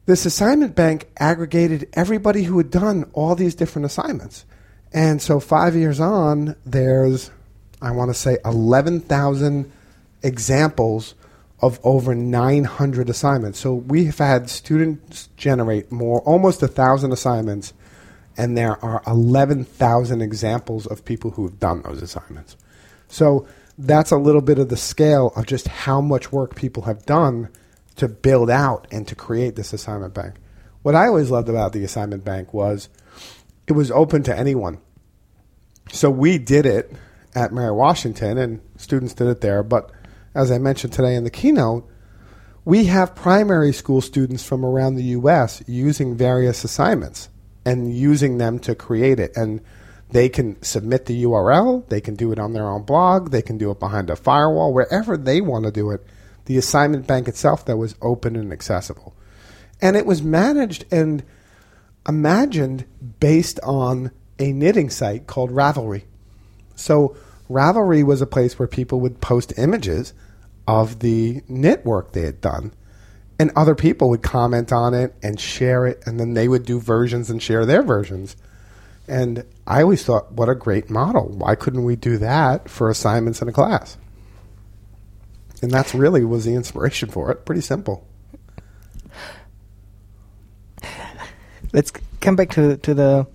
this 0.05 0.25
assignment 0.25 0.75
bank 0.75 1.09
aggregated 1.17 1.89
everybody 1.93 2.43
who 2.43 2.57
had 2.57 2.71
done 2.71 3.09
all 3.13 3.35
these 3.35 3.55
different 3.55 3.85
assignments. 3.85 4.45
And 4.93 5.21
so 5.21 5.39
five 5.39 5.75
years 5.75 5.99
on, 5.99 6.55
there's, 6.65 7.31
I 7.81 7.91
want 7.91 8.09
to 8.09 8.13
say, 8.13 8.37
11,000 8.43 9.71
examples 10.23 11.15
of 11.61 11.79
over 11.83 12.15
900 12.15 13.09
assignments. 13.09 13.59
So 13.59 13.73
we've 13.73 14.17
had 14.17 14.49
students 14.49 15.29
generate 15.37 15.91
more, 15.91 16.21
almost 16.21 16.63
a 16.63 16.67
thousand 16.67 17.11
assignments, 17.11 17.73
and 18.41 18.57
there 18.57 18.83
are 18.83 19.03
11,000 19.05 20.19
examples 20.19 20.87
of 20.87 21.05
people 21.05 21.29
who 21.29 21.43
have 21.43 21.59
done 21.59 21.83
those 21.83 22.01
assignments. 22.01 22.57
So 23.07 23.45
that's 23.77 24.09
a 24.09 24.17
little 24.17 24.41
bit 24.41 24.57
of 24.57 24.69
the 24.69 24.77
scale 24.77 25.31
of 25.35 25.45
just 25.45 25.67
how 25.67 26.01
much 26.01 26.31
work 26.31 26.55
people 26.55 26.83
have 26.83 27.05
done 27.05 27.49
to 27.97 28.07
build 28.07 28.49
out 28.49 28.87
and 28.89 29.07
to 29.07 29.13
create 29.13 29.55
this 29.55 29.73
assignment 29.73 30.15
bank. 30.15 30.37
What 30.81 30.95
I 30.95 31.05
always 31.05 31.29
loved 31.29 31.49
about 31.49 31.71
the 31.71 31.83
assignment 31.83 32.25
bank 32.25 32.51
was 32.51 32.89
it 33.67 33.73
was 33.73 33.91
open 33.91 34.23
to 34.23 34.35
anyone. 34.35 34.79
So 35.91 36.09
we 36.09 36.39
did 36.39 36.65
it 36.65 36.91
at 37.35 37.53
Mary 37.53 37.71
Washington, 37.71 38.39
and 38.39 38.59
students 38.75 39.13
did 39.13 39.27
it 39.27 39.41
there. 39.41 39.61
But 39.61 39.91
as 40.33 40.51
I 40.51 40.57
mentioned 40.57 40.93
today 40.93 41.13
in 41.13 41.25
the 41.25 41.29
keynote, 41.29 41.87
we 42.65 42.85
have 42.85 43.13
primary 43.13 43.71
school 43.71 44.01
students 44.01 44.43
from 44.43 44.65
around 44.65 44.95
the 44.95 45.13
U.S. 45.19 45.61
using 45.67 46.17
various 46.17 46.63
assignments 46.63 47.29
and 47.65 47.93
using 47.93 48.37
them 48.37 48.59
to 48.59 48.75
create 48.75 49.19
it. 49.19 49.31
And 49.35 49.61
they 50.09 50.29
can 50.29 50.61
submit 50.61 51.05
the 51.05 51.23
URL, 51.23 51.87
they 51.87 52.01
can 52.01 52.15
do 52.15 52.31
it 52.31 52.39
on 52.39 52.53
their 52.53 52.67
own 52.67 52.83
blog, 52.83 53.31
they 53.31 53.41
can 53.41 53.57
do 53.57 53.71
it 53.71 53.79
behind 53.79 54.09
a 54.09 54.15
firewall, 54.15 54.73
wherever 54.73 55.15
they 55.15 55.39
want 55.41 55.65
to 55.65 55.71
do 55.71 55.91
it. 55.91 56.05
The 56.45 56.57
assignment 56.57 57.07
bank 57.07 57.27
itself 57.27 57.65
that 57.65 57.77
was 57.77 57.95
open 58.01 58.35
and 58.35 58.51
accessible. 58.51 59.15
And 59.81 59.95
it 59.95 60.05
was 60.05 60.21
managed 60.21 60.85
and 60.91 61.23
imagined 62.07 62.85
based 63.19 63.59
on 63.61 64.11
a 64.37 64.51
knitting 64.51 64.89
site 64.89 65.27
called 65.27 65.51
Ravelry. 65.51 66.03
So 66.75 67.15
Ravelry 67.49 68.03
was 68.03 68.21
a 68.21 68.27
place 68.27 68.57
where 68.57 68.67
people 68.67 68.99
would 69.01 69.21
post 69.21 69.53
images 69.57 70.13
of 70.67 70.99
the 70.99 71.41
knit 71.47 71.85
work 71.85 72.11
they 72.11 72.21
had 72.21 72.41
done, 72.41 72.73
and 73.41 73.49
other 73.55 73.73
people 73.73 74.07
would 74.11 74.21
comment 74.21 74.71
on 74.71 74.93
it 74.93 75.15
and 75.23 75.39
share 75.39 75.87
it, 75.87 76.03
and 76.05 76.19
then 76.19 76.35
they 76.35 76.47
would 76.47 76.63
do 76.63 76.79
versions 76.79 77.27
and 77.31 77.41
share 77.41 77.65
their 77.65 77.81
versions. 77.81 78.35
And 79.07 79.43
I 79.65 79.81
always 79.81 80.03
thought, 80.05 80.31
what 80.31 80.47
a 80.47 80.53
great 80.53 80.91
model. 80.91 81.27
Why 81.27 81.55
couldn't 81.55 81.83
we 81.83 81.95
do 81.95 82.19
that 82.19 82.69
for 82.69 82.87
assignments 82.87 83.41
in 83.41 83.47
a 83.47 83.51
class? 83.51 83.97
And 85.63 85.71
that's 85.71 85.95
really 85.95 86.23
was 86.23 86.45
the 86.45 86.53
inspiration 86.53 87.09
for 87.09 87.31
it. 87.31 87.43
Pretty 87.43 87.61
simple. 87.61 88.07
Let's 91.73 91.91
come 92.19 92.35
back 92.35 92.51
to 92.51 92.77
to 92.77 92.93
the 92.93 93.25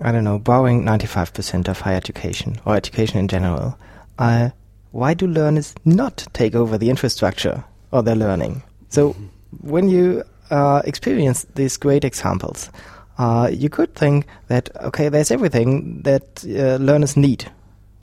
I 0.00 0.12
don't 0.12 0.24
know, 0.24 0.38
borrowing 0.38 0.82
ninety 0.82 1.06
five 1.06 1.34
percent 1.34 1.68
of 1.68 1.82
higher 1.82 1.96
education 1.96 2.58
or 2.64 2.74
education 2.74 3.18
in 3.18 3.28
general. 3.28 3.76
Uh, 4.18 4.50
why 4.92 5.12
do 5.12 5.26
learners 5.26 5.74
not 5.84 6.26
take 6.32 6.54
over 6.54 6.78
the 6.78 6.88
infrastructure 6.88 7.64
or 7.90 8.02
their 8.02 8.16
learning? 8.16 8.62
So 8.88 9.14
when 9.62 9.88
you 9.88 10.22
uh, 10.50 10.82
experience 10.84 11.46
these 11.54 11.76
great 11.76 12.04
examples, 12.04 12.70
uh, 13.18 13.50
you 13.52 13.68
could 13.68 13.94
think 13.94 14.26
that 14.48 14.70
okay, 14.82 15.08
there's 15.08 15.30
everything 15.30 16.02
that 16.02 16.44
uh, 16.44 16.76
learners 16.82 17.16
need 17.16 17.50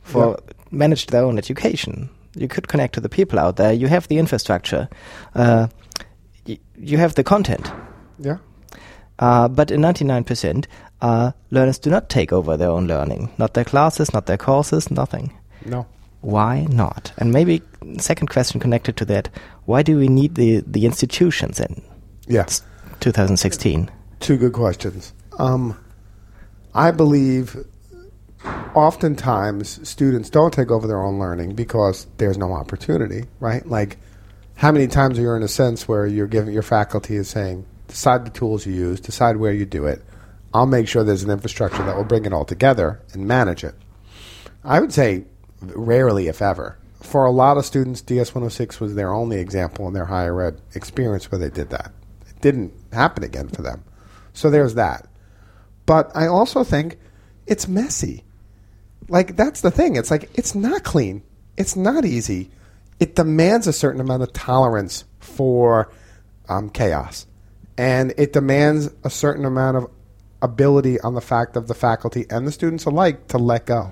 for 0.03 0.37
manage 0.71 1.07
their 1.07 1.23
own 1.23 1.37
education. 1.37 2.09
You 2.35 2.47
could 2.47 2.67
connect 2.67 2.93
to 2.95 3.01
the 3.01 3.09
people 3.09 3.39
out 3.39 3.55
there. 3.55 3.73
You 3.73 3.87
have 3.87 4.07
the 4.07 4.17
infrastructure. 4.17 4.89
Uh, 5.33 5.67
y- 6.47 6.59
you 6.77 6.97
have 6.97 7.15
the 7.15 7.23
content. 7.23 7.71
Yeah. 8.19 8.37
Uh, 9.19 9.47
but 9.47 9.71
in 9.71 9.79
99%, 9.81 10.65
uh, 11.01 11.31
learners 11.51 11.79
do 11.79 11.89
not 11.89 12.09
take 12.09 12.33
over 12.33 12.57
their 12.57 12.69
own 12.69 12.87
learning. 12.87 13.29
Not 13.37 13.53
their 13.53 13.63
classes, 13.63 14.13
not 14.13 14.25
their 14.25 14.37
courses, 14.37 14.91
nothing. 14.91 15.31
No. 15.65 15.85
Why 16.25 16.65
not? 16.71 17.11
And 17.19 17.31
maybe 17.31 17.61
second 17.99 18.31
question 18.31 18.59
connected 18.59 18.97
to 18.97 19.05
that: 19.05 19.29
Why 19.65 19.83
do 19.83 19.95
we 19.95 20.07
need 20.07 20.33
the 20.33 20.63
the 20.65 20.87
institutions 20.87 21.59
in 21.59 21.83
Yes. 22.27 22.63
2016? 22.99 23.91
Two 24.21 24.37
good 24.37 24.53
questions. 24.53 25.13
Um, 25.37 25.77
I 26.73 26.89
believe 26.89 27.55
oftentimes 28.73 29.87
students 29.87 30.31
don't 30.31 30.51
take 30.51 30.71
over 30.71 30.87
their 30.87 31.01
own 31.01 31.19
learning 31.19 31.53
because 31.53 32.07
there's 32.17 32.39
no 32.39 32.53
opportunity, 32.53 33.25
right? 33.39 33.63
Like, 33.67 33.97
how 34.55 34.71
many 34.71 34.87
times 34.87 35.19
are 35.19 35.21
you 35.21 35.31
in 35.33 35.43
a 35.43 35.47
sense 35.47 35.87
where 35.87 36.07
you're 36.07 36.25
giving 36.25 36.53
your 36.55 36.63
faculty 36.63 37.17
is 37.17 37.29
saying, 37.29 37.67
decide 37.87 38.25
the 38.25 38.31
tools 38.31 38.65
you 38.65 38.73
use, 38.73 38.99
decide 38.99 39.37
where 39.37 39.53
you 39.53 39.65
do 39.65 39.85
it. 39.85 40.01
I'll 40.55 40.65
make 40.65 40.87
sure 40.87 41.03
there's 41.03 41.23
an 41.23 41.29
infrastructure 41.29 41.83
that 41.83 41.95
will 41.95 42.03
bring 42.03 42.25
it 42.25 42.33
all 42.33 42.45
together 42.45 42.99
and 43.13 43.27
manage 43.27 43.63
it. 43.63 43.75
I 44.63 44.79
would 44.79 44.91
say 44.91 45.25
rarely, 45.75 46.27
if 46.27 46.41
ever. 46.41 46.77
For 47.01 47.25
a 47.25 47.31
lot 47.31 47.57
of 47.57 47.65
students, 47.65 48.01
DS 48.01 48.33
106 48.33 48.79
was 48.79 48.95
their 48.95 49.13
only 49.13 49.39
example 49.39 49.87
in 49.87 49.93
their 49.93 50.05
higher 50.05 50.41
ed 50.41 50.61
experience 50.73 51.31
where 51.31 51.39
they 51.39 51.49
did 51.49 51.69
that. 51.69 51.91
It 52.27 52.41
didn't 52.41 52.73
happen 52.91 53.23
again 53.23 53.49
for 53.49 53.61
them. 53.61 53.83
So 54.33 54.49
there's 54.49 54.75
that. 54.75 55.07
But 55.85 56.11
I 56.15 56.27
also 56.27 56.63
think 56.63 56.97
it's 57.45 57.67
messy. 57.67 58.23
Like, 59.07 59.35
that's 59.35 59.61
the 59.61 59.71
thing. 59.71 59.95
It's 59.95 60.09
like, 60.09 60.31
it's 60.33 60.55
not 60.55 60.83
clean, 60.83 61.21
it's 61.57 61.75
not 61.75 62.05
easy. 62.05 62.49
It 62.99 63.15
demands 63.15 63.67
a 63.67 63.73
certain 63.73 64.01
amount 64.01 64.23
of 64.23 64.33
tolerance 64.33 65.03
for 65.19 65.91
um, 66.47 66.69
chaos. 66.69 67.27
And 67.77 68.13
it 68.17 68.33
demands 68.33 68.89
a 69.03 69.09
certain 69.09 69.45
amount 69.45 69.77
of 69.77 69.91
ability 70.41 70.99
on 71.01 71.13
the 71.13 71.21
fact 71.21 71.57
of 71.57 71.67
the 71.67 71.73
faculty 71.73 72.25
and 72.29 72.47
the 72.47 72.51
students 72.51 72.85
alike 72.85 73.27
to 73.27 73.37
let 73.37 73.65
go. 73.65 73.91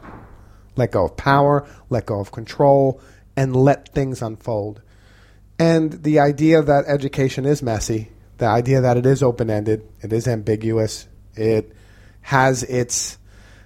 Let 0.75 0.91
go 0.91 1.05
of 1.05 1.17
power, 1.17 1.67
let 1.89 2.05
go 2.05 2.19
of 2.19 2.31
control, 2.31 3.01
and 3.35 3.55
let 3.55 3.89
things 3.89 4.21
unfold. 4.21 4.81
And 5.59 6.03
the 6.03 6.19
idea 6.19 6.61
that 6.61 6.85
education 6.87 7.45
is 7.45 7.61
messy, 7.61 8.09
the 8.37 8.47
idea 8.47 8.81
that 8.81 8.97
it 8.97 9.05
is 9.05 9.21
open 9.23 9.49
ended, 9.49 9.87
it 10.01 10.11
is 10.11 10.27
ambiguous, 10.27 11.07
it 11.35 11.71
has 12.21 12.63
its 12.63 13.17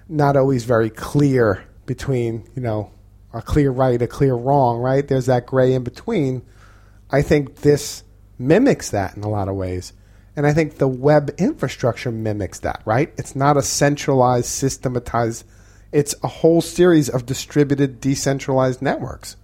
not 0.08 0.36
always 0.36 0.64
very 0.64 0.90
clear 0.90 1.64
between, 1.86 2.48
you 2.54 2.62
know, 2.62 2.90
a 3.32 3.42
clear 3.42 3.70
right, 3.70 4.00
a 4.00 4.06
clear 4.06 4.34
wrong, 4.34 4.78
right? 4.78 5.06
There's 5.06 5.26
that 5.26 5.46
gray 5.46 5.74
in 5.74 5.84
between. 5.84 6.42
I 7.10 7.22
think 7.22 7.56
this 7.56 8.02
mimics 8.38 8.90
that 8.90 9.16
in 9.16 9.22
a 9.22 9.28
lot 9.28 9.48
of 9.48 9.56
ways. 9.56 9.92
And 10.36 10.46
I 10.46 10.52
think 10.52 10.78
the 10.78 10.88
web 10.88 11.34
infrastructure 11.38 12.12
mimics 12.12 12.60
that, 12.60 12.82
right? 12.84 13.12
It's 13.18 13.34
not 13.34 13.56
a 13.56 13.62
centralized, 13.62 14.46
systematized, 14.46 15.44
it's 15.92 16.14
a 16.22 16.28
whole 16.28 16.60
series 16.60 17.08
of 17.08 17.26
distributed, 17.26 18.00
decentralized 18.00 18.82
networks. 18.82 19.36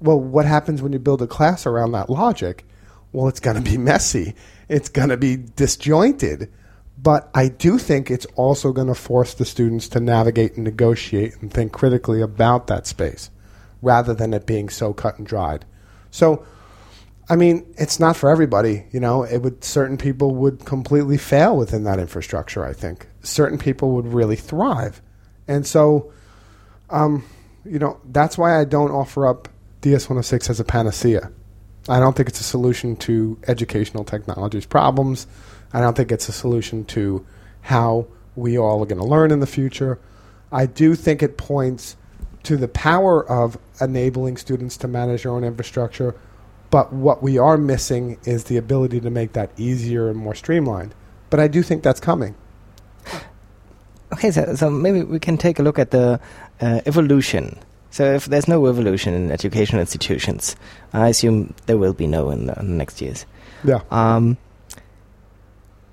Well, 0.00 0.20
what 0.20 0.44
happens 0.46 0.82
when 0.82 0.92
you 0.92 0.98
build 0.98 1.22
a 1.22 1.26
class 1.26 1.66
around 1.66 1.92
that 1.92 2.10
logic? 2.10 2.64
Well, 3.12 3.28
it's 3.28 3.40
going 3.40 3.56
to 3.56 3.62
be 3.62 3.78
messy, 3.78 4.34
it's 4.68 4.88
going 4.88 5.08
to 5.08 5.16
be 5.16 5.36
disjointed. 5.36 6.50
But 6.98 7.30
I 7.34 7.48
do 7.48 7.78
think 7.78 8.10
it's 8.10 8.26
also 8.36 8.72
going 8.72 8.88
to 8.88 8.94
force 8.94 9.34
the 9.34 9.44
students 9.44 9.88
to 9.90 10.00
navigate 10.00 10.54
and 10.54 10.64
negotiate 10.64 11.34
and 11.40 11.52
think 11.52 11.72
critically 11.72 12.22
about 12.22 12.68
that 12.68 12.86
space 12.86 13.30
rather 13.82 14.14
than 14.14 14.32
it 14.32 14.46
being 14.46 14.68
so 14.68 14.94
cut 14.94 15.18
and 15.18 15.26
dried. 15.26 15.64
So, 16.10 16.46
I 17.28 17.36
mean, 17.36 17.66
it's 17.76 18.00
not 18.00 18.16
for 18.16 18.30
everybody. 18.30 18.86
You 18.92 19.00
know, 19.00 19.24
it 19.24 19.38
would 19.42 19.62
certain 19.62 19.98
people 19.98 20.34
would 20.36 20.64
completely 20.64 21.18
fail 21.18 21.56
within 21.56 21.84
that 21.84 21.98
infrastructure. 21.98 22.64
I 22.64 22.72
think 22.72 23.08
certain 23.22 23.58
people 23.58 23.90
would 23.92 24.06
really 24.06 24.36
thrive, 24.36 25.02
and 25.48 25.66
so, 25.66 26.12
um, 26.90 27.24
you 27.64 27.78
know, 27.78 28.00
that's 28.04 28.38
why 28.38 28.60
I 28.60 28.64
don't 28.64 28.90
offer 28.90 29.26
up 29.26 29.48
DS106 29.82 30.50
as 30.50 30.60
a 30.60 30.64
panacea. 30.64 31.30
I 31.88 32.00
don't 32.00 32.16
think 32.16 32.28
it's 32.28 32.40
a 32.40 32.44
solution 32.44 32.96
to 32.96 33.38
educational 33.46 34.04
technologies 34.04 34.66
problems. 34.66 35.26
I 35.72 35.80
don't 35.80 35.96
think 35.96 36.10
it's 36.10 36.28
a 36.28 36.32
solution 36.32 36.84
to 36.86 37.24
how 37.62 38.06
we 38.34 38.58
all 38.58 38.82
are 38.82 38.86
going 38.86 39.00
to 39.00 39.04
learn 39.04 39.30
in 39.30 39.40
the 39.40 39.46
future. 39.46 39.98
I 40.50 40.66
do 40.66 40.94
think 40.94 41.22
it 41.22 41.36
points 41.36 41.96
to 42.44 42.56
the 42.56 42.68
power 42.68 43.28
of 43.28 43.58
enabling 43.80 44.36
students 44.36 44.76
to 44.78 44.88
manage 44.88 45.24
their 45.24 45.32
own 45.32 45.44
infrastructure, 45.44 46.14
but 46.70 46.92
what 46.92 47.22
we 47.22 47.38
are 47.38 47.56
missing 47.56 48.18
is 48.24 48.44
the 48.44 48.56
ability 48.56 49.00
to 49.00 49.10
make 49.10 49.32
that 49.32 49.50
easier 49.56 50.08
and 50.08 50.18
more 50.18 50.34
streamlined. 50.34 50.94
But 51.30 51.40
I 51.40 51.48
do 51.48 51.62
think 51.62 51.82
that's 51.82 52.00
coming. 52.00 52.36
Okay, 54.16 54.30
so, 54.30 54.54
so 54.54 54.70
maybe 54.70 55.02
we 55.02 55.18
can 55.18 55.36
take 55.36 55.58
a 55.58 55.62
look 55.62 55.78
at 55.78 55.90
the 55.90 56.18
uh, 56.62 56.80
evolution. 56.86 57.58
So, 57.90 58.14
if 58.14 58.24
there's 58.24 58.48
no 58.48 58.66
evolution 58.66 59.12
in 59.12 59.30
educational 59.30 59.80
institutions, 59.80 60.56
I 60.94 61.08
assume 61.08 61.52
there 61.66 61.76
will 61.76 61.92
be 61.92 62.06
no 62.06 62.30
in 62.30 62.46
the, 62.46 62.58
in 62.58 62.66
the 62.66 62.76
next 62.76 63.02
years. 63.02 63.26
Yeah. 63.62 63.80
Um, 63.90 64.38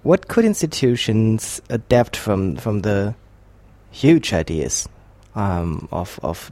what 0.04 0.30
could 0.30 0.46
institutions 0.46 1.62
adapt 1.70 2.16
from 2.16 2.56
from 2.56 2.82
the 2.82 3.14
huge 3.92 4.32
ideas 4.32 4.88
um, 5.36 5.90
of 5.92 6.18
of, 6.24 6.50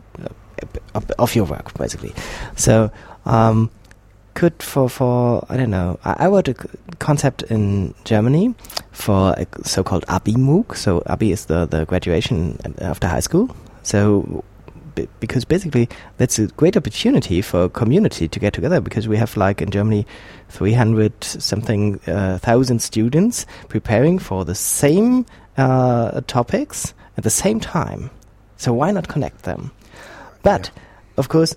of 0.93 1.09
of 1.17 1.35
your 1.35 1.45
work, 1.45 1.73
basically? 1.77 2.13
So, 2.57 2.91
um, 3.25 3.71
could 4.41 4.63
for 4.63 4.89
for 4.89 5.45
I 5.49 5.55
don't 5.55 5.69
know. 5.69 5.99
I, 6.03 6.25
I 6.25 6.27
wrote 6.27 6.47
a 6.47 6.55
concept 6.97 7.43
in 7.43 7.93
Germany 8.05 8.55
for 8.91 9.35
a 9.37 9.45
so-called 9.63 10.03
Abi 10.07 10.33
MOOC. 10.33 10.75
So 10.75 11.03
Abi 11.05 11.31
is 11.31 11.45
the 11.45 11.67
the 11.67 11.85
graduation 11.85 12.57
after 12.79 13.07
high 13.07 13.19
school. 13.21 13.55
So 13.83 14.43
because 15.19 15.45
basically 15.45 15.87
that's 16.17 16.39
a 16.39 16.47
great 16.47 16.75
opportunity 16.75 17.41
for 17.41 17.65
a 17.65 17.69
community 17.69 18.27
to 18.27 18.39
get 18.39 18.53
together 18.53 18.81
because 18.81 19.07
we 19.07 19.15
have 19.15 19.37
like 19.37 19.61
in 19.61 19.69
Germany 19.69 20.05
300 20.49 21.23
something 21.23 21.99
uh, 22.07 22.39
thousand 22.39 22.81
students 22.81 23.45
preparing 23.69 24.19
for 24.19 24.43
the 24.43 24.55
same 24.55 25.25
uh, 25.57 26.19
topics 26.25 26.95
at 27.15 27.23
the 27.23 27.29
same 27.29 27.59
time. 27.59 28.09
So 28.57 28.73
why 28.73 28.91
not 28.91 29.07
connect 29.07 29.43
them? 29.43 29.71
But 30.41 30.71
yeah. 30.73 30.81
of 31.17 31.29
course, 31.29 31.55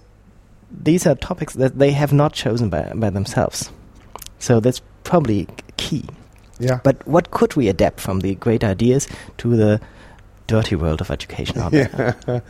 these 0.82 1.06
are 1.06 1.14
topics 1.14 1.54
that 1.54 1.78
they 1.78 1.92
have 1.92 2.12
not 2.12 2.32
chosen 2.32 2.68
by, 2.68 2.92
by 2.94 3.10
themselves. 3.10 3.70
So 4.38 4.60
that's 4.60 4.80
probably 5.04 5.48
key. 5.76 6.04
Yeah. 6.58 6.80
But 6.82 7.06
what 7.06 7.30
could 7.30 7.56
we 7.56 7.68
adapt 7.68 8.00
from 8.00 8.20
the 8.20 8.34
great 8.36 8.64
ideas 8.64 9.08
to 9.38 9.56
the 9.56 9.80
dirty 10.46 10.76
world 10.76 11.00
of 11.00 11.10
education 11.10 11.56
yeah. 11.72 12.12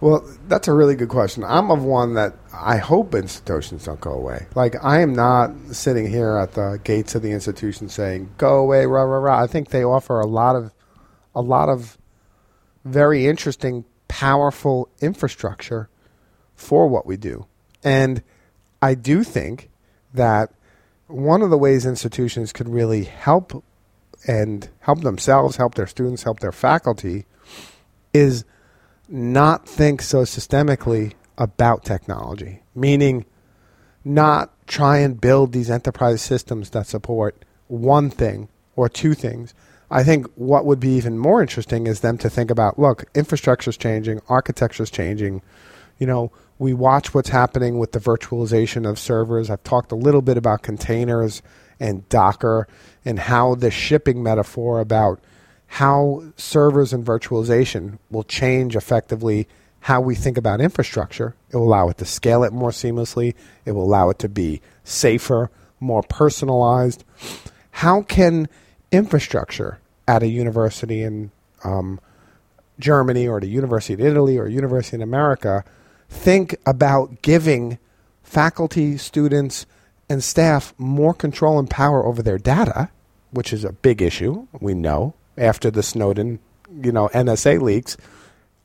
Well, 0.00 0.28
that's 0.48 0.68
a 0.68 0.72
really 0.74 0.96
good 0.96 1.08
question. 1.08 1.44
I'm 1.44 1.70
of 1.70 1.82
one 1.82 2.12
that 2.14 2.34
I 2.52 2.76
hope 2.76 3.14
institutions 3.14 3.84
don't 3.84 4.00
go 4.00 4.12
away. 4.12 4.46
Like 4.54 4.74
I 4.84 5.00
am 5.00 5.14
not 5.14 5.52
sitting 5.72 6.10
here 6.10 6.36
at 6.36 6.52
the 6.52 6.78
gates 6.84 7.14
of 7.14 7.22
the 7.22 7.30
institution 7.30 7.88
saying 7.88 8.28
"Go 8.36 8.56
away, 8.58 8.84
rah 8.84 9.02
rah 9.02 9.18
rah." 9.18 9.42
I 9.42 9.46
think 9.46 9.70
they 9.70 9.82
offer 9.82 10.20
a 10.20 10.26
lot 10.26 10.56
of, 10.56 10.74
a 11.34 11.40
lot 11.40 11.70
of, 11.70 11.96
very 12.84 13.26
interesting, 13.26 13.86
powerful 14.08 14.90
infrastructure 15.00 15.88
for 16.54 16.88
what 16.88 17.06
we 17.06 17.16
do, 17.16 17.46
and 17.82 18.22
I 18.80 18.94
do 18.94 19.24
think 19.24 19.70
that 20.12 20.52
one 21.06 21.42
of 21.42 21.50
the 21.50 21.58
ways 21.58 21.84
institutions 21.84 22.52
could 22.52 22.68
really 22.68 23.04
help 23.04 23.64
and 24.26 24.68
help 24.80 25.00
themselves, 25.00 25.56
help 25.56 25.74
their 25.74 25.86
students, 25.86 26.22
help 26.22 26.40
their 26.40 26.52
faculty, 26.52 27.26
is 28.12 28.44
not 29.08 29.68
think 29.68 30.00
so 30.00 30.22
systemically 30.22 31.12
about 31.36 31.84
technology, 31.84 32.62
meaning 32.74 33.26
not 34.04 34.50
try 34.66 34.98
and 34.98 35.20
build 35.20 35.52
these 35.52 35.70
enterprise 35.70 36.22
systems 36.22 36.70
that 36.70 36.86
support 36.86 37.44
one 37.68 38.10
thing 38.10 38.48
or 38.76 38.88
two 38.88 39.14
things. 39.14 39.54
I 39.90 40.02
think 40.02 40.26
what 40.34 40.64
would 40.64 40.80
be 40.80 40.96
even 40.96 41.18
more 41.18 41.40
interesting 41.40 41.86
is 41.86 42.00
them 42.00 42.18
to 42.18 42.30
think 42.30 42.50
about 42.50 42.78
look, 42.78 43.04
infrastructure 43.14 43.70
is 43.70 43.76
changing, 43.76 44.20
architecture 44.28 44.82
is 44.82 44.90
changing. 44.90 45.42
You 45.98 46.06
know, 46.06 46.32
we 46.58 46.72
watch 46.72 47.12
what's 47.12 47.30
happening 47.30 47.78
with 47.78 47.92
the 47.92 47.98
virtualization 47.98 48.88
of 48.88 48.98
servers. 48.98 49.50
I've 49.50 49.64
talked 49.64 49.92
a 49.92 49.96
little 49.96 50.22
bit 50.22 50.36
about 50.36 50.62
containers 50.62 51.42
and 51.80 52.08
Docker 52.08 52.68
and 53.04 53.18
how 53.18 53.54
the 53.54 53.70
shipping 53.70 54.22
metaphor 54.22 54.80
about 54.80 55.20
how 55.66 56.22
servers 56.36 56.92
and 56.92 57.04
virtualization 57.04 57.98
will 58.10 58.22
change 58.22 58.76
effectively 58.76 59.48
how 59.80 60.00
we 60.00 60.14
think 60.14 60.38
about 60.38 60.60
infrastructure. 60.60 61.34
It 61.50 61.56
will 61.56 61.64
allow 61.64 61.88
it 61.88 61.98
to 61.98 62.04
scale 62.04 62.44
it 62.44 62.52
more 62.52 62.70
seamlessly. 62.70 63.34
It 63.64 63.72
will 63.72 63.84
allow 63.84 64.08
it 64.10 64.18
to 64.20 64.28
be 64.28 64.62
safer, 64.84 65.50
more 65.80 66.02
personalized. 66.02 67.04
How 67.70 68.02
can 68.02 68.48
infrastructure 68.92 69.80
at 70.06 70.22
a 70.22 70.26
university 70.26 71.02
in 71.02 71.32
um, 71.64 72.00
Germany 72.78 73.26
or 73.26 73.38
at 73.38 73.44
a 73.44 73.48
university 73.48 73.94
in 73.94 74.00
Italy 74.00 74.38
or 74.38 74.46
a 74.46 74.50
university 74.50 74.96
in 74.96 75.02
America 75.02 75.64
think 76.08 76.56
about 76.66 77.22
giving 77.22 77.78
faculty, 78.22 78.96
students, 78.96 79.66
and 80.08 80.22
staff 80.22 80.74
more 80.78 81.14
control 81.14 81.58
and 81.58 81.68
power 81.68 82.04
over 82.04 82.22
their 82.22 82.38
data, 82.38 82.90
which 83.30 83.52
is 83.52 83.64
a 83.64 83.72
big 83.72 84.02
issue, 84.02 84.46
we 84.60 84.74
know 84.74 85.14
after 85.36 85.70
the 85.70 85.82
Snowden, 85.82 86.38
you 86.82 86.92
know, 86.92 87.08
NSA 87.08 87.60
leaks, 87.60 87.96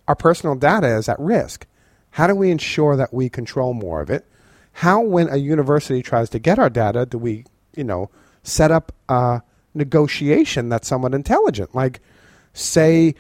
our 0.08 0.15
personal 0.15 0.56
data 0.56 0.88
is 0.97 1.10
at 1.10 1.19
risk. 1.19 1.65
How 2.12 2.28
do 2.28 2.36
we 2.36 2.52
ensure 2.52 2.95
that 2.95 3.13
we 3.13 3.30
control 3.30 3.73
more 3.73 4.02
of 4.02 4.10
it? 4.10 4.25
How, 4.73 5.02
when 5.02 5.30
a 5.30 5.38
university 5.38 6.02
tries 6.02 6.30
to 6.32 6.39
get 6.39 6.60
our 6.60 6.69
data, 6.69 7.06
do 7.06 7.17
we, 7.17 7.45
you 7.75 7.84
know, 7.84 8.10
set 8.43 8.71
up 8.71 8.91
a 9.10 9.41
negotiation 9.73 10.69
that's 10.69 10.88
somewhat 10.88 11.13
intelligent? 11.13 11.75
Like, 11.75 11.99
say 12.54 13.15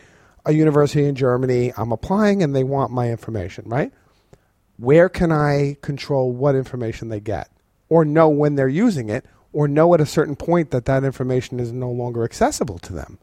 a 0.45 0.53
university 0.53 1.05
in 1.05 1.15
Germany, 1.15 1.73
I'm 1.77 1.91
applying 1.91 2.41
and 2.41 2.55
they 2.55 2.63
want 2.63 2.91
my 2.91 3.09
information, 3.09 3.65
right? 3.67 3.91
Where 4.79 5.09
can 5.09 5.31
I 5.31 5.75
control 5.81 6.31
what 6.31 6.55
information 6.55 7.09
they 7.09 7.19
get 7.19 7.51
or 7.89 8.05
know 8.05 8.29
when 8.29 8.55
they're 8.55 8.69
using 8.69 9.09
it 9.09 9.25
or 9.51 9.67
know 9.67 9.93
at 9.93 9.99
a 9.99 10.05
certain 10.05 10.37
point 10.37 10.71
that 10.71 10.85
that 10.85 11.03
information 11.03 11.59
is 11.59 11.73
no 11.73 11.91
longer 11.91 12.23
accessible 12.23 12.79
to 12.79 12.93
them? 12.93 13.19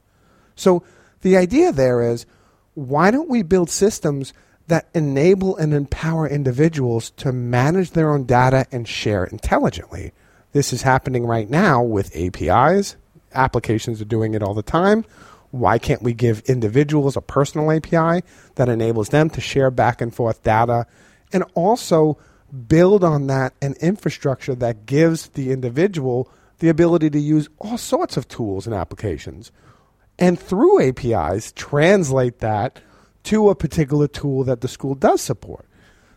So 0.55 0.83
the 1.23 1.37
idea 1.37 1.73
there 1.73 2.03
is 2.03 2.27
why 2.75 3.11
don't 3.11 3.31
we 3.31 3.43
build 3.43 3.71
systems 3.71 4.35
that 4.69 4.89
enable 4.95 5.57
and 5.57 5.73
empower 5.73 6.29
individuals 6.29 7.11
to 7.11 7.33
manage 7.33 7.93
their 7.93 8.11
own 8.11 8.25
data 8.25 8.67
and 8.71 8.87
share 8.87 9.25
intelligently? 9.25 10.13
This 10.53 10.75
is 10.75 10.83
happening 10.83 11.25
right 11.25 11.49
now 11.49 11.83
with 11.83 12.15
APIs. 12.15 12.97
Applications 13.33 14.03
are 14.03 14.07
doing 14.07 14.35
it 14.35 14.43
all 14.43 14.55
the 14.55 14.63
time. 14.63 15.07
Why 15.53 15.79
can't 15.79 16.03
we 16.03 16.13
give 16.13 16.41
individuals 16.41 17.17
a 17.17 17.23
personal 17.23 17.73
API 17.73 18.27
that 18.57 18.69
enables 18.69 19.09
them 19.09 19.31
to 19.31 19.41
share 19.41 19.71
back 19.71 20.03
and 20.03 20.15
forth 20.15 20.43
data 20.43 20.87
and 21.33 21.45
also 21.55 22.19
build 22.69 23.05
on 23.05 23.27
that 23.27 23.55
an 23.61 23.75
infrastructure 23.81 24.55
that 24.55 24.87
gives 24.87 25.29
the 25.29 25.51
individual 25.51 26.31
the 26.59 26.69
ability 26.69 27.11
to 27.11 27.19
use 27.19 27.49
all 27.59 27.77
sorts 27.77 28.17
of 28.17 28.29
tools 28.29 28.67
and 28.67 28.75
applications? 28.75 29.53
And 30.19 30.39
through 30.39 30.89
APIs, 30.89 31.53
translate 31.53 32.39
that 32.39 32.81
to 33.25 33.51
a 33.51 33.55
particular 33.55 34.09
tool 34.09 34.45
that 34.45 34.61
the 34.61 34.69
school 34.69 34.95
does 34.95 35.21
support. 35.21 35.67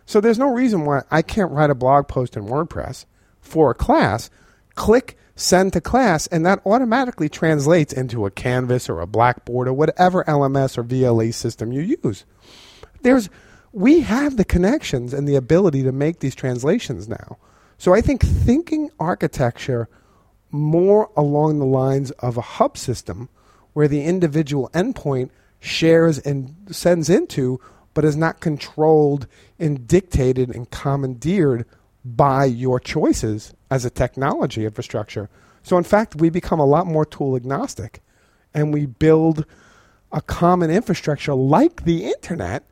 So 0.06 0.22
there's 0.22 0.40
no 0.40 0.52
reason 0.52 0.86
why 0.86 1.04
I 1.12 1.22
can't 1.22 1.52
write 1.52 1.70
a 1.70 1.76
blog 1.76 2.08
post 2.08 2.38
in 2.38 2.46
WordPress 2.46 3.06
for 3.42 3.72
a 3.72 3.76
class, 3.76 4.30
click 4.76 5.18
send 5.36 5.74
to 5.74 5.82
class, 5.82 6.28
and 6.28 6.46
that 6.46 6.62
automatically 6.66 7.30
translates 7.30 7.94
into 7.94 8.26
a 8.26 8.32
Canvas 8.32 8.90
or 8.90 9.00
a 9.00 9.08
Blackboard 9.08 9.68
or 9.68 9.74
whatever 9.74 10.24
LMS 10.26 10.78
or 10.78 10.84
VLE 10.84 11.34
system 11.34 11.72
you 11.72 11.98
use. 12.04 12.26
There's 13.02 13.30
we 13.72 14.02
have 14.02 14.38
the 14.38 14.46
connections 14.46 15.14
and 15.14 15.28
the 15.28 15.36
ability 15.36 15.84
to 15.84 15.92
make 15.92 16.20
these 16.20 16.36
translations 16.36 17.08
now. 17.08 17.38
So 17.78 17.94
I 17.94 18.02
think 18.02 18.22
thinking 18.22 18.92
architecture 19.00 19.88
more 20.52 21.12
along 21.16 21.60
the 21.60 21.66
lines 21.66 22.12
of 22.12 22.38
a 22.38 22.42
hub 22.42 22.78
system 22.78 23.30
where 23.74 23.88
the 23.88 24.04
individual 24.04 24.70
endpoint 24.74 25.30
shares 25.60 26.18
and 26.20 26.56
sends 26.72 27.10
into, 27.10 27.60
but 27.94 28.06
is 28.06 28.16
not 28.16 28.40
controlled 28.40 29.28
and 29.60 29.88
dictated 29.88 30.50
and 30.50 30.70
commandeered 30.72 31.66
by 32.04 32.46
your 32.46 32.80
choices 32.80 33.54
as 33.70 33.86
a 33.86 33.90
technology 33.90 34.66
infrastructure. 34.66 35.30
So, 35.62 35.78
in 35.78 35.84
fact, 35.84 36.16
we 36.16 36.30
become 36.30 36.60
a 36.60 36.66
lot 36.66 36.88
more 36.88 37.06
tool 37.06 37.36
agnostic 37.36 38.02
and 38.54 38.74
we 38.74 38.86
build 38.86 39.46
a 40.12 40.22
common 40.22 40.72
infrastructure 40.72 41.36
like 41.36 41.84
the 41.84 42.06
internet 42.06 42.64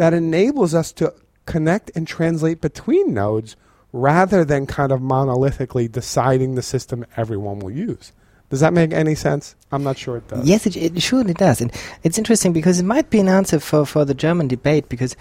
that 0.00 0.14
enables 0.14 0.74
us 0.74 0.92
to 0.92 1.12
connect 1.44 1.90
and 1.94 2.08
translate 2.08 2.62
between 2.62 3.12
nodes 3.12 3.54
rather 3.92 4.46
than 4.46 4.64
kind 4.64 4.92
of 4.92 5.00
monolithically 5.00 5.92
deciding 5.92 6.54
the 6.54 6.62
system 6.62 7.04
everyone 7.18 7.58
will 7.58 7.70
use. 7.70 8.10
Does 8.48 8.60
that 8.60 8.72
make 8.72 8.94
any 8.94 9.14
sense? 9.14 9.54
I'm 9.70 9.84
not 9.84 9.98
sure 9.98 10.16
it 10.16 10.26
does. 10.26 10.48
Yes, 10.48 10.66
it, 10.66 10.74
it 10.74 11.02
surely 11.02 11.34
does. 11.34 11.60
And 11.60 11.70
it's 12.02 12.16
interesting 12.16 12.54
because 12.54 12.80
it 12.80 12.84
might 12.84 13.10
be 13.10 13.20
an 13.20 13.28
answer 13.28 13.60
for, 13.60 13.84
for 13.84 14.06
the 14.06 14.14
German 14.14 14.48
debate 14.48 14.88
because 14.88 15.16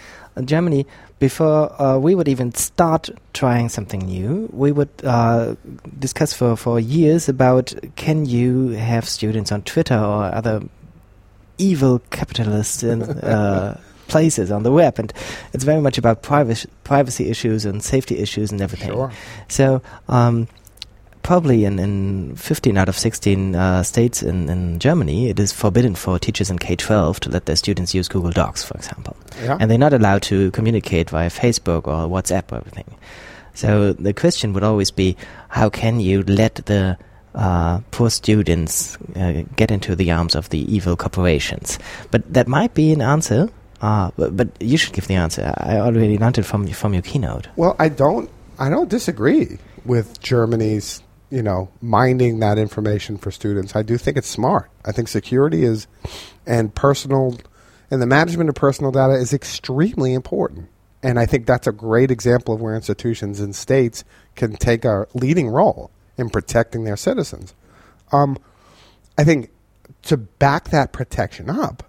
Germany, 0.46 0.88
before 1.20 1.80
uh, 1.82 1.98
we 1.98 2.16
would 2.16 2.30
even 2.30 2.54
start 2.54 3.10
trying 3.34 3.68
something 3.68 4.00
new, 4.00 4.50
we 4.54 4.72
would 4.72 4.90
uh, 5.04 5.56
discuss 6.00 6.32
for, 6.32 6.56
for 6.56 6.80
years 6.80 7.28
about 7.28 7.74
can 7.98 8.26
you 8.26 8.70
have 8.70 9.10
students 9.10 9.52
on 9.52 9.62
Twitter 9.64 9.98
or 9.98 10.34
other 10.34 10.62
evil 11.58 12.00
capitalist 12.12 12.82
in, 12.84 13.02
uh, 13.04 13.78
places 14.10 14.52
on 14.52 14.64
the 14.64 14.72
web. 14.72 15.00
And 15.00 15.14
it's 15.54 15.64
very 15.64 15.82
much 15.82 15.98
about 15.98 16.22
privacy, 16.22 16.70
privacy 16.84 17.30
issues 17.30 17.66
and 17.66 17.82
safety 17.84 18.18
issues 18.18 18.52
and 18.52 18.62
everything. 18.62 18.92
Sure. 18.92 19.12
So, 19.48 19.82
um, 20.10 20.48
probably 21.22 21.66
in, 21.66 21.78
in 21.80 22.36
15 22.36 22.78
out 22.78 22.90
of 22.90 22.98
16 22.98 23.56
uh, 23.56 23.84
states 23.84 24.24
in, 24.24 24.50
in 24.50 24.80
Germany, 24.80 25.30
it 25.30 25.40
is 25.40 25.54
forbidden 25.54 25.96
for 25.96 26.18
teachers 26.18 26.50
in 26.50 26.58
K 26.58 26.76
12 26.76 27.20
to 27.22 27.30
let 27.30 27.46
their 27.46 27.56
students 27.56 27.94
use 27.94 28.08
Google 28.08 28.32
Docs, 28.32 28.64
for 28.64 28.76
example. 28.76 29.16
Yeah. 29.42 29.58
And 29.60 29.70
they're 29.70 29.78
not 29.78 29.94
allowed 29.94 30.24
to 30.24 30.52
communicate 30.52 31.10
via 31.10 31.30
Facebook 31.30 31.88
or 31.88 32.10
WhatsApp 32.10 32.52
or 32.52 32.58
everything. 32.58 32.96
So 33.54 33.94
the 33.94 34.14
question 34.14 34.54
would 34.54 34.64
always 34.64 34.92
be 34.92 35.18
how 35.50 35.70
can 35.70 36.00
you 36.00 36.24
let 36.24 36.56
the 36.66 36.98
uh, 37.36 37.82
poor 37.92 38.10
students 38.10 38.98
uh, 39.16 39.44
get 39.56 39.70
into 39.70 39.96
the 39.96 40.12
arms 40.12 40.34
of 40.34 40.50
the 40.50 40.74
evil 40.74 40.96
corporations? 40.96 41.78
But 42.10 42.34
that 42.34 42.48
might 42.48 42.74
be 42.74 42.92
an 42.94 43.02
answer. 43.02 43.50
Uh, 43.82 44.12
but, 44.18 44.36
but 44.36 44.50
you 44.62 44.78
should 44.78 44.94
give 44.94 45.08
the 45.08 45.16
answer. 45.16 45.54
I 45.58 45.78
already 45.78 46.18
learned 46.18 46.38
it 46.38 46.44
from 46.44 46.68
from 46.68 46.94
your 46.94 47.02
keynote. 47.02 47.48
Well, 47.56 47.76
I 47.80 47.90
don't. 47.90 48.30
I 48.58 48.70
don't 48.70 48.90
disagree 48.90 49.58
with 49.86 50.20
Germany's 50.20 51.02
you 51.30 51.44
know, 51.44 51.70
mining 51.82 52.40
that 52.40 52.58
information 52.58 53.18
for 53.18 53.32
students. 53.32 53.76
I 53.76 53.84
do 53.84 53.98
think 53.98 54.18
it's 54.18 54.28
smart. 54.28 54.70
I 54.84 54.92
think 54.92 55.08
security 55.08 55.64
is 55.64 55.88
and 56.46 56.74
personal 56.74 57.38
and 57.92 58.02
the 58.02 58.08
management 58.08 58.50
of 58.50 58.56
personal 58.56 58.92
data 58.92 59.14
is 59.14 59.34
extremely 59.34 60.14
important. 60.14 60.70
And 61.02 61.20
I 61.20 61.26
think 61.26 61.46
that's 61.46 61.68
a 61.68 61.72
great 61.72 62.12
example 62.12 62.54
of 62.54 62.62
where 62.62 62.76
institutions 62.76 63.40
and 63.40 63.56
states 63.56 64.04
can 64.36 64.56
take 64.56 64.86
a 64.86 65.08
leading 65.14 65.48
role 65.48 65.92
in 66.18 66.30
protecting 66.30 66.84
their 66.84 66.98
citizens. 66.98 67.54
Um, 68.12 68.38
I 69.18 69.24
think 69.24 69.50
to 70.04 70.18
back 70.18 70.70
that 70.70 70.92
protection 70.92 71.50
up, 71.50 71.84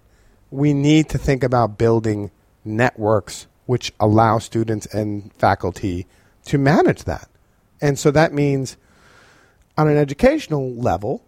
we 0.51 0.73
need 0.73 1.09
to 1.09 1.17
think 1.17 1.43
about 1.43 1.77
building 1.77 2.29
networks 2.63 3.47
which 3.65 3.93
allow 3.99 4.37
students 4.37 4.85
and 4.87 5.31
faculty 5.35 6.05
to 6.45 6.57
manage 6.57 7.05
that. 7.05 7.29
And 7.79 7.97
so 7.97 8.11
that 8.11 8.33
means 8.33 8.75
on 9.77 9.87
an 9.87 9.97
educational 9.97 10.73
level, 10.73 11.23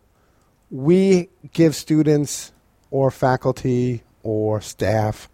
we 0.70 1.30
give 1.54 1.76
students 1.76 2.52
or 2.92 3.12
faculty 3.12 4.04
or 4.24 4.60
staff 4.60 5.30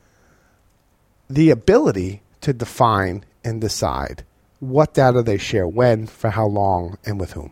the 1.29 1.49
ability 1.49 2.21
to 2.41 2.53
define 2.53 3.25
and 3.43 3.59
decide 3.59 4.23
what 4.59 4.93
data 4.93 5.23
they 5.23 5.37
share 5.37 5.67
when, 5.67 6.05
for 6.05 6.29
how 6.29 6.45
long, 6.45 6.97
and 7.05 7.19
with 7.19 7.31
whom. 7.31 7.51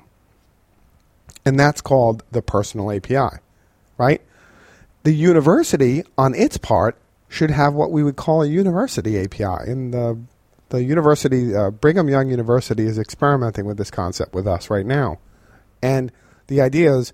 And 1.46 1.60
that's 1.60 1.82
called 1.82 2.24
the 2.32 2.42
personal 2.42 2.92
API, 2.92 3.40
right? 3.98 4.22
The 5.08 5.14
university, 5.14 6.04
on 6.18 6.36
its 6.36 6.58
part, 6.58 6.98
should 7.30 7.50
have 7.50 7.74
what 7.74 7.92
we 7.92 8.04
would 8.04 8.18
call 8.18 8.42
a 8.42 8.46
university 8.46 9.18
API. 9.18 9.72
And 9.72 9.94
the, 9.94 10.20
the 10.68 10.84
university, 10.84 11.56
uh, 11.56 11.72
Brigham 11.72 12.10
Young 12.10 12.30
University, 12.30 12.84
is 12.84 13.00
experimenting 13.00 13.64
with 13.64 13.78
this 13.78 13.90
concept 13.90 14.34
with 14.34 14.46
us 14.46 14.70
right 14.70 14.86
now. 14.86 15.20
And 15.82 16.12
the 16.48 16.60
idea 16.60 16.94
is 16.94 17.14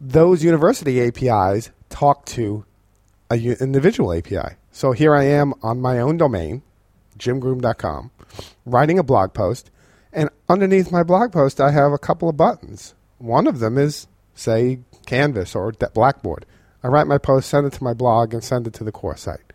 those 0.00 0.42
university 0.42 1.02
APIs 1.06 1.70
talk 1.90 2.24
to 2.28 2.64
a 3.28 3.36
u- 3.36 3.56
individual 3.60 4.14
API. 4.14 4.56
So 4.70 4.92
here 4.92 5.14
I 5.14 5.24
am 5.24 5.52
on 5.62 5.82
my 5.82 5.98
own 5.98 6.16
domain, 6.16 6.62
jimgroom.com, 7.18 8.10
writing 8.64 8.98
a 8.98 9.02
blog 9.02 9.34
post, 9.34 9.70
and 10.14 10.30
underneath 10.48 10.90
my 10.90 11.02
blog 11.02 11.30
post, 11.30 11.60
I 11.60 11.72
have 11.72 11.92
a 11.92 11.98
couple 11.98 12.30
of 12.30 12.38
buttons. 12.38 12.94
One 13.18 13.46
of 13.46 13.58
them 13.58 13.76
is, 13.76 14.06
say, 14.34 14.78
Canvas 15.04 15.54
or 15.54 15.72
Blackboard. 15.72 16.46
I 16.82 16.88
write 16.88 17.06
my 17.06 17.18
post, 17.18 17.48
send 17.48 17.66
it 17.66 17.72
to 17.74 17.84
my 17.84 17.94
blog, 17.94 18.34
and 18.34 18.42
send 18.42 18.66
it 18.66 18.72
to 18.74 18.84
the 18.84 18.92
course 18.92 19.22
site. 19.22 19.52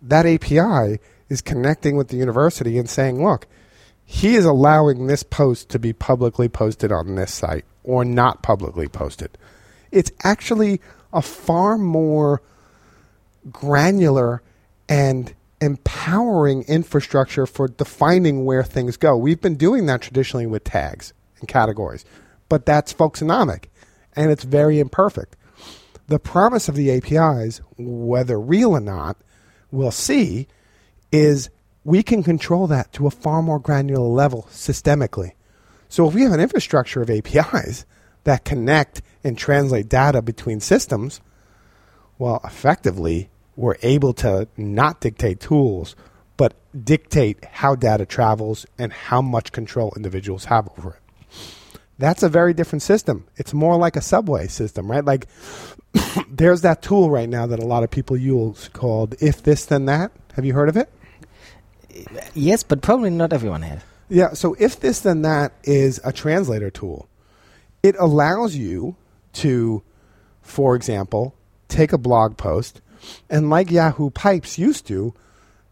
That 0.00 0.26
API 0.26 1.00
is 1.28 1.40
connecting 1.42 1.96
with 1.96 2.08
the 2.08 2.16
university 2.16 2.78
and 2.78 2.88
saying, 2.88 3.22
look, 3.22 3.46
he 4.04 4.36
is 4.36 4.44
allowing 4.44 5.06
this 5.06 5.22
post 5.22 5.68
to 5.70 5.78
be 5.78 5.92
publicly 5.92 6.48
posted 6.48 6.92
on 6.92 7.16
this 7.16 7.32
site 7.32 7.64
or 7.82 8.04
not 8.04 8.42
publicly 8.42 8.88
posted. 8.88 9.36
It's 9.90 10.12
actually 10.22 10.80
a 11.12 11.22
far 11.22 11.76
more 11.76 12.42
granular 13.50 14.42
and 14.88 15.34
empowering 15.60 16.62
infrastructure 16.64 17.46
for 17.46 17.68
defining 17.68 18.44
where 18.44 18.62
things 18.62 18.96
go. 18.96 19.16
We've 19.16 19.40
been 19.40 19.56
doing 19.56 19.86
that 19.86 20.02
traditionally 20.02 20.46
with 20.46 20.64
tags 20.64 21.12
and 21.40 21.48
categories, 21.48 22.04
but 22.48 22.66
that's 22.66 22.92
folksonomic 22.92 23.64
and 24.14 24.30
it's 24.30 24.44
very 24.44 24.78
imperfect. 24.78 25.36
The 26.08 26.18
promise 26.18 26.68
of 26.68 26.76
the 26.76 26.90
APIs, 26.92 27.60
whether 27.76 28.38
real 28.40 28.72
or 28.72 28.80
not, 28.80 29.16
we'll 29.70 29.90
see, 29.90 30.46
is 31.10 31.50
we 31.84 32.02
can 32.02 32.22
control 32.22 32.66
that 32.68 32.92
to 32.92 33.06
a 33.06 33.10
far 33.10 33.42
more 33.42 33.58
granular 33.58 34.06
level 34.06 34.46
systemically. 34.50 35.32
So 35.88 36.08
if 36.08 36.14
we 36.14 36.22
have 36.22 36.32
an 36.32 36.40
infrastructure 36.40 37.02
of 37.02 37.10
APIs 37.10 37.86
that 38.24 38.44
connect 38.44 39.02
and 39.22 39.36
translate 39.38 39.88
data 39.88 40.22
between 40.22 40.60
systems, 40.60 41.20
well, 42.18 42.40
effectively, 42.44 43.30
we're 43.56 43.76
able 43.82 44.12
to 44.14 44.48
not 44.56 45.00
dictate 45.00 45.40
tools, 45.40 45.96
but 46.36 46.54
dictate 46.84 47.44
how 47.44 47.74
data 47.74 48.06
travels 48.06 48.66
and 48.78 48.92
how 48.92 49.22
much 49.22 49.52
control 49.52 49.92
individuals 49.96 50.46
have 50.46 50.68
over 50.76 50.94
it. 50.94 51.00
That's 51.98 52.22
a 52.22 52.28
very 52.28 52.52
different 52.52 52.82
system. 52.82 53.26
It's 53.36 53.54
more 53.54 53.76
like 53.76 53.96
a 53.96 54.02
subway 54.02 54.48
system, 54.48 54.90
right? 54.90 55.04
Like 55.04 55.26
there's 56.30 56.60
that 56.62 56.82
tool 56.82 57.10
right 57.10 57.28
now 57.28 57.46
that 57.46 57.58
a 57.58 57.64
lot 57.64 57.82
of 57.82 57.90
people 57.90 58.16
use 58.16 58.68
called 58.72 59.14
if 59.20 59.42
this 59.42 59.64
then 59.64 59.86
that. 59.86 60.12
Have 60.34 60.44
you 60.44 60.52
heard 60.52 60.68
of 60.68 60.76
it? 60.76 60.90
Yes, 62.34 62.62
but 62.62 62.82
probably 62.82 63.10
not 63.10 63.32
everyone 63.32 63.62
has. 63.62 63.80
Yeah, 64.08 64.34
so 64.34 64.54
if 64.58 64.80
this 64.80 65.00
then 65.00 65.22
that 65.22 65.52
is 65.64 66.00
a 66.04 66.12
translator 66.12 66.70
tool. 66.70 67.08
It 67.82 67.96
allows 67.98 68.54
you 68.56 68.96
to 69.34 69.82
for 70.46 70.76
example, 70.76 71.34
take 71.68 71.92
a 71.92 71.98
blog 71.98 72.36
post 72.36 72.80
and 73.28 73.50
like 73.50 73.70
Yahoo 73.70 74.10
Pipes 74.10 74.58
used 74.58 74.86
to, 74.86 75.12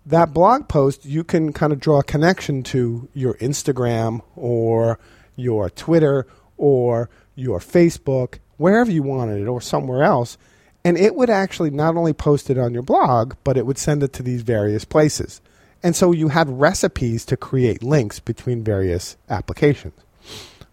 that 0.04 0.34
blog 0.34 0.68
post 0.68 1.06
you 1.06 1.24
can 1.24 1.52
kind 1.52 1.72
of 1.72 1.80
draw 1.80 2.00
a 2.00 2.04
connection 2.04 2.62
to 2.64 3.08
your 3.14 3.34
Instagram 3.34 4.20
or 4.36 4.98
your 5.36 5.70
Twitter 5.70 6.26
or 6.56 7.08
your 7.34 7.58
Facebook, 7.58 8.38
wherever 8.56 8.90
you 8.90 9.02
wanted 9.02 9.40
it 9.40 9.48
or 9.48 9.60
somewhere 9.60 10.02
else, 10.02 10.38
and 10.84 10.98
it 10.98 11.14
would 11.14 11.30
actually 11.30 11.70
not 11.70 11.96
only 11.96 12.12
post 12.12 12.50
it 12.50 12.58
on 12.58 12.74
your 12.74 12.82
blog, 12.82 13.34
but 13.42 13.56
it 13.56 13.66
would 13.66 13.78
send 13.78 14.02
it 14.02 14.12
to 14.12 14.22
these 14.22 14.42
various 14.42 14.84
places. 14.84 15.40
And 15.82 15.96
so 15.96 16.12
you 16.12 16.28
had 16.28 16.60
recipes 16.60 17.24
to 17.26 17.36
create 17.36 17.82
links 17.82 18.20
between 18.20 18.64
various 18.64 19.16
applications. 19.28 19.94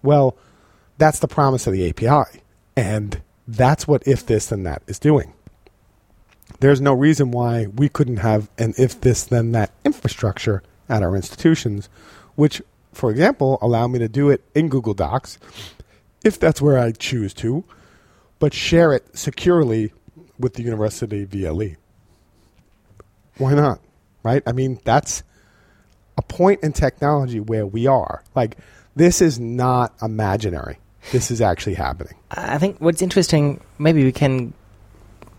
Well, 0.03 0.37
that's 0.97 1.19
the 1.19 1.27
promise 1.27 1.67
of 1.67 1.73
the 1.73 1.89
API. 1.89 2.41
And 2.75 3.21
that's 3.47 3.87
what 3.87 4.07
if 4.07 4.25
this 4.25 4.47
then 4.47 4.63
that 4.63 4.83
is 4.87 4.99
doing. 4.99 5.33
There's 6.59 6.81
no 6.81 6.93
reason 6.93 7.31
why 7.31 7.67
we 7.67 7.89
couldn't 7.89 8.17
have 8.17 8.49
an 8.57 8.73
if 8.77 9.01
this 9.01 9.23
then 9.23 9.51
that 9.53 9.71
infrastructure 9.83 10.61
at 10.87 11.03
our 11.03 11.15
institutions, 11.15 11.89
which, 12.35 12.61
for 12.93 13.11
example, 13.11 13.57
allow 13.61 13.87
me 13.87 13.99
to 13.99 14.09
do 14.09 14.29
it 14.29 14.43
in 14.55 14.69
Google 14.69 14.93
Docs 14.93 15.37
if 16.23 16.39
that's 16.39 16.61
where 16.61 16.77
I 16.77 16.91
choose 16.91 17.33
to, 17.35 17.63
but 18.39 18.53
share 18.53 18.93
it 18.93 19.17
securely 19.17 19.93
with 20.37 20.53
the 20.55 20.63
university 20.63 21.25
VLE. 21.25 21.77
Why 23.37 23.53
not? 23.53 23.79
Right? 24.23 24.43
I 24.45 24.51
mean, 24.51 24.79
that's 24.83 25.23
a 26.17 26.21
point 26.21 26.61
in 26.63 26.73
technology 26.73 27.39
where 27.39 27.65
we 27.65 27.87
are. 27.87 28.23
Like, 28.35 28.57
this 28.95 29.21
is 29.21 29.39
not 29.39 29.93
imaginary. 30.01 30.77
This 31.11 31.31
is 31.31 31.41
actually 31.41 31.73
happening. 31.73 32.13
I 32.29 32.59
think 32.59 32.77
what's 32.79 33.01
interesting, 33.01 33.61
maybe 33.79 34.03
we 34.03 34.11
can 34.11 34.53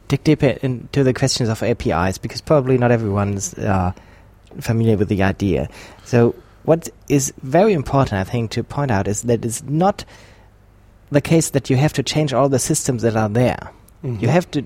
dig 0.08 0.24
deeper 0.24 0.58
into 0.62 1.04
the 1.04 1.14
questions 1.14 1.48
of 1.48 1.62
APIs 1.62 2.18
because 2.18 2.40
probably 2.40 2.76
not 2.78 2.90
everyone's 2.90 3.54
uh, 3.54 3.92
familiar 4.60 4.96
with 4.96 5.08
the 5.08 5.22
idea. 5.22 5.68
So, 6.04 6.34
what 6.64 6.88
is 7.08 7.32
very 7.42 7.72
important, 7.72 8.20
I 8.20 8.24
think, 8.24 8.50
to 8.52 8.62
point 8.62 8.90
out 8.90 9.08
is 9.08 9.22
that 9.22 9.44
it's 9.44 9.62
not 9.64 10.04
the 11.10 11.20
case 11.20 11.50
that 11.50 11.68
you 11.68 11.76
have 11.76 11.92
to 11.94 12.02
change 12.02 12.32
all 12.32 12.48
the 12.48 12.58
systems 12.58 13.02
that 13.02 13.16
are 13.16 13.28
there. 13.28 13.70
Mm-hmm. 14.04 14.22
You 14.22 14.28
have 14.28 14.50
to, 14.52 14.64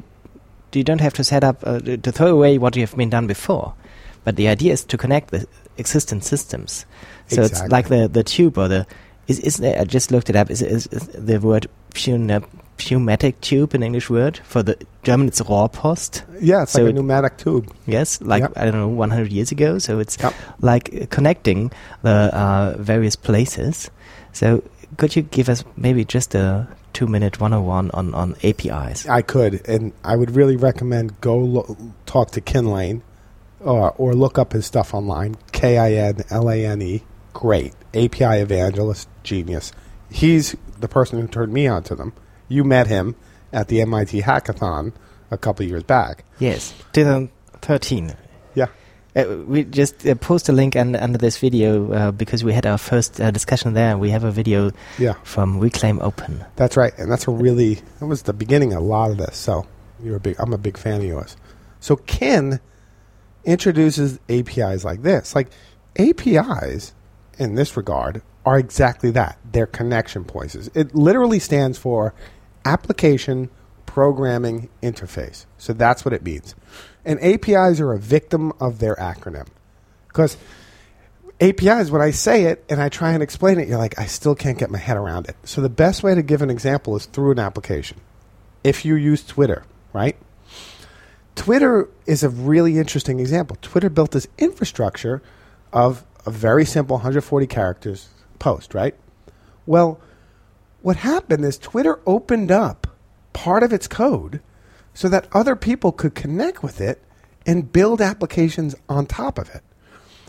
you 0.73 0.85
don't 0.85 1.01
have 1.01 1.15
to 1.15 1.25
set 1.25 1.43
up 1.43 1.63
uh, 1.67 1.81
to 1.81 2.13
throw 2.13 2.29
away 2.29 2.59
what 2.59 2.77
you 2.77 2.83
have 2.83 2.97
been 2.97 3.11
done 3.11 3.27
before. 3.27 3.75
But 4.25 4.37
the 4.37 4.49
idea 4.49 4.73
is 4.73 4.85
to 4.85 4.99
connect 4.99 5.31
the 5.31 5.47
existing 5.79 6.21
systems. 6.21 6.85
So 7.29 7.43
exactly. 7.43 7.65
it's 7.65 7.73
like 7.73 7.89
the, 7.89 8.09
the 8.09 8.25
tube 8.25 8.59
or 8.59 8.69
the 8.69 8.87
is 9.29 9.41
is 9.41 9.57
there, 9.57 9.81
I 9.81 9.85
just 9.85 10.11
looked 10.11 10.31
it 10.31 10.37
up. 10.37 10.51
Is, 10.51 10.63
is, 10.63 10.87
is 10.89 11.09
the 11.09 11.39
word 11.39 11.67
pneumatic 12.79 13.41
tube 13.41 13.75
an 13.75 13.83
English 13.83 14.11
word 14.11 14.39
for 14.45 14.63
the 14.63 14.79
German? 15.03 15.29
It's 15.29 15.41
Rohrpost. 15.41 16.23
Yeah, 16.41 16.63
it's 16.63 16.73
so 16.73 16.85
like 16.85 16.91
a 16.91 16.95
pneumatic 16.95 17.39
tube. 17.39 17.73
Yes, 17.87 18.21
like. 18.21 18.45
I 18.57 18.65
don't 18.65 18.75
know, 18.75 18.89
100 18.89 19.33
years 19.33 19.53
ago. 19.53 19.79
So 19.79 19.99
it's 19.99 20.19
like 20.61 21.11
connecting 21.11 21.73
the 22.03 22.11
uh, 22.37 22.77
various 22.79 23.17
places. 23.17 23.91
So 24.33 24.63
could 24.97 25.17
you 25.17 25.23
give 25.23 25.49
us 25.49 25.65
maybe 25.77 26.05
just 26.05 26.35
a 26.35 26.69
two 26.93 27.07
minute 27.07 27.41
101 27.41 27.91
on, 27.93 28.15
on 28.15 28.37
APIs? 28.43 29.07
I 29.07 29.23
could, 29.23 29.67
and 29.69 29.93
I 30.05 30.17
would 30.17 30.35
really 30.35 30.57
recommend 30.57 31.21
go 31.21 31.77
talk 32.07 32.31
to 32.33 32.41
Kin 32.41 32.67
Lane 32.67 33.03
uh, 33.65 33.89
or 33.89 34.15
look 34.15 34.39
up 34.39 34.53
his 34.53 34.67
stuff 34.67 34.95
online. 34.95 35.37
K 35.53 35.79
I 35.79 35.93
N 35.93 36.25
L 36.31 36.51
A 36.51 36.65
N 36.65 36.83
E. 36.83 37.03
Great 37.33 37.75
API 37.95 38.41
evangelist, 38.41 39.09
genius. 39.23 39.73
He's 40.11 40.57
the 40.79 40.89
person 40.89 41.21
who 41.21 41.27
turned 41.27 41.53
me 41.53 41.67
on 41.67 41.83
to 41.85 41.95
them. 41.95 42.13
You 42.49 42.65
met 42.65 42.87
him 42.87 43.17
at 43.53 43.69
the 43.69 43.81
MIT 43.81 44.23
hackathon 44.23 44.93
a 45.31 45.39
couple 45.39 45.67
years 45.67 45.83
back. 45.83 46.25
Yes, 46.39 46.75
2013. 46.93 48.15
Yeah. 48.55 48.67
Uh, 49.15 49.39
we 49.47 49.65
just 49.65 50.07
uh, 50.07 50.15
post 50.15 50.49
a 50.49 50.53
link 50.53 50.77
un- 50.77 50.95
under 50.95 51.17
this 51.17 51.39
video 51.39 51.93
uh, 51.93 52.11
because 52.11 52.45
we 52.45 52.53
had 52.53 52.67
our 52.67 52.77
first 52.77 53.21
uh, 53.21 53.31
discussion 53.31 53.73
there. 53.73 53.97
We 53.97 54.11
have 54.11 54.25
a 54.25 54.31
video 54.31 54.73
yeah. 54.99 55.15
from 55.25 55.59
Reclaim 55.59 56.01
Open. 56.01 56.45
That's 56.57 56.77
right, 56.77 56.93
and 56.99 57.11
that's 57.11 57.27
a 57.27 57.31
really 57.31 57.81
that 57.99 58.07
was 58.07 58.23
the 58.23 58.35
beginning 58.35 58.75
of 58.75 58.83
a 58.83 58.85
lot 58.85 59.11
of 59.11 59.17
this. 59.17 59.37
So 59.37 59.67
you're 60.03 60.17
a 60.17 60.21
big. 60.21 60.37
I'm 60.39 60.53
a 60.53 60.59
big 60.59 60.77
fan 60.77 61.01
of 61.01 61.07
yours. 61.07 61.37
So 61.81 61.97
Kin 61.97 62.61
introduces 63.45 64.19
APIs 64.29 64.85
like 64.85 65.03
this. 65.03 65.35
Like 65.35 65.49
APIs 65.99 66.93
in 67.39 67.55
this 67.55 67.77
regard 67.77 68.21
are 68.45 68.59
exactly 68.59 69.11
that. 69.13 69.39
They're 69.51 69.67
connection 69.67 70.25
points. 70.25 70.55
It 70.55 70.95
literally 70.95 71.39
stands 71.39 71.79
for 71.79 72.15
Application 72.67 73.49
Programming 73.87 74.69
Interface. 74.83 75.47
So 75.57 75.73
that's 75.73 76.05
what 76.05 76.13
it 76.13 76.25
means. 76.25 76.57
And 77.05 77.23
APIs 77.23 77.81
are 77.81 77.93
a 77.93 77.99
victim 77.99 78.53
of 78.61 78.81
their 78.81 78.97
acronym. 78.97 79.47
Because 80.09 80.37
APIs, 81.41 81.91
when 81.91 82.03
I 82.03 82.11
say 82.11 82.45
it 82.45 82.65
and 82.69 82.83
I 82.83 82.89
try 82.89 83.13
and 83.13 83.23
explain 83.23 83.61
it, 83.61 83.69
you're 83.69 83.79
like, 83.79 83.99
I 84.01 84.07
still 84.07 84.35
can't 84.35 84.59
get 84.59 84.69
my 84.69 84.79
head 84.79 84.97
around 84.97 85.29
it. 85.29 85.37
So 85.45 85.61
the 85.61 85.69
best 85.69 86.03
way 86.03 86.15
to 86.17 86.23
give 86.23 86.43
an 86.43 86.51
example 86.51 86.97
is 86.97 87.07
through 87.07 87.31
an 87.31 87.39
application. 87.39 88.01
If 88.65 88.85
you 88.85 88.97
use 88.97 89.25
Twitter, 89.25 89.63
right? 89.93 90.17
Twitter 91.37 91.89
is 92.05 92.25
a 92.25 92.29
really 92.29 92.79
interesting 92.79 93.21
example. 93.21 93.57
Twitter 93.63 93.89
built 93.89 94.11
this 94.11 94.27
infrastructure 94.39 95.23
of 95.73 96.05
a 96.27 96.31
very 96.33 96.65
simple 96.65 96.97
140 96.97 97.47
characters 97.47 98.09
post, 98.41 98.75
right? 98.75 98.97
Well, 99.67 100.01
what 100.87 100.99
happened 100.99 101.45
is 101.45 101.59
Twitter 101.59 101.99
opened 102.07 102.53
up 102.53 102.87
part 103.33 103.65
of 103.65 103.73
its 103.73 103.89
code 103.89 104.41
so 104.95 105.09
that 105.09 105.27
other 105.33 105.57
people 105.57 105.91
could 105.91 106.15
connect 106.15 106.63
with 106.63 106.81
it 106.81 107.03
and 107.45 107.73
build 107.73 108.01
applications 108.01 108.73
on 108.89 109.05
top 109.05 109.37
of 109.37 109.53
it. 109.53 109.63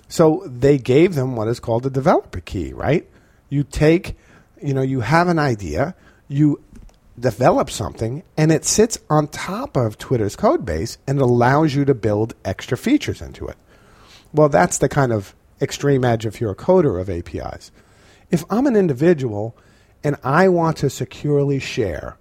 So 0.08 0.42
they 0.48 0.80
gave 0.80 1.14
them 1.14 1.36
what 1.36 1.48
is 1.48 1.60
called 1.60 1.86
a 1.86 1.92
developer 1.92 2.40
key, 2.40 2.74
right? 2.74 3.08
You 3.50 3.64
take, 3.64 4.18
you 4.60 4.74
know, 4.74 4.82
you 4.82 5.02
have 5.02 5.28
an 5.28 5.38
idea, 5.38 5.94
you 6.28 6.60
develop 7.20 7.70
something, 7.70 8.24
and 8.36 8.52
it 8.52 8.66
sits 8.66 8.98
on 9.12 9.28
top 9.28 9.78
of 9.78 10.00
Twitter's 10.00 10.36
code 10.36 10.66
base 10.66 10.98
and 11.06 11.22
allows 11.22 11.76
you 11.76 11.86
to 11.86 11.94
build 11.94 12.34
extra 12.44 12.80
features 12.80 13.22
into 13.22 13.46
it. 13.46 13.58
Well, 14.34 14.50
that's 14.50 14.80
the 14.80 14.90
kind 14.90 15.14
of 15.14 15.36
extreme 15.62 16.04
edge 16.04 16.26
if 16.26 16.42
you're 16.42 16.54
a 16.54 16.56
coder 16.56 17.00
of 17.00 17.12
APIs. 17.12 17.70
If 18.32 18.44
I'm 18.50 18.66
an 18.66 18.76
individual 18.76 19.56
and 20.04 20.16
I 20.24 20.48
want 20.50 20.78
to 20.78 20.90
securely 20.90 21.60
share 21.60 22.18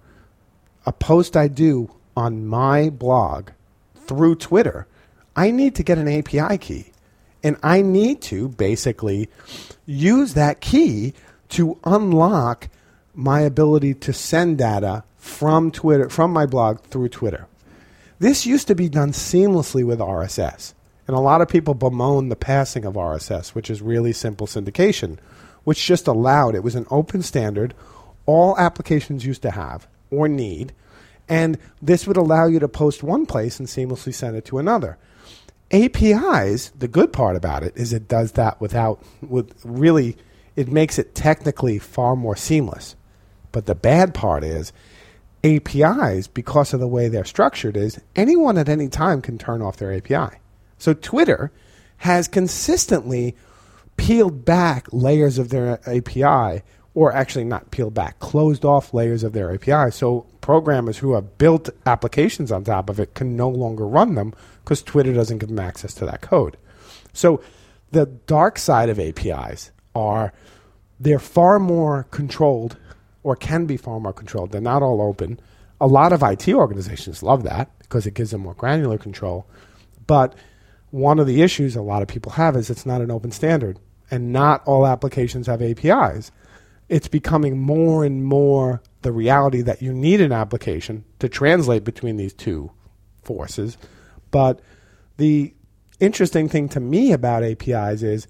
a 0.85 0.91
post 0.91 1.35
I 1.35 1.47
do 1.47 1.91
on 2.15 2.47
my 2.47 2.89
blog 2.89 3.49
through 3.95 4.35
Twitter, 4.35 4.87
I 5.35 5.51
need 5.51 5.75
to 5.75 5.83
get 5.83 5.97
an 5.97 6.07
API 6.07 6.57
key. 6.57 6.91
And 7.43 7.57
I 7.61 7.81
need 7.81 8.21
to 8.23 8.49
basically 8.49 9.29
use 9.85 10.33
that 10.33 10.61
key 10.61 11.13
to 11.49 11.77
unlock 11.83 12.69
my 13.13 13.41
ability 13.41 13.93
to 13.93 14.13
send 14.13 14.57
data 14.57 15.03
from 15.17 15.71
Twitter 15.71 16.09
from 16.09 16.31
my 16.31 16.45
blog 16.45 16.81
through 16.81 17.09
Twitter. 17.09 17.47
This 18.19 18.45
used 18.45 18.67
to 18.67 18.75
be 18.75 18.89
done 18.89 19.11
seamlessly 19.11 19.85
with 19.85 19.99
RSS. 19.99 20.73
And 21.05 21.15
a 21.15 21.21
lot 21.21 21.41
of 21.41 21.47
people 21.47 21.73
bemoan 21.73 22.29
the 22.29 22.35
passing 22.35 22.85
of 22.85 22.95
RSS, 22.95 23.49
which 23.49 23.69
is 23.69 23.81
really 23.81 24.11
simple 24.11 24.47
syndication, 24.47 25.19
which 25.67 25.85
just 25.85 26.07
allowed 26.07 26.55
it 26.55 26.63
was 26.63 26.75
an 26.75 26.87
open 26.89 27.21
standard 27.21 27.73
all 28.25 28.57
applications 28.57 29.25
used 29.25 29.41
to 29.41 29.51
have 29.51 29.85
or 30.09 30.29
need, 30.29 30.71
and 31.27 31.57
this 31.81 32.07
would 32.07 32.15
allow 32.15 32.47
you 32.47 32.57
to 32.57 32.69
post 32.69 33.03
one 33.03 33.25
place 33.25 33.59
and 33.59 33.67
seamlessly 33.67 34.13
send 34.13 34.37
it 34.37 34.45
to 34.45 34.59
another. 34.59 34.97
APIs, 35.71 36.69
the 36.69 36.87
good 36.87 37.11
part 37.11 37.35
about 37.35 37.63
it 37.63 37.75
is 37.75 37.91
it 37.91 38.07
does 38.07 38.31
that 38.31 38.61
without 38.61 39.03
with 39.21 39.53
really 39.65 40.15
it 40.55 40.71
makes 40.71 40.97
it 40.97 41.13
technically 41.13 41.79
far 41.79 42.15
more 42.15 42.37
seamless. 42.37 42.95
But 43.51 43.65
the 43.65 43.75
bad 43.75 44.13
part 44.13 44.45
is 44.45 44.71
APIs, 45.43 46.27
because 46.27 46.73
of 46.73 46.79
the 46.79 46.87
way 46.87 47.09
they're 47.09 47.25
structured, 47.25 47.75
is 47.75 47.99
anyone 48.15 48.57
at 48.57 48.69
any 48.69 48.87
time 48.87 49.21
can 49.21 49.37
turn 49.37 49.61
off 49.61 49.75
their 49.75 49.93
API. 49.93 50.37
So 50.77 50.93
Twitter 50.93 51.51
has 51.97 52.29
consistently 52.29 53.35
peeled 53.97 54.45
back 54.45 54.87
layers 54.91 55.37
of 55.37 55.49
their 55.49 55.79
API, 55.87 56.63
or 56.93 57.13
actually 57.13 57.43
not 57.43 57.69
peeled 57.71 57.93
back, 57.93 58.17
closed 58.19 58.65
off 58.65 58.93
layers 58.93 59.23
of 59.23 59.33
their 59.33 59.53
API. 59.53 59.91
So 59.91 60.25
programmers 60.41 60.97
who 60.97 61.13
have 61.13 61.37
built 61.37 61.69
applications 61.85 62.51
on 62.51 62.63
top 62.63 62.89
of 62.89 62.99
it 62.99 63.13
can 63.13 63.35
no 63.35 63.49
longer 63.49 63.85
run 63.85 64.15
them 64.15 64.33
because 64.63 64.81
Twitter 64.81 65.13
doesn't 65.13 65.39
give 65.39 65.49
them 65.49 65.59
access 65.59 65.93
to 65.95 66.05
that 66.05 66.21
code. 66.21 66.57
So 67.13 67.41
the 67.91 68.05
dark 68.05 68.57
side 68.57 68.89
of 68.89 68.99
APIs 68.99 69.71
are 69.93 70.33
they're 70.99 71.19
far 71.19 71.59
more 71.59 72.07
controlled 72.11 72.77
or 73.23 73.35
can 73.35 73.65
be 73.65 73.77
far 73.77 73.99
more 73.99 74.13
controlled. 74.13 74.51
They're 74.51 74.61
not 74.61 74.81
all 74.81 75.01
open. 75.01 75.39
A 75.79 75.87
lot 75.87 76.13
of 76.13 76.23
IT 76.23 76.47
organizations 76.49 77.21
love 77.21 77.43
that 77.43 77.77
because 77.79 78.07
it 78.07 78.13
gives 78.13 78.31
them 78.31 78.41
more 78.41 78.53
granular 78.53 78.97
control. 78.97 79.45
But 80.07 80.33
one 80.89 81.19
of 81.19 81.27
the 81.27 81.41
issues 81.41 81.75
a 81.75 81.81
lot 81.81 82.01
of 82.01 82.07
people 82.07 82.31
have 82.33 82.55
is 82.55 82.69
it's 82.69 82.85
not 82.85 83.01
an 83.01 83.11
open 83.11 83.31
standard, 83.31 83.79
and 84.09 84.31
not 84.31 84.65
all 84.65 84.87
applications 84.87 85.47
have 85.47 85.61
APIs. 85.61 86.31
It's 86.89 87.07
becoming 87.07 87.59
more 87.59 88.05
and 88.05 88.23
more 88.23 88.81
the 89.01 89.11
reality 89.11 89.61
that 89.61 89.81
you 89.81 89.93
need 89.93 90.21
an 90.21 90.31
application 90.31 91.03
to 91.19 91.29
translate 91.29 91.83
between 91.83 92.17
these 92.17 92.33
two 92.33 92.71
forces. 93.23 93.77
But 94.31 94.61
the 95.17 95.53
interesting 95.99 96.47
thing 96.49 96.69
to 96.69 96.79
me 96.79 97.11
about 97.11 97.43
APIs 97.43 98.03
is 98.03 98.27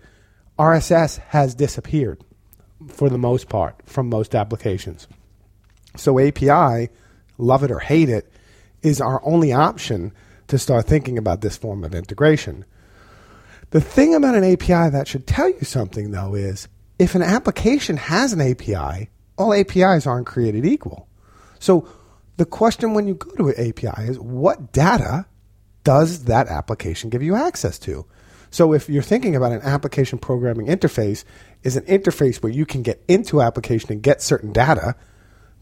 RSS 0.57 1.19
has 1.30 1.53
disappeared 1.53 2.23
for 2.88 3.09
the 3.09 3.17
most 3.17 3.49
part 3.49 3.75
from 3.86 4.09
most 4.09 4.36
applications. 4.36 5.07
So 5.95 6.19
API, 6.19 6.89
love 7.38 7.63
it 7.63 7.71
or 7.71 7.80
hate 7.80 8.09
it, 8.09 8.32
is 8.82 9.01
our 9.01 9.21
only 9.23 9.51
option 9.53 10.13
to 10.47 10.57
start 10.57 10.86
thinking 10.86 11.17
about 11.17 11.41
this 11.41 11.57
form 11.57 11.84
of 11.84 11.93
integration. 11.93 12.65
The 13.72 13.82
thing 13.82 14.15
about 14.15 14.36
an 14.36 14.43
API 14.45 14.89
that 14.91 15.07
should 15.07 15.28
tell 15.28 15.49
you 15.49 15.61
something, 15.61 16.11
though, 16.11 16.36
is 16.36 16.68
if 16.99 17.15
an 17.15 17.22
application 17.22 17.97
has 17.97 18.34
an 18.34 18.41
API, 18.41 19.09
all 19.38 19.53
APIs 19.53 20.07
aren't 20.07 20.28
created 20.28 20.65
equal. 20.65 21.07
So 21.59 21.88
the 22.38 22.45
question 22.45 22.93
when 22.93 23.07
you 23.07 23.15
go 23.15 23.32
to 23.32 23.49
an 23.49 23.70
API 23.70 24.09
is 24.09 24.20
what 24.20 24.72
data 24.72 25.26
does 25.84 26.26
that 26.26 26.47
application 26.47 27.09
give 27.09 27.24
you 27.24 27.36
access 27.36 27.78
to? 27.80 28.05
So 28.49 28.74
if 28.74 28.89
you're 28.89 29.03
thinking 29.03 29.36
about 29.36 29.51
an 29.51 29.61
application 29.61 30.18
programming 30.18 30.68
interface 30.68 31.26
is 31.63 31.76
an 31.76 31.84
interface 31.84 32.41
where 32.41 32.51
you 32.51 32.65
can 32.65 32.82
get 32.82 33.03
into 33.07 33.41
application 33.41 33.91
and 33.91 34.01
get 34.01 34.22
certain 34.22 34.53
data, 34.53 34.95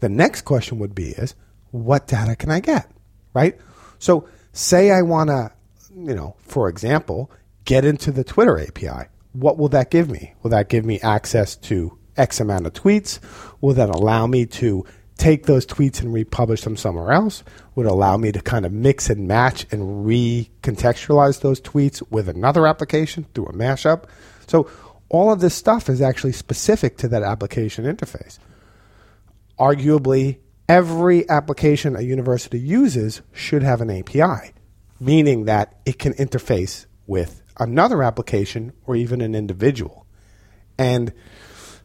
the 0.00 0.08
next 0.08 0.42
question 0.42 0.78
would 0.78 0.94
be 0.94 1.08
is 1.10 1.34
what 1.72 2.06
data 2.06 2.36
can 2.36 2.50
I 2.50 2.60
get? 2.60 2.90
Right? 3.34 3.58
So 3.98 4.28
say 4.52 4.90
I 4.90 5.02
want 5.02 5.30
to, 5.30 5.50
you 5.94 6.14
know, 6.14 6.36
for 6.38 6.68
example, 6.68 7.30
get 7.66 7.84
into 7.84 8.10
the 8.10 8.24
Twitter 8.24 8.58
API. 8.58 9.08
What 9.32 9.58
will 9.58 9.68
that 9.68 9.90
give 9.90 10.08
me? 10.08 10.32
Will 10.42 10.50
that 10.50 10.70
give 10.70 10.86
me 10.86 10.98
access 11.00 11.54
to 11.56 11.98
X 12.16 12.40
amount 12.40 12.66
of 12.66 12.72
tweets? 12.72 13.18
Will 13.60 13.74
that 13.74 13.90
allow 13.90 14.26
me 14.26 14.46
to 14.46 14.86
take 15.18 15.44
those 15.44 15.66
tweets 15.66 16.00
and 16.00 16.12
republish 16.12 16.62
them 16.62 16.76
somewhere 16.76 17.12
else? 17.12 17.42
Would 17.74 17.86
allow 17.86 18.16
me 18.16 18.32
to 18.32 18.40
kind 18.40 18.64
of 18.64 18.72
mix 18.72 19.10
and 19.10 19.28
match 19.28 19.66
and 19.70 20.06
recontextualize 20.06 21.40
those 21.40 21.60
tweets 21.60 22.02
with 22.10 22.28
another 22.28 22.66
application 22.66 23.26
through 23.34 23.46
a 23.46 23.52
mashup? 23.52 24.04
So 24.46 24.70
all 25.08 25.32
of 25.32 25.40
this 25.40 25.54
stuff 25.54 25.88
is 25.88 26.00
actually 26.00 26.32
specific 26.32 26.96
to 26.98 27.08
that 27.08 27.22
application 27.22 27.84
interface. 27.84 28.38
Arguably, 29.58 30.38
every 30.68 31.28
application 31.28 31.96
a 31.96 32.02
university 32.02 32.58
uses 32.58 33.22
should 33.32 33.62
have 33.62 33.80
an 33.80 33.90
API, 33.90 34.52
meaning 35.00 35.44
that 35.46 35.78
it 35.84 35.98
can 35.98 36.12
interface 36.14 36.86
with 37.06 37.42
another 37.58 38.02
application 38.02 38.72
or 38.86 38.96
even 38.96 39.20
an 39.20 39.34
individual. 39.34 40.06
And 40.78 41.12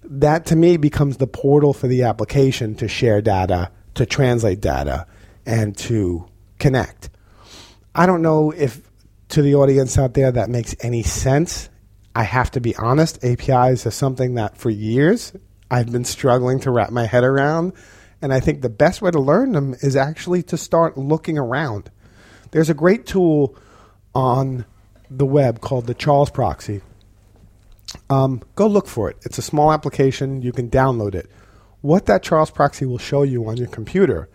that 0.04 0.46
to 0.48 0.56
me 0.56 0.78
becomes 0.78 1.18
the 1.18 1.28
portal 1.28 1.74
for 1.74 1.88
the 1.88 2.04
application 2.04 2.76
to 2.76 2.88
share 2.88 3.22
data, 3.22 3.72
to 3.96 4.06
translate 4.06 4.62
data, 4.62 5.08
and 5.46 5.76
to 5.78 6.28
connect. 6.60 7.10
I 7.94 8.06
don't 8.06 8.22
know 8.22 8.52
if 8.52 8.82
to 9.30 9.42
the 9.42 9.56
audience 9.56 9.98
out 9.98 10.14
there 10.14 10.32
that 10.32 10.50
makes 10.50 10.76
any 10.82 11.04
sense. 11.04 11.70
I 12.16 12.24
have 12.24 12.52
to 12.52 12.62
be 12.62 12.76
honest, 12.76 13.24
APIs 13.24 13.86
are 13.86 13.92
something 13.92 14.36
that 14.36 14.58
for 14.58 14.70
years 14.70 15.34
I've 15.70 15.92
been 15.92 16.04
struggling 16.04 16.60
to 16.62 16.72
wrap 16.72 16.92
my 16.92 17.06
head 17.06 17.24
around. 17.24 17.74
And 18.22 18.34
I 18.34 18.40
think 18.40 18.62
the 18.62 18.70
best 18.70 19.02
way 19.02 19.10
to 19.10 19.20
learn 19.20 19.54
them 19.54 19.74
is 19.82 19.96
actually 19.96 20.44
to 20.44 20.58
start 20.58 20.98
looking 20.98 21.38
around. 21.38 21.90
There's 22.52 22.70
a 22.70 22.74
great 22.74 23.06
tool 23.06 23.56
on 24.14 24.66
the 25.12 25.26
web 25.26 25.60
called 25.60 25.88
the 25.88 25.94
Charles 25.94 26.30
Proxy. 26.30 26.82
Um, 28.10 28.42
go 28.56 28.66
look 28.66 28.88
for 28.88 29.10
it. 29.10 29.18
It's 29.24 29.38
a 29.38 29.42
small 29.42 29.72
application. 29.72 30.42
You 30.42 30.54
can 30.54 30.70
download 30.70 31.14
it. 31.14 31.30
What 31.82 32.06
that 32.06 32.24
Charles 32.24 32.50
Proxy 32.50 32.86
will 32.86 32.98
show 32.98 33.24
you 33.24 33.48
on 33.48 33.58
your 33.58 33.68
computer, 33.68 34.30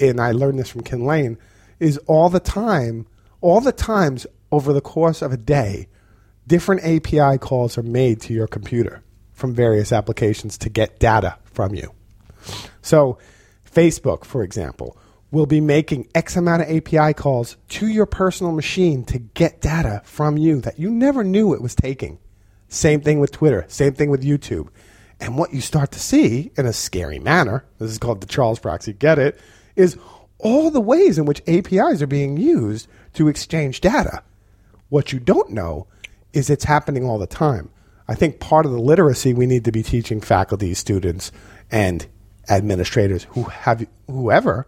and 0.00 0.20
I 0.20 0.32
learned 0.32 0.58
this 0.58 0.70
from 0.70 0.82
Kin 0.82 1.04
Lane, 1.04 1.38
is 1.78 1.98
all 2.06 2.28
the 2.28 2.40
time, 2.40 3.06
all 3.40 3.60
the 3.60 3.72
times 3.72 4.26
over 4.50 4.72
the 4.72 4.80
course 4.80 5.22
of 5.22 5.32
a 5.32 5.36
day, 5.36 5.86
different 6.46 6.82
API 6.82 7.38
calls 7.38 7.78
are 7.78 7.82
made 7.82 8.20
to 8.22 8.34
your 8.34 8.48
computer 8.48 9.02
from 9.32 9.54
various 9.54 9.92
applications 9.92 10.58
to 10.58 10.68
get 10.68 10.98
data 10.98 11.36
from 11.44 11.74
you. 11.74 11.92
So, 12.82 13.18
Facebook, 13.70 14.24
for 14.24 14.42
example, 14.42 14.96
will 15.30 15.46
be 15.46 15.60
making 15.60 16.08
X 16.14 16.36
amount 16.36 16.62
of 16.62 16.68
API 16.68 17.14
calls 17.14 17.56
to 17.68 17.86
your 17.86 18.06
personal 18.06 18.52
machine 18.52 19.04
to 19.04 19.18
get 19.18 19.60
data 19.60 20.02
from 20.04 20.36
you 20.36 20.60
that 20.60 20.78
you 20.78 20.90
never 20.90 21.22
knew 21.22 21.54
it 21.54 21.62
was 21.62 21.74
taking. 21.74 22.18
Same 22.68 23.00
thing 23.00 23.20
with 23.20 23.32
Twitter, 23.32 23.64
same 23.68 23.94
thing 23.94 24.10
with 24.10 24.24
YouTube. 24.24 24.68
And 25.20 25.36
what 25.36 25.52
you 25.52 25.60
start 25.60 25.92
to 25.92 26.00
see 26.00 26.50
in 26.56 26.66
a 26.66 26.72
scary 26.72 27.18
manner, 27.18 27.64
this 27.78 27.90
is 27.90 27.98
called 27.98 28.20
the 28.20 28.26
Charles 28.26 28.58
proxy, 28.58 28.92
get 28.92 29.18
it, 29.18 29.38
is 29.76 29.98
all 30.38 30.70
the 30.70 30.80
ways 30.80 31.18
in 31.18 31.26
which 31.26 31.42
APIs 31.46 32.00
are 32.00 32.06
being 32.06 32.36
used 32.36 32.88
to 33.14 33.28
exchange 33.28 33.80
data. 33.80 34.22
What 34.88 35.12
you 35.12 35.20
don't 35.20 35.50
know 35.50 35.86
is 36.32 36.48
it's 36.48 36.64
happening 36.64 37.04
all 37.04 37.18
the 37.18 37.26
time. 37.26 37.70
I 38.08 38.14
think 38.14 38.40
part 38.40 38.66
of 38.66 38.72
the 38.72 38.80
literacy 38.80 39.34
we 39.34 39.46
need 39.46 39.64
to 39.66 39.72
be 39.72 39.82
teaching 39.82 40.20
faculty, 40.20 40.74
students, 40.74 41.30
and 41.70 42.06
administrators 42.48 43.24
who 43.30 43.44
have 43.44 43.86
whoever 44.08 44.66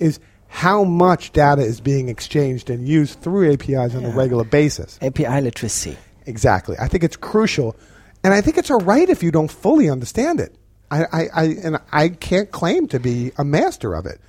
is 0.00 0.18
how 0.48 0.82
much 0.82 1.32
data 1.32 1.62
is 1.62 1.80
being 1.80 2.08
exchanged 2.08 2.70
and 2.70 2.86
used 2.86 3.20
through 3.20 3.52
APIs 3.52 3.94
on 3.94 4.04
a 4.04 4.10
regular 4.10 4.44
basis. 4.44 4.98
API 5.00 5.40
literacy. 5.40 5.96
Exactly. 6.26 6.76
I 6.80 6.88
think 6.88 7.04
it's 7.04 7.16
crucial, 7.16 7.76
and 8.24 8.34
I 8.34 8.40
think 8.40 8.58
it's 8.58 8.70
all 8.70 8.80
right 8.80 9.08
if 9.08 9.22
you 9.22 9.30
don't 9.30 9.50
fully 9.50 9.88
understand 9.88 10.40
it. 10.40 10.54
I, 10.90 11.04
I, 11.04 11.28
I 11.34 11.44
and 11.62 11.78
I 11.92 12.08
can't 12.08 12.50
claim 12.50 12.88
to 12.88 12.98
be 12.98 13.30
a 13.38 13.44
master 13.44 13.94
of 13.94 14.06
it, 14.06 14.20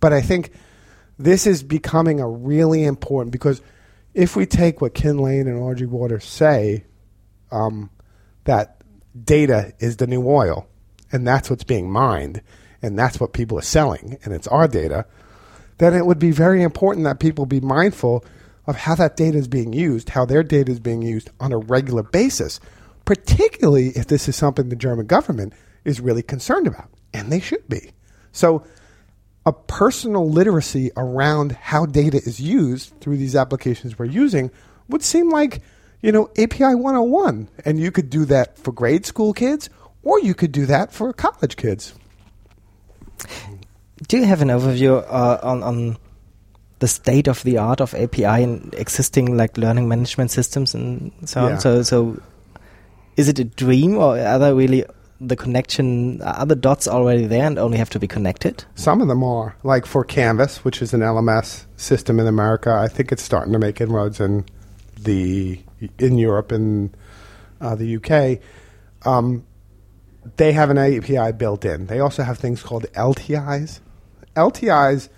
but 0.00 0.12
I 0.12 0.20
think 0.20 0.52
this 1.18 1.46
is 1.46 1.62
becoming 1.62 2.20
a 2.20 2.28
really 2.28 2.84
important 2.84 3.32
because 3.32 3.62
if 4.12 4.36
we 4.36 4.46
take 4.46 4.80
what 4.80 4.94
Kin 4.94 5.18
Lane 5.18 5.46
and 5.48 5.58
Audrey 5.58 5.86
Watters 5.86 6.24
say, 6.24 6.84
um, 7.50 7.90
that 8.44 8.82
data 9.24 9.72
is 9.78 9.96
the 9.96 10.06
new 10.06 10.28
oil, 10.28 10.68
and 11.12 11.26
that's 11.26 11.48
what's 11.48 11.64
being 11.64 11.90
mined, 11.90 12.42
and 12.82 12.98
that's 12.98 13.20
what 13.20 13.32
people 13.32 13.58
are 13.58 13.62
selling, 13.62 14.18
and 14.24 14.34
it's 14.34 14.46
our 14.48 14.68
data, 14.68 15.06
then 15.78 15.94
it 15.94 16.06
would 16.06 16.18
be 16.18 16.30
very 16.30 16.62
important 16.62 17.04
that 17.04 17.20
people 17.20 17.46
be 17.46 17.60
mindful 17.60 18.24
of 18.66 18.76
how 18.76 18.94
that 18.94 19.16
data 19.16 19.38
is 19.38 19.48
being 19.48 19.72
used, 19.72 20.10
how 20.10 20.24
their 20.24 20.42
data 20.42 20.70
is 20.70 20.80
being 20.80 21.02
used 21.02 21.30
on 21.40 21.52
a 21.52 21.58
regular 21.58 22.02
basis, 22.02 22.60
particularly 23.04 23.88
if 23.88 24.06
this 24.06 24.28
is 24.28 24.36
something 24.36 24.68
the 24.68 24.76
German 24.76 25.06
government 25.06 25.52
is 25.84 26.00
really 26.00 26.22
concerned 26.22 26.66
about, 26.66 26.90
and 27.12 27.32
they 27.32 27.40
should 27.40 27.66
be. 27.68 27.92
So, 28.32 28.64
a 29.46 29.52
personal 29.52 30.30
literacy 30.30 30.90
around 30.96 31.52
how 31.52 31.86
data 31.86 32.18
is 32.18 32.40
used 32.40 32.92
through 33.00 33.16
these 33.16 33.34
applications 33.34 33.98
we're 33.98 34.04
using 34.04 34.50
would 34.88 35.02
seem 35.02 35.30
like, 35.30 35.62
you 36.02 36.12
know, 36.12 36.28
API 36.36 36.74
101. 36.74 37.48
And 37.64 37.80
you 37.80 37.90
could 37.90 38.10
do 38.10 38.26
that 38.26 38.58
for 38.58 38.70
grade 38.70 39.06
school 39.06 39.32
kids, 39.32 39.70
or 40.02 40.20
you 40.20 40.34
could 40.34 40.52
do 40.52 40.66
that 40.66 40.92
for 40.92 41.12
college 41.14 41.56
kids. 41.56 41.94
Do 44.08 44.16
you 44.18 44.24
have 44.24 44.42
an 44.42 44.48
overview 44.48 45.04
uh, 45.08 45.38
on, 45.42 45.62
on 45.62 45.96
the 46.78 46.88
state 46.88 47.28
of 47.28 47.42
the 47.42 47.58
art 47.58 47.80
of 47.80 47.94
API 47.94 48.24
and 48.42 48.74
existing 48.74 49.36
like 49.36 49.58
learning 49.58 49.88
management 49.88 50.30
systems 50.30 50.74
and 50.74 51.12
so 51.26 51.46
Yeah. 51.46 51.54
on? 51.54 51.60
So, 51.60 51.82
so 51.82 52.22
is 53.16 53.28
it 53.28 53.38
a 53.38 53.44
dream, 53.44 53.98
or 53.98 54.18
are 54.18 54.38
there 54.38 54.54
really 54.54 54.84
the 55.20 55.36
connection? 55.36 56.22
Are 56.22 56.46
the 56.46 56.56
dots 56.56 56.88
already 56.88 57.26
there 57.26 57.44
and 57.44 57.58
only 57.58 57.76
have 57.76 57.90
to 57.90 57.98
be 57.98 58.06
connected? 58.06 58.64
Some 58.74 59.02
of 59.02 59.08
them 59.08 59.22
are. 59.22 59.54
Like 59.62 59.84
for 59.84 60.04
Canvas, 60.04 60.64
which 60.64 60.80
is 60.80 60.94
an 60.94 61.00
LMS 61.00 61.66
system 61.76 62.18
in 62.18 62.26
America, 62.26 62.72
I 62.72 62.88
think 62.88 63.12
it's 63.12 63.22
starting 63.22 63.52
to 63.52 63.58
make 63.58 63.80
inroads 63.80 64.20
in 64.20 64.46
the 64.98 65.60
in 65.98 66.16
Europe 66.18 66.52
and 66.52 66.96
uh, 67.60 67.74
the 67.74 67.96
UK. 67.96 68.40
Um, 69.06 69.44
they 70.36 70.52
have 70.52 70.70
an 70.70 70.78
API 70.78 71.32
built 71.32 71.64
in. 71.64 71.86
They 71.86 72.00
also 72.00 72.22
have 72.22 72.38
things 72.38 72.62
called 72.62 72.84
LTIs. 72.92 73.80
LTIs, 74.36 75.08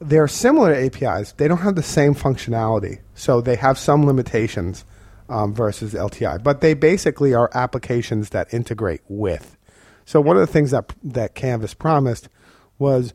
they're 0.00 0.28
similar 0.28 0.74
to 0.74 0.86
APIs. 0.86 1.32
They 1.32 1.48
don't 1.48 1.58
have 1.58 1.76
the 1.76 1.82
same 1.82 2.14
functionality, 2.14 3.00
so 3.14 3.40
they 3.40 3.56
have 3.56 3.78
some 3.78 4.06
limitations 4.06 4.84
um, 5.28 5.54
versus 5.54 5.94
LTI. 5.94 6.42
But 6.42 6.60
they 6.60 6.74
basically 6.74 7.34
are 7.34 7.50
applications 7.54 8.30
that 8.30 8.52
integrate 8.52 9.02
with. 9.08 9.56
So 10.04 10.20
one 10.20 10.36
of 10.36 10.46
the 10.46 10.52
things 10.52 10.70
that 10.72 10.92
that 11.02 11.34
Canvas 11.34 11.74
promised 11.74 12.28
was 12.78 13.14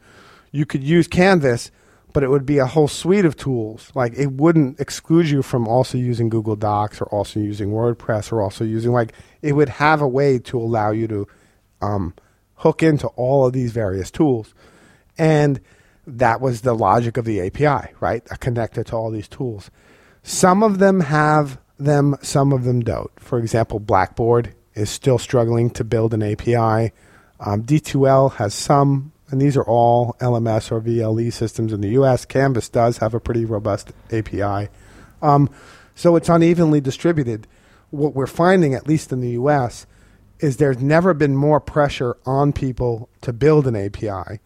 you 0.51 0.65
could 0.65 0.83
use 0.83 1.07
Canvas, 1.07 1.71
but 2.13 2.23
it 2.23 2.29
would 2.29 2.45
be 2.45 2.57
a 2.57 2.65
whole 2.65 2.87
suite 2.87 3.25
of 3.25 3.35
tools. 3.35 3.91
Like 3.95 4.13
it 4.17 4.31
wouldn't 4.31 4.79
exclude 4.79 5.29
you 5.29 5.41
from 5.41 5.67
also 5.67 5.97
using 5.97 6.29
Google 6.29 6.55
Docs 6.55 7.01
or 7.01 7.05
also 7.05 7.39
using 7.39 7.69
WordPress 7.69 8.31
or 8.31 8.41
also 8.41 8.63
using 8.63 8.91
like 8.91 9.13
it 9.41 9.53
would 9.53 9.69
have 9.69 10.01
a 10.01 10.07
way 10.07 10.39
to 10.39 10.59
allow 10.59 10.91
you 10.91 11.07
to 11.07 11.27
um, 11.81 12.13
hook 12.55 12.83
into 12.83 13.07
all 13.09 13.45
of 13.45 13.53
these 13.53 13.71
various 13.71 14.11
tools, 14.11 14.53
and 15.17 15.59
that 16.05 16.41
was 16.41 16.61
the 16.61 16.73
logic 16.73 17.17
of 17.17 17.25
the 17.25 17.41
API, 17.41 17.93
right? 17.99 18.23
A 18.31 18.35
connector 18.35 18.85
to 18.85 18.95
all 18.95 19.11
these 19.11 19.27
tools. 19.27 19.69
Some 20.23 20.63
of 20.63 20.79
them 20.79 21.01
have 21.01 21.59
them, 21.77 22.15
some 22.21 22.51
of 22.51 22.63
them 22.63 22.81
don't. 22.81 23.11
For 23.19 23.39
example, 23.39 23.79
Blackboard 23.79 24.53
is 24.73 24.89
still 24.89 25.17
struggling 25.17 25.69
to 25.71 25.83
build 25.83 26.13
an 26.13 26.23
API. 26.23 26.93
Um, 27.39 27.63
D2L 27.63 28.33
has 28.33 28.53
some, 28.53 29.11
and 29.31 29.41
these 29.41 29.55
are 29.57 29.63
all 29.63 30.15
LMS 30.19 30.71
or 30.71 30.81
VLE 30.81 31.31
systems 31.31 31.73
in 31.73 31.81
the 31.81 31.89
US. 31.89 32.25
Canvas 32.25 32.69
does 32.69 32.97
have 32.97 33.13
a 33.13 33.19
pretty 33.19 33.45
robust 33.45 33.91
API. 34.11 34.69
Um, 35.21 35.49
so 35.95 36.15
it's 36.15 36.29
unevenly 36.29 36.81
distributed. 36.81 37.47
What 37.91 38.15
we're 38.15 38.27
finding, 38.27 38.73
at 38.73 38.87
least 38.87 39.11
in 39.11 39.21
the 39.21 39.31
US, 39.31 39.85
is 40.39 40.57
there's 40.57 40.81
never 40.81 41.13
been 41.13 41.35
more 41.35 41.59
pressure 41.59 42.17
on 42.25 42.53
people 42.53 43.09
to 43.21 43.33
build 43.33 43.67
an 43.67 43.75
API 43.75 44.39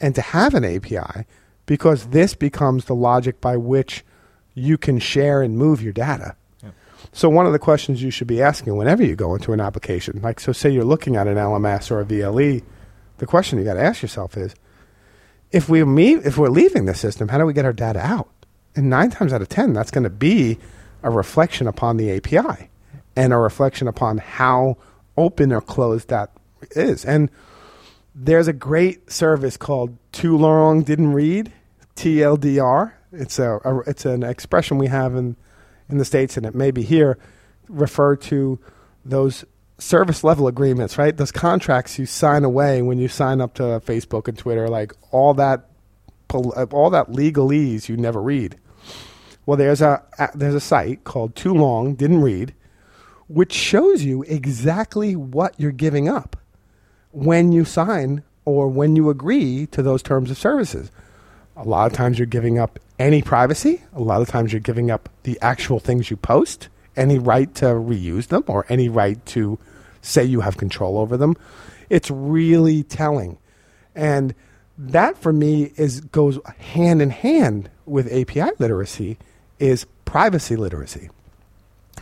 and 0.00 0.14
to 0.14 0.20
have 0.20 0.54
an 0.54 0.64
API 0.64 1.26
because 1.66 2.06
this 2.06 2.34
becomes 2.34 2.86
the 2.86 2.94
logic 2.94 3.40
by 3.40 3.56
which 3.56 4.04
you 4.54 4.78
can 4.78 4.98
share 4.98 5.42
and 5.42 5.58
move 5.58 5.82
your 5.82 5.92
data. 5.92 6.36
So 7.12 7.28
one 7.28 7.46
of 7.46 7.52
the 7.52 7.58
questions 7.58 8.02
you 8.02 8.10
should 8.10 8.26
be 8.26 8.42
asking 8.42 8.76
whenever 8.76 9.04
you 9.04 9.14
go 9.14 9.34
into 9.34 9.52
an 9.52 9.60
application, 9.60 10.20
like 10.22 10.40
so 10.40 10.52
say 10.52 10.70
you're 10.70 10.84
looking 10.84 11.16
at 11.16 11.26
an 11.28 11.36
LMS 11.36 11.90
or 11.90 12.00
a 12.00 12.04
VLE, 12.04 12.62
the 13.24 13.30
question 13.30 13.58
you 13.58 13.64
got 13.64 13.74
to 13.74 13.82
ask 13.82 14.02
yourself 14.02 14.36
is 14.36 14.54
if 15.50 15.66
we 15.66 15.80
if 16.16 16.36
we're 16.36 16.50
leaving 16.50 16.84
the 16.84 16.94
system, 16.94 17.28
how 17.28 17.38
do 17.38 17.46
we 17.46 17.54
get 17.54 17.64
our 17.64 17.72
data 17.72 18.00
out? 18.00 18.28
And 18.76 18.90
9 18.90 19.08
times 19.10 19.32
out 19.32 19.40
of 19.40 19.48
10 19.48 19.72
that's 19.72 19.90
going 19.90 20.04
to 20.04 20.10
be 20.10 20.58
a 21.02 21.08
reflection 21.08 21.66
upon 21.66 21.96
the 21.96 22.12
API 22.12 22.68
and 23.16 23.32
a 23.32 23.38
reflection 23.38 23.88
upon 23.88 24.18
how 24.18 24.76
open 25.16 25.52
or 25.52 25.62
closed 25.62 26.08
that 26.08 26.32
is. 26.72 27.02
And 27.06 27.30
there's 28.14 28.46
a 28.46 28.52
great 28.52 29.10
service 29.10 29.56
called 29.56 29.96
Too 30.12 30.36
Long 30.36 30.82
Didn't 30.82 31.14
Read, 31.14 31.50
TLDR. 31.96 32.92
It's 33.10 33.38
a, 33.38 33.58
a 33.64 33.78
it's 33.86 34.04
an 34.04 34.22
expression 34.22 34.76
we 34.76 34.88
have 34.88 35.14
in 35.14 35.36
in 35.88 35.96
the 35.96 36.04
states, 36.04 36.36
and 36.36 36.44
it 36.44 36.54
may 36.54 36.70
be 36.70 36.82
here, 36.82 37.16
refer 37.68 38.16
to 38.16 38.58
those 39.02 39.46
service 39.78 40.22
level 40.24 40.46
agreements, 40.46 40.98
right? 40.98 41.16
Those 41.16 41.32
contracts 41.32 41.98
you 41.98 42.06
sign 42.06 42.44
away 42.44 42.82
when 42.82 42.98
you 42.98 43.08
sign 43.08 43.40
up 43.40 43.54
to 43.54 43.62
Facebook 43.80 44.28
and 44.28 44.38
Twitter, 44.38 44.68
like 44.68 44.92
all 45.10 45.34
that, 45.34 45.68
all 46.32 46.90
that 46.90 47.10
legalese 47.10 47.88
you 47.88 47.96
never 47.96 48.20
read. 48.20 48.58
Well, 49.46 49.56
there's 49.56 49.82
a, 49.82 50.02
there's 50.34 50.54
a 50.54 50.60
site 50.60 51.04
called 51.04 51.36
Too 51.36 51.52
Long 51.52 51.94
Didn't 51.94 52.22
Read, 52.22 52.54
which 53.28 53.52
shows 53.52 54.02
you 54.02 54.22
exactly 54.22 55.16
what 55.16 55.58
you're 55.58 55.72
giving 55.72 56.08
up 56.08 56.36
when 57.10 57.52
you 57.52 57.64
sign 57.64 58.22
or 58.44 58.68
when 58.68 58.96
you 58.96 59.10
agree 59.10 59.66
to 59.66 59.82
those 59.82 60.02
terms 60.02 60.30
of 60.30 60.38
services. 60.38 60.90
A 61.56 61.64
lot 61.64 61.90
of 61.90 61.96
times 61.96 62.18
you're 62.18 62.26
giving 62.26 62.58
up 62.58 62.78
any 62.98 63.22
privacy. 63.22 63.82
A 63.92 64.00
lot 64.00 64.22
of 64.22 64.28
times 64.28 64.52
you're 64.52 64.60
giving 64.60 64.90
up 64.90 65.08
the 65.22 65.38
actual 65.40 65.78
things 65.78 66.10
you 66.10 66.16
post, 66.16 66.68
any 66.96 67.18
right 67.18 67.54
to 67.56 67.66
reuse 67.66 68.28
them, 68.28 68.44
or 68.46 68.66
any 68.68 68.88
right 68.88 69.24
to 69.26 69.58
say 70.02 70.24
you 70.24 70.40
have 70.40 70.56
control 70.56 70.98
over 70.98 71.16
them. 71.16 71.36
It's 71.90 72.10
really 72.10 72.82
telling. 72.82 73.38
And 73.94 74.34
that 74.76 75.16
for 75.18 75.32
me 75.32 75.72
is 75.76 76.00
goes 76.00 76.38
hand 76.58 77.00
in 77.00 77.10
hand 77.10 77.70
with 77.86 78.12
API 78.12 78.50
literacy 78.58 79.18
is 79.58 79.86
privacy 80.04 80.56
literacy. 80.56 81.10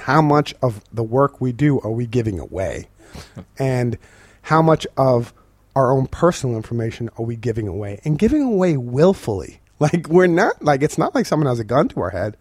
How 0.01 0.23
much 0.23 0.55
of 0.63 0.83
the 0.93 1.03
work 1.03 1.41
we 1.41 1.53
do 1.53 1.81
are 1.81 1.91
we 1.91 2.07
giving 2.07 2.39
away? 2.39 2.89
and 3.59 3.99
how 4.43 4.63
much 4.63 4.87
of 4.97 5.33
our 5.77 5.93
own 5.93 6.07
personal 6.07 6.57
information 6.57 7.11
are 7.19 7.25
we 7.25 7.37
giving 7.37 7.69
away? 7.69 8.01
And 8.05 8.19
giving 8.19 8.43
away 8.43 8.77
willfully. 8.77 9.59
Like 9.83 10.07
we're 10.07 10.29
not 10.29 10.63
like 10.63 10.81
it's 10.81 10.97
not 10.97 11.13
like 11.13 11.27
someone 11.27 11.49
has 11.49 11.59
a 11.59 11.65
gun 11.65 11.89
to 11.89 12.01
our 12.03 12.11
head. 12.11 12.37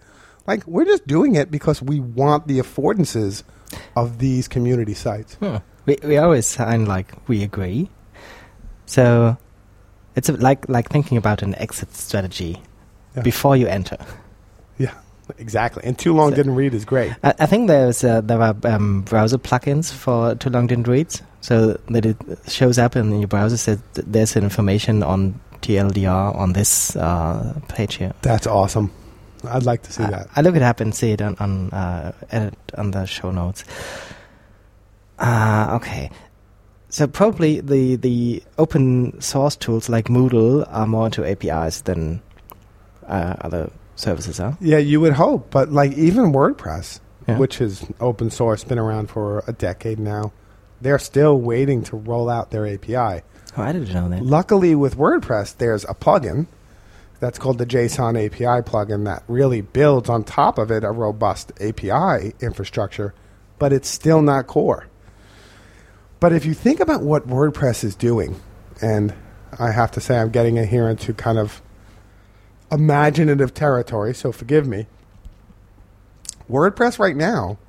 Like 0.52 0.68
we're 0.68 0.84
just 0.84 1.08
doing 1.08 1.36
it 1.36 1.50
because 1.50 1.82
we 1.82 2.02
want 2.02 2.48
the 2.48 2.60
affordances 2.60 3.44
of 3.96 4.20
these 4.20 4.50
community 4.50 4.94
sites. 4.94 5.36
Hmm. 5.36 5.58
We 5.86 5.96
we 6.04 6.18
always 6.18 6.46
sign 6.46 6.86
like 6.86 7.14
we 7.30 7.42
agree. 7.42 7.90
So 8.86 9.38
it's 10.18 10.28
a, 10.28 10.34
like 10.34 10.68
like 10.68 10.90
thinking 10.90 11.18
about 11.18 11.42
an 11.42 11.56
exit 11.56 11.96
strategy 11.96 12.62
yeah. 13.16 13.22
before 13.22 13.56
you 13.56 13.68
enter. 13.68 13.98
Yeah, 14.78 14.94
exactly. 15.38 15.84
And 15.86 15.98
too 15.98 16.14
long 16.14 16.32
so 16.32 16.36
didn't 16.36 16.56
read 16.56 16.74
is 16.74 16.84
great. 16.84 17.14
I, 17.24 17.34
I 17.40 17.46
think 17.46 17.70
there's 17.70 18.04
uh, 18.04 18.20
there 18.20 18.42
are 18.42 18.56
um, 18.66 19.04
browser 19.04 19.38
plugins 19.38 19.90
for 19.90 20.36
too 20.36 20.50
long 20.50 20.68
didn't 20.68 20.90
read, 20.90 21.18
so 21.40 21.80
that 21.92 22.06
it 22.06 22.18
shows 22.50 22.78
up 22.78 22.98
in 22.98 23.18
your 23.20 23.30
browser 23.30 23.56
says 23.56 23.82
there's 23.94 24.36
information 24.36 25.02
on 25.02 25.40
TLDR 25.62 26.36
on 26.36 26.52
this 26.52 26.94
uh, 26.98 27.58
page 27.70 27.96
here. 27.96 28.12
That's 28.22 28.48
awesome. 28.48 28.92
I'd 29.44 29.64
like 29.64 29.84
to 29.84 29.94
see 29.94 30.04
that. 30.04 30.30
I 30.36 30.42
look 30.42 30.56
it 30.56 30.62
up 30.62 30.80
and 30.80 30.94
see 30.94 31.12
it 31.12 31.22
on 31.22 31.36
on, 31.40 31.70
uh, 31.72 32.12
edit 32.32 32.58
on 32.78 32.92
the 32.92 33.06
show 33.06 33.32
notes. 33.32 33.64
Uh, 35.20 35.80
okay. 35.82 36.10
So 36.90 37.08
probably 37.08 37.62
the 37.62 37.96
the 37.96 38.44
open 38.58 39.22
source 39.22 39.56
tools 39.56 39.88
like 39.88 40.06
Moodle 40.08 40.68
are 40.70 40.88
more 40.88 41.06
into 41.06 41.26
APIs 41.26 41.82
than 41.82 42.22
uh, 43.08 43.36
other 43.42 43.72
services 43.96 44.40
are. 44.40 44.58
Yeah, 44.60 44.78
you 44.78 45.00
would 45.00 45.14
hope, 45.14 45.52
but 45.52 45.72
like 45.72 45.94
even 45.94 46.34
WordPress, 46.34 47.00
yeah. 47.28 47.38
which 47.38 47.62
is 47.62 47.86
open 48.00 48.30
source, 48.30 48.64
been 48.64 48.80
around 48.80 49.10
for 49.10 49.44
a 49.48 49.54
decade 49.54 50.00
now, 50.00 50.34
they're 50.82 51.00
still 51.00 51.40
waiting 51.40 51.84
to 51.84 51.96
roll 51.96 52.30
out 52.30 52.52
their 52.52 52.68
API. 52.68 53.24
Oh, 53.58 53.62
I 53.64 53.72
didn't 53.72 53.94
know 53.94 54.10
that. 54.10 54.24
Luckily, 54.24 54.76
with 54.76 54.98
WordPress, 54.98 55.58
there's 55.58 55.84
a 55.86 55.94
plugin 55.94 56.48
that's 57.22 57.38
called 57.38 57.60
the 57.60 57.68
JSON 57.68 58.26
API 58.26 58.68
plugin 58.68 59.06
that 59.06 59.24
really 59.28 59.62
builds 59.62 60.10
on 60.10 60.24
top 60.24 60.58
of 60.58 60.72
it 60.72 60.84
a 60.84 60.90
robust 60.90 61.52
API 61.62 62.34
infrastructure, 62.42 63.14
but 63.60 63.72
it's 63.72 63.88
still 63.88 64.24
not 64.24 64.48
core. 64.48 64.88
But 66.20 66.34
if 66.34 66.46
you 66.46 66.56
think 66.56 66.80
about 66.80 67.04
what 67.04 67.28
WordPress 67.28 67.84
is 67.84 67.96
doing, 67.96 68.42
and 68.82 69.14
I 69.58 69.70
have 69.70 69.92
to 69.92 70.02
say 70.02 70.18
I'm 70.18 70.32
getting 70.32 70.58
here 70.68 70.90
into 70.90 71.14
kind 71.14 71.38
of 71.38 71.62
imaginative 72.72 73.54
territory, 73.54 74.16
so 74.16 74.32
forgive 74.32 74.66
me. 74.66 74.88
WordPress 76.50 76.98
right 76.98 77.16
now 77.16 77.60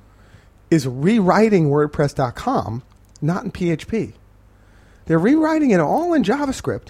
is 0.71 0.87
rewriting 0.87 1.69
WordPress.com, 1.69 2.81
not 3.21 3.43
in 3.43 3.51
PHP. 3.51 4.13
They're 5.05 5.19
rewriting 5.19 5.69
it 5.69 5.79
all 5.79 6.15
in 6.15 6.23
JavaScript. 6.23 6.87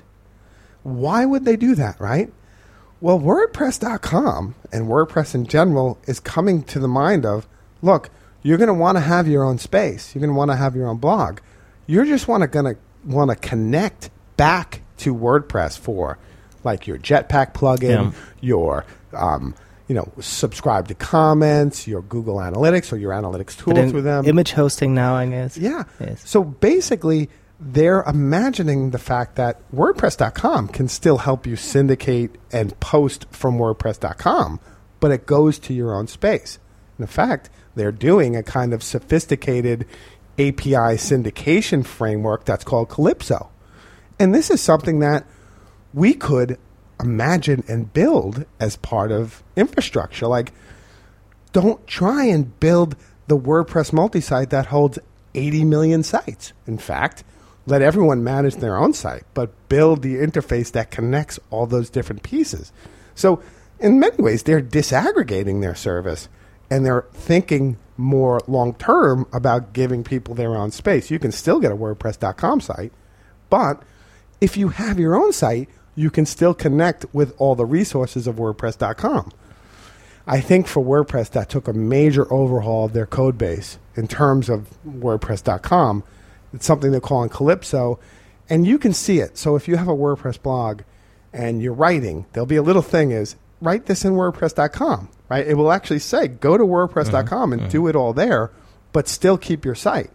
Why 0.84 1.26
would 1.26 1.44
they 1.44 1.58
do 1.58 1.76
that, 1.76 2.00
right? 2.00 2.32
Well, 3.04 3.20
WordPress.com 3.20 4.56
and 4.72 4.88
WordPress 4.88 5.36
in 5.36 5.46
general 5.46 5.98
is 6.08 6.22
coming 6.22 6.64
to 6.64 6.80
the 6.80 6.88
mind 6.88 7.26
of 7.26 7.46
look, 7.82 8.10
you're 8.44 8.58
going 8.58 8.70
to 8.70 8.74
want 8.74 8.96
to 8.96 9.02
have 9.02 9.28
your 9.28 9.44
own 9.44 9.58
space. 9.58 10.16
You're 10.16 10.22
going 10.22 10.32
to 10.32 10.38
want 10.38 10.52
to 10.52 10.56
have 10.56 10.74
your 10.74 10.88
own 10.88 11.00
blog. 11.00 11.42
You're 11.86 12.06
just 12.06 12.30
want 12.30 12.44
to 12.44 12.48
going 12.48 12.76
to 12.76 12.80
want 13.04 13.30
to 13.30 13.36
connect 13.36 14.10
back 14.38 14.84
to 15.00 15.14
WordPress 15.14 15.78
for 15.78 16.18
like 16.64 16.88
your 16.88 16.98
Jetpack 16.98 17.54
plugin, 17.54 18.14
yeah. 18.14 18.20
your 18.40 18.86
um, 19.12 19.54
you 19.90 19.96
know, 19.96 20.10
subscribe 20.22 20.88
to 20.88 20.96
comments, 20.96 21.86
your 21.86 22.04
Google 22.04 22.38
Analytics 22.38 22.94
or 22.94 22.96
your 22.96 23.12
analytics 23.12 23.58
tool 23.58 23.74
through 23.90 24.04
them. 24.04 24.26
Image 24.26 24.54
hosting 24.54 24.96
now, 24.96 25.14
I 25.14 25.28
guess. 25.28 25.58
Yeah. 25.58 25.84
Yes. 26.00 26.26
So 26.26 26.42
basically, 26.42 27.30
they're 27.66 28.04
imagining 28.04 28.92
the 28.92 29.00
fact 29.00 29.36
that 29.36 29.60
WordPress.com 29.72 30.68
can 30.70 30.88
still 30.88 31.20
help 31.20 31.48
you 31.48 31.56
syndicate 31.56 32.36
and 32.52 32.78
post 32.80 33.26
from 33.32 33.58
WordPress.com, 33.58 34.60
but 35.00 35.12
it 35.12 35.26
goes 35.26 35.60
to 35.60 35.74
your 35.74 35.96
own 35.96 36.08
space. 36.08 36.60
In 37.00 37.08
fact, 37.08 37.50
they're 37.76 37.92
doing 37.92 38.36
a 38.36 38.44
kind 38.44 38.74
of 38.74 38.84
sophisticated 38.84 39.86
API 40.38 40.98
syndication 40.98 41.86
framework 41.86 42.46
that's 42.46 42.64
called 42.64 42.90
Calypso. 42.90 43.50
And 44.20 44.34
this 44.34 44.50
is 44.50 44.62
something 44.62 45.00
that 45.00 45.26
we 45.94 46.14
could 46.14 46.58
imagine 47.00 47.64
and 47.68 47.92
build 47.94 48.46
as 48.60 48.76
part 48.78 49.12
of 49.12 49.44
infrastructure. 49.56 50.28
Like, 50.28 50.54
don't 51.52 51.86
try 51.88 52.26
and 52.26 52.60
build 52.60 52.96
the 53.28 53.38
WordPress 53.38 53.94
multi 53.94 54.22
site 54.22 54.50
that 54.50 54.68
holds 54.68 55.00
80 55.34 55.66
million 55.66 56.04
sites. 56.04 56.54
In 56.68 56.78
fact, 56.78 57.24
let 57.66 57.82
everyone 57.82 58.24
manage 58.24 58.56
their 58.56 58.78
own 58.78 58.94
site, 58.94 59.24
but 59.34 59.52
build 59.70 60.02
the 60.02 60.16
interface 60.16 60.72
that 60.72 60.92
connects 60.92 61.40
all 61.50 61.66
those 61.66 61.90
different 61.90 62.24
pieces. 62.24 62.72
So, 63.16 63.42
in 63.80 64.00
many 64.00 64.18
ways, 64.18 64.44
they're 64.44 64.62
disaggregating 64.62 65.62
their 65.62 65.76
service 65.76 66.30
and 66.70 66.86
they're 66.86 67.06
thinking 67.14 67.78
more 67.98 68.42
long 68.48 68.74
term 68.76 69.28
about 69.32 69.74
giving 69.74 70.04
people 70.04 70.36
their 70.36 70.56
own 70.56 70.72
space. 70.72 71.12
You 71.12 71.20
can 71.20 71.32
still 71.32 71.60
get 71.60 71.72
a 71.72 71.76
WordPress.com 71.76 72.62
site, 72.62 72.92
but 73.50 73.84
if 74.42 74.58
you 74.58 74.70
have 74.70 75.00
your 75.00 75.16
own 75.16 75.32
site, 75.32 75.70
you 75.96 76.10
can 76.10 76.26
still 76.26 76.54
connect 76.54 77.06
with 77.14 77.34
all 77.38 77.56
the 77.56 77.66
resources 77.66 78.28
of 78.28 78.36
WordPress.com. 78.36 79.32
I 80.26 80.40
think 80.40 80.68
for 80.68 80.84
WordPress, 80.84 81.32
that 81.32 81.50
took 81.50 81.68
a 81.68 81.74
major 81.74 82.32
overhaul 82.34 82.86
of 82.86 82.94
their 82.94 83.06
code 83.06 83.38
base 83.38 83.78
in 83.96 84.08
terms 84.08 84.50
of 84.50 84.70
WordPress.com. 84.88 86.04
It's 86.54 86.66
something 86.66 86.92
they're 86.92 87.02
calling 87.02 87.30
Calypso, 87.30 88.00
and 88.50 88.66
you 88.66 88.78
can 88.78 88.94
see 88.94 89.20
it. 89.20 89.38
So 89.38 89.56
if 89.56 89.68
you 89.68 89.76
have 89.78 89.88
a 89.88 89.96
WordPress 89.96 90.42
blog 90.42 90.82
and 91.32 91.62
you're 91.62 91.74
writing, 91.74 92.26
there'll 92.34 92.46
be 92.46 92.56
a 92.56 92.64
little 92.64 92.82
thing 92.82 93.12
is 93.12 93.36
write 93.62 93.86
this 93.86 94.06
in 94.06 94.14
WordPress.com, 94.14 95.10
right? 95.30 95.48
It 95.48 95.56
will 95.56 95.72
actually 95.72 96.00
say 96.00 96.28
go 96.28 96.58
to 96.58 96.64
WordPress.com 96.64 97.26
uh-huh, 97.26 97.54
and 97.54 97.62
uh-huh. 97.62 97.70
do 97.70 97.88
it 97.88 97.96
all 97.96 98.14
there, 98.14 98.52
but 98.92 99.08
still 99.08 99.38
keep 99.38 99.66
your 99.66 99.76
site. 99.76 100.12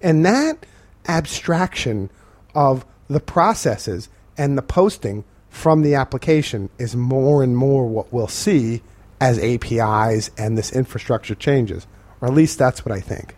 And 0.00 0.24
that 0.24 0.64
abstraction 1.06 2.10
of 2.54 2.84
the 3.08 3.20
processes 3.20 4.08
and 4.36 4.56
the 4.56 4.62
posting 4.62 5.24
from 5.48 5.82
the 5.82 5.94
application 5.94 6.70
is 6.78 6.94
more 6.94 7.42
and 7.42 7.56
more 7.56 7.86
what 7.86 8.12
we'll 8.12 8.28
see 8.28 8.82
as 9.20 9.38
APIs 9.38 10.30
and 10.38 10.56
this 10.56 10.72
infrastructure 10.72 11.34
changes. 11.34 11.86
Or 12.20 12.28
at 12.28 12.34
least 12.34 12.58
that's 12.58 12.84
what 12.84 12.92
I 12.92 13.00
think. 13.00 13.34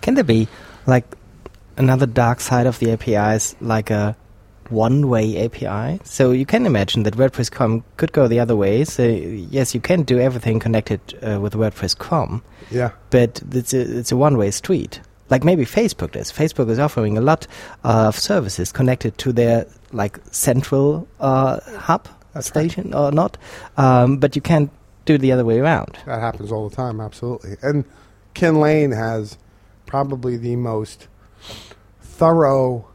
Can 0.00 0.14
there 0.14 0.24
be 0.24 0.48
like 0.86 1.04
another 1.78 2.06
dark 2.06 2.40
side 2.40 2.66
of 2.66 2.78
the 2.78 2.90
API 2.92 3.36
is 3.36 3.56
like 3.60 3.90
a 3.90 4.16
one-way 4.68 5.44
API? 5.46 6.00
So 6.04 6.30
you 6.32 6.44
can 6.44 6.66
imagine 6.66 7.04
that 7.04 7.14
WordPress 7.14 7.50
com 7.50 7.84
could 7.96 8.12
go 8.12 8.28
the 8.28 8.40
other 8.40 8.54
way. 8.56 8.84
So 8.84 9.02
yes, 9.06 9.74
you 9.74 9.80
can 9.80 10.02
do 10.02 10.18
everything 10.18 10.60
connected 10.60 11.00
uh, 11.22 11.40
with 11.40 11.54
WordPress 11.54 11.96
com, 11.96 12.42
Yeah. 12.70 12.90
but 13.10 13.40
it's 13.52 13.72
a, 13.72 13.80
it's 13.98 14.12
a 14.12 14.16
one-way 14.16 14.50
street. 14.50 15.00
Like 15.30 15.44
maybe 15.44 15.64
Facebook 15.64 16.12
does. 16.12 16.32
Facebook 16.32 16.68
is 16.70 16.78
offering 16.78 17.18
a 17.18 17.20
lot 17.20 17.46
of 17.84 18.18
services 18.18 18.72
connected 18.72 19.16
to 19.18 19.32
their 19.32 19.66
like 19.92 20.18
central 20.30 21.06
uh, 21.20 21.60
hub 21.78 22.08
That's 22.34 22.48
right. 22.54 22.70
station 22.70 22.94
or 22.94 23.12
not, 23.12 23.36
um, 23.76 24.18
but 24.18 24.36
you 24.36 24.42
can't 24.42 24.70
do 25.04 25.16
the 25.18 25.32
other 25.32 25.44
way 25.44 25.58
around. 25.60 25.98
That 26.06 26.20
happens 26.20 26.50
all 26.52 26.68
the 26.68 26.74
time, 26.76 27.00
absolutely. 27.00 27.56
And 27.62 27.84
Kin 28.34 28.60
Lane 28.60 28.90
has 28.92 29.38
probably 29.86 30.36
the 30.36 30.56
most 30.56 31.08
thorough 32.18 32.86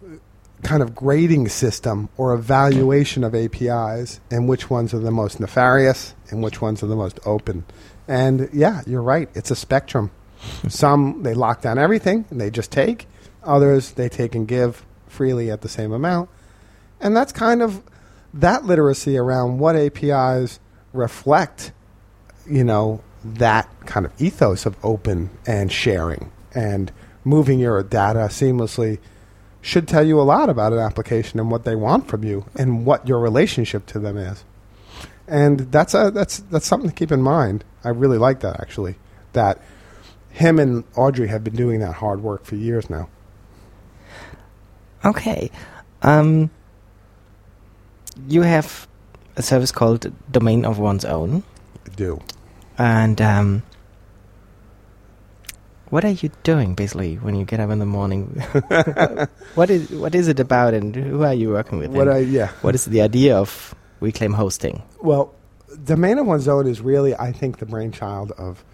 kind 0.64 0.84
of 0.84 0.94
grading 0.96 1.50
system 1.50 2.10
or 2.18 2.34
evaluation 2.34 3.24
of 3.24 3.34
APIs 3.34 4.20
and 4.30 4.48
which 4.48 4.70
ones 4.70 4.94
are 4.94 5.00
the 5.00 5.12
most 5.12 5.40
nefarious 5.40 6.14
and 6.30 6.44
which 6.44 6.62
ones 6.62 6.84
are 6.84 6.88
the 6.88 6.96
most 6.96 7.20
open. 7.26 7.66
And 8.08 8.50
yeah, 8.54 8.82
you're 8.86 9.02
right. 9.02 9.30
It's 9.34 9.52
a 9.52 9.56
spectrum. 9.56 10.12
Some 10.68 11.24
they 11.24 11.34
lock 11.34 11.62
down 11.62 11.78
everything 11.78 12.26
and 12.30 12.40
they 12.40 12.52
just 12.52 12.72
take. 12.72 13.08
Others 13.44 13.94
they 13.94 14.10
take 14.10 14.36
and 14.36 14.48
give 14.48 14.86
freely 15.08 15.50
at 15.50 15.62
the 15.62 15.70
same 15.70 15.92
amount. 15.92 16.30
And 17.00 17.16
that's 17.16 17.32
kind 17.32 17.62
of 17.62 17.82
that 18.34 18.66
literacy 18.66 19.18
around 19.18 19.60
what 19.60 19.76
APIs 19.76 20.60
reflect 20.94 21.72
you 22.48 22.64
know 22.64 23.02
that 23.24 23.70
kind 23.86 24.06
of 24.06 24.22
ethos 24.22 24.66
of 24.66 24.76
open 24.84 25.30
and 25.46 25.72
sharing 25.72 26.32
and 26.54 26.92
moving 27.24 27.60
your 27.60 27.82
data 27.84 28.20
seamlessly 28.20 29.00
should 29.64 29.88
tell 29.88 30.06
you 30.06 30.20
a 30.20 30.24
lot 30.24 30.50
about 30.50 30.74
an 30.74 30.80
application 30.80 31.40
and 31.40 31.50
what 31.50 31.64
they 31.64 31.74
want 31.74 32.08
from 32.08 32.24
you 32.24 32.46
and 32.54 32.86
what 32.86 33.08
your 33.08 33.18
relationship 33.20 33.86
to 33.88 33.98
them 33.98 34.18
is. 34.18 34.44
And 35.26 35.72
that's 35.72 35.94
a 35.94 36.12
that's 36.12 36.40
that's 36.52 36.68
something 36.68 36.90
to 36.90 36.96
keep 36.96 37.12
in 37.12 37.22
mind. 37.22 37.64
I 37.84 37.90
really 37.90 38.18
like 38.18 38.42
that 38.42 38.60
actually. 38.60 38.96
That 39.32 39.60
him 40.30 40.60
and 40.60 40.84
Audrey 40.98 41.30
have 41.30 41.46
been 41.46 41.56
doing 41.56 41.80
that 41.80 41.94
hard 41.94 42.22
work 42.22 42.44
for 42.44 42.56
years 42.56 42.90
now. 42.90 43.08
Okay. 45.06 45.50
Um, 46.02 46.52
you 48.28 48.42
have 48.42 48.86
a 49.38 49.42
service 49.42 49.72
called 49.72 50.12
Domain 50.30 50.66
of 50.66 50.78
One's 50.78 51.06
Own. 51.06 51.44
I 51.86 51.90
do. 51.96 52.22
And 52.78 53.22
um, 53.22 53.64
what 55.94 56.04
are 56.04 56.10
you 56.10 56.32
doing 56.42 56.74
basically 56.74 57.18
when 57.18 57.36
you 57.36 57.46
get 57.46 57.60
up 57.60 57.70
in 57.70 57.78
the 57.78 57.86
morning? 57.86 58.26
what 59.54 59.70
is 59.70 59.92
what 59.92 60.16
is 60.16 60.28
it 60.28 60.40
about, 60.40 60.74
and 60.74 60.96
who 60.96 61.22
are 61.22 61.36
you 61.36 61.50
working 61.50 61.78
with? 61.78 61.92
What 61.92 62.10
I 62.10 62.18
yeah. 62.18 62.48
what 62.64 62.74
is 62.74 62.86
the 62.86 63.04
idea 63.04 63.38
of 63.38 63.76
Reclaim 64.00 64.34
Hosting? 64.34 64.82
Well, 65.02 65.36
the 65.70 65.94
domain 65.94 66.18
of 66.18 66.26
one's 66.26 66.48
own 66.48 66.66
is 66.66 66.82
really, 66.82 67.14
I 67.14 67.32
think, 67.32 67.60
the 67.60 67.68
brainchild 67.68 68.32
of 68.32 68.66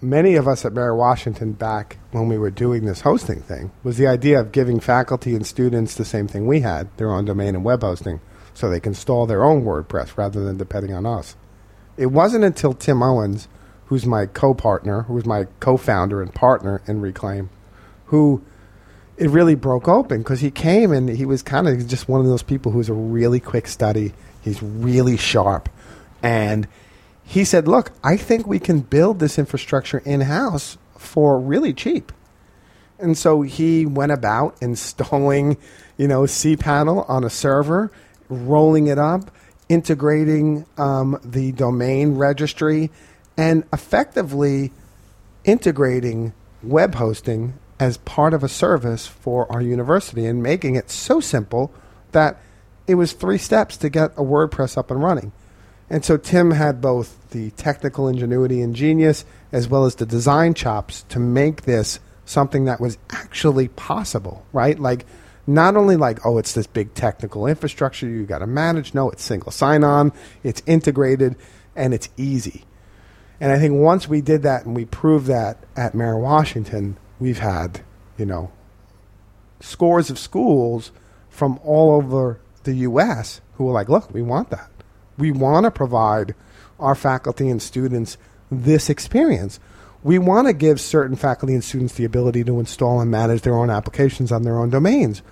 many 0.00 0.36
of 0.36 0.48
us 0.48 0.64
at 0.64 0.72
Mary 0.72 0.96
Washington 0.96 1.52
back 1.52 1.98
when 2.12 2.26
we 2.26 2.38
were 2.38 2.50
doing 2.50 2.86
this 2.86 3.02
hosting 3.02 3.42
thing. 3.42 3.70
Was 3.84 3.98
the 3.98 4.06
idea 4.06 4.40
of 4.40 4.50
giving 4.50 4.80
faculty 4.80 5.34
and 5.34 5.46
students 5.46 5.94
the 5.94 6.06
same 6.06 6.26
thing 6.26 6.46
we 6.46 6.60
had, 6.60 6.88
their 6.96 7.12
own 7.12 7.26
domain 7.26 7.54
and 7.54 7.64
web 7.64 7.82
hosting, 7.82 8.18
so 8.54 8.70
they 8.70 8.80
can 8.80 8.92
install 8.92 9.26
their 9.26 9.44
own 9.44 9.62
WordPress 9.62 10.16
rather 10.16 10.42
than 10.42 10.56
depending 10.56 10.94
on 10.94 11.04
us. 11.04 11.36
It 11.98 12.06
wasn't 12.06 12.44
until 12.44 12.72
Tim 12.72 13.02
Owens, 13.02 13.46
who's 13.86 14.06
my 14.06 14.26
co-partner, 14.26 15.02
who's 15.02 15.26
my 15.26 15.46
co-founder 15.60 16.20
and 16.20 16.34
partner 16.34 16.82
in 16.86 17.00
Reclaim, 17.00 17.50
who 18.06 18.42
it 19.16 19.30
really 19.30 19.54
broke 19.54 19.88
open 19.88 20.18
because 20.18 20.40
he 20.40 20.50
came 20.50 20.92
and 20.92 21.08
he 21.08 21.24
was 21.24 21.42
kind 21.42 21.66
of 21.68 21.86
just 21.86 22.08
one 22.08 22.20
of 22.20 22.26
those 22.26 22.42
people 22.42 22.72
who's 22.72 22.88
a 22.88 22.94
really 22.94 23.40
quick 23.40 23.66
study. 23.66 24.12
He's 24.42 24.62
really 24.62 25.16
sharp. 25.16 25.68
And 26.22 26.68
he 27.24 27.44
said, 27.44 27.66
Look, 27.66 27.92
I 28.04 28.16
think 28.16 28.46
we 28.46 28.58
can 28.58 28.80
build 28.80 29.18
this 29.18 29.38
infrastructure 29.38 29.98
in 29.98 30.22
house 30.22 30.78
for 30.96 31.38
really 31.38 31.72
cheap. 31.72 32.12
And 32.98 33.16
so 33.16 33.42
he 33.42 33.84
went 33.84 34.12
about 34.12 34.56
installing, 34.60 35.56
you 35.96 36.08
know, 36.08 36.22
cPanel 36.22 37.08
on 37.08 37.24
a 37.24 37.30
server, 37.30 37.90
rolling 38.28 38.86
it 38.86 38.98
up, 38.98 39.30
integrating 39.68 40.64
um, 40.78 41.18
the 41.22 41.52
domain 41.52 42.14
registry, 42.14 42.90
and 43.36 43.64
effectively 43.72 44.72
integrating 45.44 46.32
web 46.62 46.94
hosting 46.96 47.54
as 47.78 47.98
part 47.98 48.32
of 48.32 48.42
a 48.42 48.48
service 48.48 49.06
for 49.06 49.50
our 49.52 49.60
university 49.60 50.26
and 50.26 50.42
making 50.42 50.74
it 50.74 50.90
so 50.90 51.20
simple 51.20 51.72
that 52.12 52.40
it 52.86 52.94
was 52.94 53.12
three 53.12 53.38
steps 53.38 53.76
to 53.76 53.88
get 53.88 54.12
a 54.12 54.22
WordPress 54.22 54.78
up 54.78 54.90
and 54.90 55.02
running. 55.02 55.32
And 55.90 56.04
so 56.04 56.16
Tim 56.16 56.52
had 56.52 56.80
both 56.80 57.16
the 57.30 57.50
technical 57.52 58.08
ingenuity 58.08 58.60
and 58.60 58.74
genius 58.74 59.24
as 59.52 59.68
well 59.68 59.84
as 59.84 59.96
the 59.96 60.06
design 60.06 60.54
chops 60.54 61.02
to 61.10 61.18
make 61.18 61.62
this 61.62 62.00
something 62.24 62.64
that 62.64 62.80
was 62.80 62.98
actually 63.10 63.68
possible, 63.68 64.44
right? 64.52 64.78
Like 64.78 65.06
not 65.46 65.76
only 65.76 65.94
like 65.94 66.26
oh 66.26 66.38
it's 66.38 66.54
this 66.54 66.66
big 66.66 66.92
technical 66.94 67.46
infrastructure 67.46 68.08
you 68.08 68.24
got 68.24 68.38
to 68.38 68.46
manage, 68.46 68.94
no, 68.94 69.10
it's 69.10 69.22
single 69.22 69.52
sign-on, 69.52 70.12
it's 70.42 70.62
integrated 70.66 71.36
and 71.76 71.94
it's 71.94 72.08
easy. 72.16 72.64
And 73.40 73.52
I 73.52 73.58
think 73.58 73.74
once 73.74 74.08
we 74.08 74.20
did 74.20 74.42
that 74.42 74.64
and 74.64 74.74
we 74.74 74.84
proved 74.84 75.26
that 75.26 75.58
at 75.76 75.94
Mary 75.94 76.20
Washington, 76.20 76.96
we've 77.18 77.38
had, 77.38 77.82
you 78.16 78.24
know, 78.24 78.50
scores 79.60 80.10
of 80.10 80.18
schools 80.18 80.90
from 81.28 81.60
all 81.62 81.92
over 81.92 82.40
the 82.64 82.74
U.S. 82.74 83.40
who 83.54 83.68
are 83.68 83.72
like, 83.72 83.88
look, 83.88 84.12
we 84.12 84.22
want 84.22 84.50
that. 84.50 84.70
We 85.18 85.32
want 85.32 85.64
to 85.64 85.70
provide 85.70 86.34
our 86.78 86.94
faculty 86.94 87.48
and 87.48 87.60
students 87.60 88.16
this 88.50 88.88
experience. 88.88 89.60
We 90.02 90.18
want 90.18 90.46
to 90.46 90.52
give 90.52 90.80
certain 90.80 91.16
faculty 91.16 91.54
and 91.54 91.64
students 91.64 91.94
the 91.94 92.04
ability 92.04 92.44
to 92.44 92.60
install 92.60 93.00
and 93.00 93.10
manage 93.10 93.42
their 93.42 93.56
own 93.56 93.70
applications 93.70 94.30
on 94.30 94.42
their 94.42 94.58
own 94.58 94.70
domains. 94.70 95.22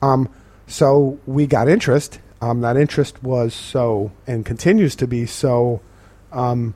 Um, 0.00 0.28
so 0.66 1.18
we 1.26 1.46
got 1.46 1.68
interest. 1.68 2.20
Um, 2.40 2.60
that 2.60 2.76
interest 2.76 3.22
was 3.22 3.54
so 3.54 4.12
and 4.26 4.44
continues 4.44 4.96
to 4.96 5.06
be 5.06 5.26
so 5.26 5.80
um, 6.30 6.74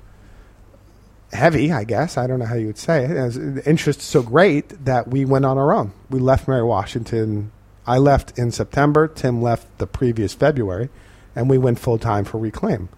heavy, 1.33 1.73
I 1.73 1.85
guess. 1.85 2.17
I 2.17 2.27
don't 2.27 2.39
know 2.39 2.47
how 2.47 2.55
you 2.55 2.67
would 2.67 2.79
say 2.79 3.05
it. 3.05 3.09
The 3.55 3.63
interest 3.69 4.01
so 4.01 4.23
great 4.23 4.85
that 4.85 5.09
we 5.09 5.25
went 5.25 5.45
on 5.45 5.59
our 5.59 5.73
own. 5.73 5.93
We 6.11 6.21
left 6.21 6.49
Mary 6.49 6.63
Washington. 6.63 7.53
I 7.87 7.99
left 7.99 8.39
in 8.39 8.51
September. 8.51 9.09
Tim 9.09 9.43
left 9.43 9.79
the 9.79 9.87
previous 9.87 10.35
February, 10.35 10.89
and 11.35 11.49
we 11.49 11.59
went 11.59 11.79
full 11.79 11.99
time 11.99 12.25
for 12.25 12.39
Reclaim. 12.39 12.89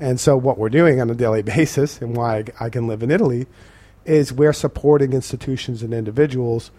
And 0.00 0.20
so, 0.20 0.36
what 0.36 0.58
we're 0.58 0.68
doing 0.68 1.00
on 1.00 1.10
a 1.10 1.14
daily 1.14 1.42
basis, 1.56 2.00
and 2.00 2.16
why 2.16 2.44
I, 2.60 2.66
I 2.66 2.70
can 2.70 2.86
live 2.86 3.02
in 3.02 3.10
Italy, 3.10 3.46
is 4.04 4.32
we're 4.32 4.52
supporting 4.52 5.12
institutions 5.12 5.82
and 5.82 5.92
individuals 5.92 6.70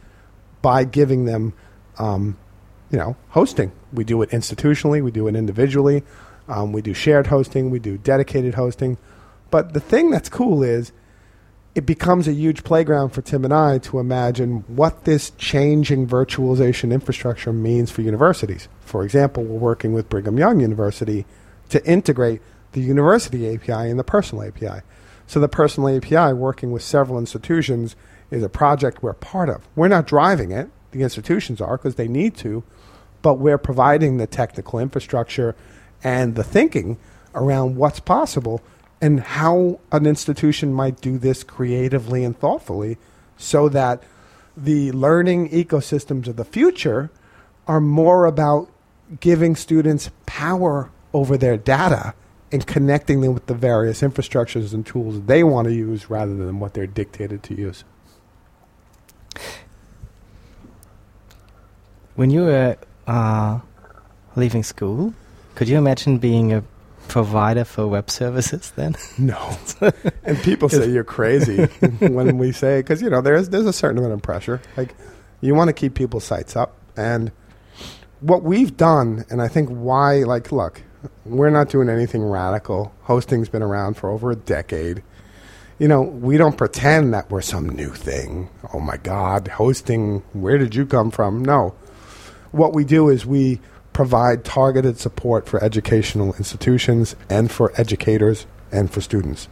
by 0.61 0.83
giving 0.83 1.25
them, 1.25 1.53
um, 1.97 2.37
you 2.91 2.97
know, 2.97 3.15
hosting. 3.29 3.71
We 3.93 4.03
do 4.03 4.21
it 4.21 4.31
institutionally, 4.31 5.03
we 5.03 5.11
do 5.11 5.27
it 5.27 5.35
individually, 5.35 6.03
um, 6.47 6.71
we 6.71 6.81
do 6.81 6.93
shared 6.93 7.27
hosting, 7.27 7.69
we 7.69 7.79
do 7.79 7.97
dedicated 7.97 8.55
hosting. 8.55 8.97
But 9.51 9.73
the 9.73 9.79
thing 9.79 10.09
that's 10.09 10.29
cool 10.29 10.63
is 10.63 10.91
it 11.75 11.85
becomes 11.85 12.27
a 12.27 12.33
huge 12.33 12.63
playground 12.63 13.09
for 13.09 13.21
Tim 13.21 13.45
and 13.45 13.53
I 13.53 13.77
to 13.79 13.99
imagine 13.99 14.63
what 14.67 15.05
this 15.05 15.29
changing 15.31 16.07
virtualization 16.07 16.91
infrastructure 16.91 17.53
means 17.53 17.91
for 17.91 18.01
universities. 18.01 18.67
For 18.81 19.03
example, 19.03 19.43
we're 19.43 19.59
working 19.59 19.93
with 19.93 20.09
Brigham 20.09 20.37
Young 20.37 20.59
University 20.59 21.25
to 21.69 21.85
integrate 21.85 22.41
the 22.71 22.81
university 22.81 23.53
API 23.53 23.89
and 23.89 23.99
the 23.99 24.03
personal 24.03 24.43
API. 24.43 24.81
So 25.27 25.39
the 25.39 25.47
personal 25.47 25.95
API, 25.95 26.33
working 26.33 26.71
with 26.71 26.81
several 26.81 27.19
institutions, 27.19 27.95
is 28.31 28.43
a 28.43 28.49
project 28.49 29.03
we're 29.03 29.13
part 29.13 29.49
of. 29.49 29.67
We're 29.75 29.87
not 29.87 30.07
driving 30.07 30.51
it; 30.51 30.69
the 30.91 31.03
institutions 31.03 31.61
are 31.61 31.77
because 31.77 31.95
they 31.95 32.07
need 32.07 32.35
to, 32.37 32.63
but 33.21 33.35
we're 33.35 33.59
providing 33.59 34.17
the 34.17 34.27
technical 34.27 34.79
infrastructure 34.79 35.55
and 36.03 36.35
the 36.35 36.43
thinking 36.43 36.97
around 37.35 37.75
what's 37.75 37.99
possible 37.99 38.61
and 39.01 39.19
how 39.19 39.79
an 39.91 40.05
institution 40.05 40.73
might 40.73 40.99
do 41.01 41.17
this 41.17 41.43
creatively 41.43 42.23
and 42.23 42.37
thoughtfully 42.37 42.97
so 43.37 43.69
that 43.69 44.03
the 44.57 44.91
learning 44.91 45.49
ecosystems 45.49 46.27
of 46.27 46.35
the 46.35 46.43
future 46.43 47.09
are 47.67 47.79
more 47.79 48.25
about 48.25 48.69
giving 49.19 49.55
students 49.55 50.11
power 50.25 50.91
over 51.13 51.37
their 51.37 51.57
data 51.57 52.13
and 52.51 52.65
connecting 52.65 53.21
them 53.21 53.33
with 53.33 53.45
the 53.45 53.53
various 53.53 54.01
infrastructures 54.01 54.73
and 54.73 54.85
tools 54.85 55.21
they 55.21 55.43
want 55.43 55.67
to 55.67 55.73
use 55.73 56.09
rather 56.09 56.35
than 56.35 56.59
what 56.59 56.73
they're 56.73 56.87
dictated 56.87 57.43
to 57.43 57.55
use. 57.55 57.83
When 62.15 62.31
you 62.31 62.41
were 62.41 62.77
uh, 63.07 63.59
leaving 64.35 64.63
school, 64.63 65.13
could 65.55 65.69
you 65.69 65.77
imagine 65.77 66.17
being 66.17 66.51
a 66.51 66.63
provider 67.09 67.65
for 67.65 67.87
web 67.87 68.09
services 68.09 68.71
then? 68.75 68.95
No. 69.17 69.57
and 70.23 70.37
people 70.39 70.69
say 70.69 70.89
you're 70.89 71.03
crazy 71.03 71.65
when 71.99 72.37
we 72.37 72.51
say 72.51 72.79
because 72.79 73.01
you 73.01 73.09
know 73.09 73.21
there's 73.21 73.49
there's 73.49 73.65
a 73.65 73.73
certain 73.73 73.97
amount 73.97 74.13
of 74.13 74.21
pressure. 74.21 74.61
Like 74.77 74.95
you 75.41 75.55
want 75.55 75.67
to 75.69 75.73
keep 75.73 75.95
people's 75.95 76.23
sites 76.23 76.55
up, 76.55 76.75
and 76.95 77.31
what 78.21 78.43
we've 78.43 78.75
done, 78.75 79.25
and 79.29 79.41
I 79.41 79.47
think 79.47 79.69
why, 79.69 80.23
like, 80.23 80.51
look, 80.51 80.81
we're 81.25 81.49
not 81.49 81.69
doing 81.69 81.89
anything 81.89 82.23
radical. 82.23 82.93
Hosting's 83.03 83.49
been 83.49 83.61
around 83.61 83.95
for 83.95 84.09
over 84.09 84.31
a 84.31 84.35
decade. 84.35 85.03
You 85.77 85.87
know, 85.87 86.01
we 86.01 86.37
don't 86.37 86.57
pretend 86.57 87.13
that 87.13 87.29
we're 87.31 87.41
some 87.41 87.69
new 87.69 87.91
thing. 87.91 88.49
Oh 88.73 88.79
my 88.79 88.97
God, 88.97 89.47
hosting, 89.47 90.19
where 90.33 90.57
did 90.57 90.75
you 90.75 90.85
come 90.85 91.09
from? 91.11 91.43
No. 91.43 91.73
What 92.51 92.73
we 92.73 92.83
do 92.83 93.09
is 93.09 93.25
we 93.25 93.61
provide 93.99 94.45
targeted 94.45 94.97
support 94.97 95.45
for 95.45 95.61
educational 95.61 96.33
institutions 96.35 97.17
and 97.29 97.51
for 97.51 97.73
educators 97.75 98.47
and 98.71 98.89
for 98.89 99.01
students. 99.01 99.49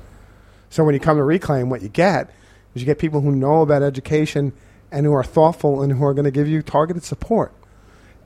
So 0.70 0.86
when 0.86 0.94
you 0.94 1.02
come 1.02 1.18
to 1.18 1.24
Reclaim, 1.24 1.70
what 1.70 1.82
you 1.82 1.90
get 1.90 2.30
is 2.74 2.82
you 2.82 2.86
get 2.86 2.98
people 2.98 3.20
who 3.20 3.36
know 3.36 3.62
about 3.62 3.84
education 3.84 4.54
and 4.90 5.06
who 5.06 5.12
are 5.12 5.22
thoughtful 5.22 5.82
and 5.82 5.92
who 5.92 6.06
are 6.06 6.14
going 6.14 6.24
to 6.24 6.32
give 6.32 6.48
you 6.48 6.62
targeted 6.62 7.04
support. 7.04 7.52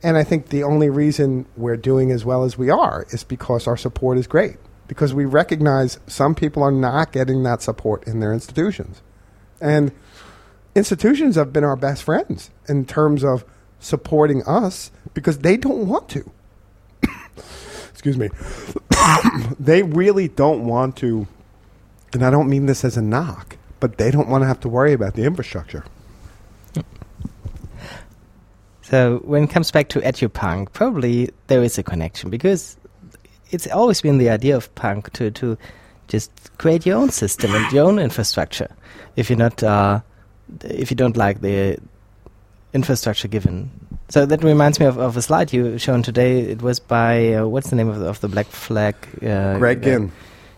And 0.04 0.16
I 0.16 0.24
think 0.24 0.50
the 0.50 0.62
only 0.62 0.92
reason 0.92 1.48
we're 1.58 1.76
doing 1.76 2.12
as 2.12 2.24
well 2.24 2.44
as 2.44 2.56
we 2.56 2.70
are 2.70 3.08
is 3.10 3.24
because 3.24 3.66
our 3.66 3.76
support 3.76 4.20
is 4.20 4.28
great. 4.28 4.58
Because 4.88 5.16
we 5.16 5.26
recognize 5.26 6.00
some 6.06 6.36
people 6.36 6.62
are 6.62 6.72
not 6.72 7.12
getting 7.12 7.42
that 7.42 7.64
support 7.64 8.06
in 8.06 8.20
their 8.20 8.32
institutions. 8.32 9.02
And 9.60 9.92
institutions 10.76 11.34
have 11.34 11.52
been 11.52 11.64
our 11.64 11.76
best 11.76 12.04
friends 12.04 12.52
in 12.70 12.86
terms 12.86 13.24
of 13.24 13.44
supporting 13.80 14.44
us 14.44 14.92
because 15.14 15.40
they 15.40 15.58
don't 15.58 15.88
want 15.88 16.10
to. 16.10 16.30
Excuse 17.90 18.18
me. 18.18 18.30
they 19.60 19.84
really 19.84 20.28
don't 20.28 20.66
want 20.66 20.98
to, 20.98 21.28
and 22.14 22.24
I 22.26 22.30
don't 22.30 22.50
mean 22.50 22.66
this 22.66 22.84
as 22.84 22.98
a 22.98 23.02
knock, 23.02 23.58
but 23.80 23.98
they 23.98 24.12
don't 24.12 24.30
want 24.30 24.44
to 24.44 24.48
have 24.48 24.60
to 24.62 24.70
worry 24.70 24.94
about 24.94 25.16
the 25.16 25.24
infrastructure. 25.24 25.84
So 28.82 29.20
when 29.24 29.44
it 29.44 29.50
comes 29.50 29.72
back 29.72 29.88
to 29.90 30.02
edupunk, 30.02 30.74
probably 30.74 31.30
there 31.48 31.64
is 31.64 31.78
a 31.78 31.84
connection 31.84 32.30
because 32.30 32.76
it's 33.50 33.66
always 33.68 34.02
been 34.02 34.18
the 34.18 34.30
idea 34.30 34.56
of 34.56 34.74
punk 34.76 35.14
to 35.14 35.32
to 35.32 35.58
just 36.10 36.30
create 36.58 36.86
your 36.86 36.98
own 36.98 37.10
system 37.10 37.56
and 37.56 37.72
your 37.72 37.86
own 37.86 38.00
infrastructure. 38.00 38.70
If 39.16 39.30
you're 39.30 39.40
not, 39.40 39.64
uh, 39.64 40.02
if 40.66 40.92
you 40.92 40.98
don't 40.98 41.16
like 41.16 41.40
the 41.40 41.78
infrastructure 42.74 43.30
given. 43.30 43.72
So 44.12 44.26
that 44.26 44.44
reminds 44.44 44.78
me 44.78 44.88
of, 44.88 44.98
of 44.98 45.16
a 45.16 45.22
slide 45.22 45.54
you 45.54 45.78
shown 45.78 46.04
today. 46.04 46.42
It 46.42 46.62
was 46.62 46.82
by 46.82 47.36
uh, 47.36 47.48
what's 47.48 47.70
the 47.70 47.78
name 47.78 47.88
of 47.88 48.00
the, 48.00 48.08
of 48.08 48.20
the 48.20 48.28
Black 48.28 48.48
Flag? 48.48 48.96
Uh, 49.24 49.58
Greg 49.58 49.82
Ginn. 49.84 50.12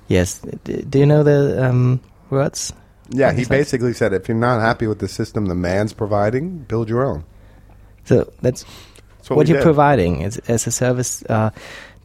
yes. 0.08 0.39
D 0.64 0.82
do 0.82 0.97
you 0.97 1.06
know 1.06 1.22
the 1.22 1.64
um, 1.64 2.01
words? 2.32 2.74
Yeah, 3.10 3.32
he 3.32 3.45
basically 3.45 3.93
said 3.93 4.12
if 4.12 4.28
you're 4.28 4.36
not 4.36 4.60
happy 4.60 4.88
with 4.88 4.97
the 4.97 5.08
system 5.08 5.45
the 5.45 5.56
man's 5.56 5.93
providing, 5.93 6.60
build 6.60 6.89
your 6.89 7.06
own. 7.06 7.26
So 8.06 8.34
that's, 8.41 8.64
that's 9.18 9.30
what, 9.30 9.38
what 9.38 9.47
you're 9.47 9.60
did. 9.60 9.64
providing 9.64 10.24
as, 10.24 10.39
as 10.47 10.66
a 10.66 10.72
service 10.72 11.24
uh, 11.30 11.51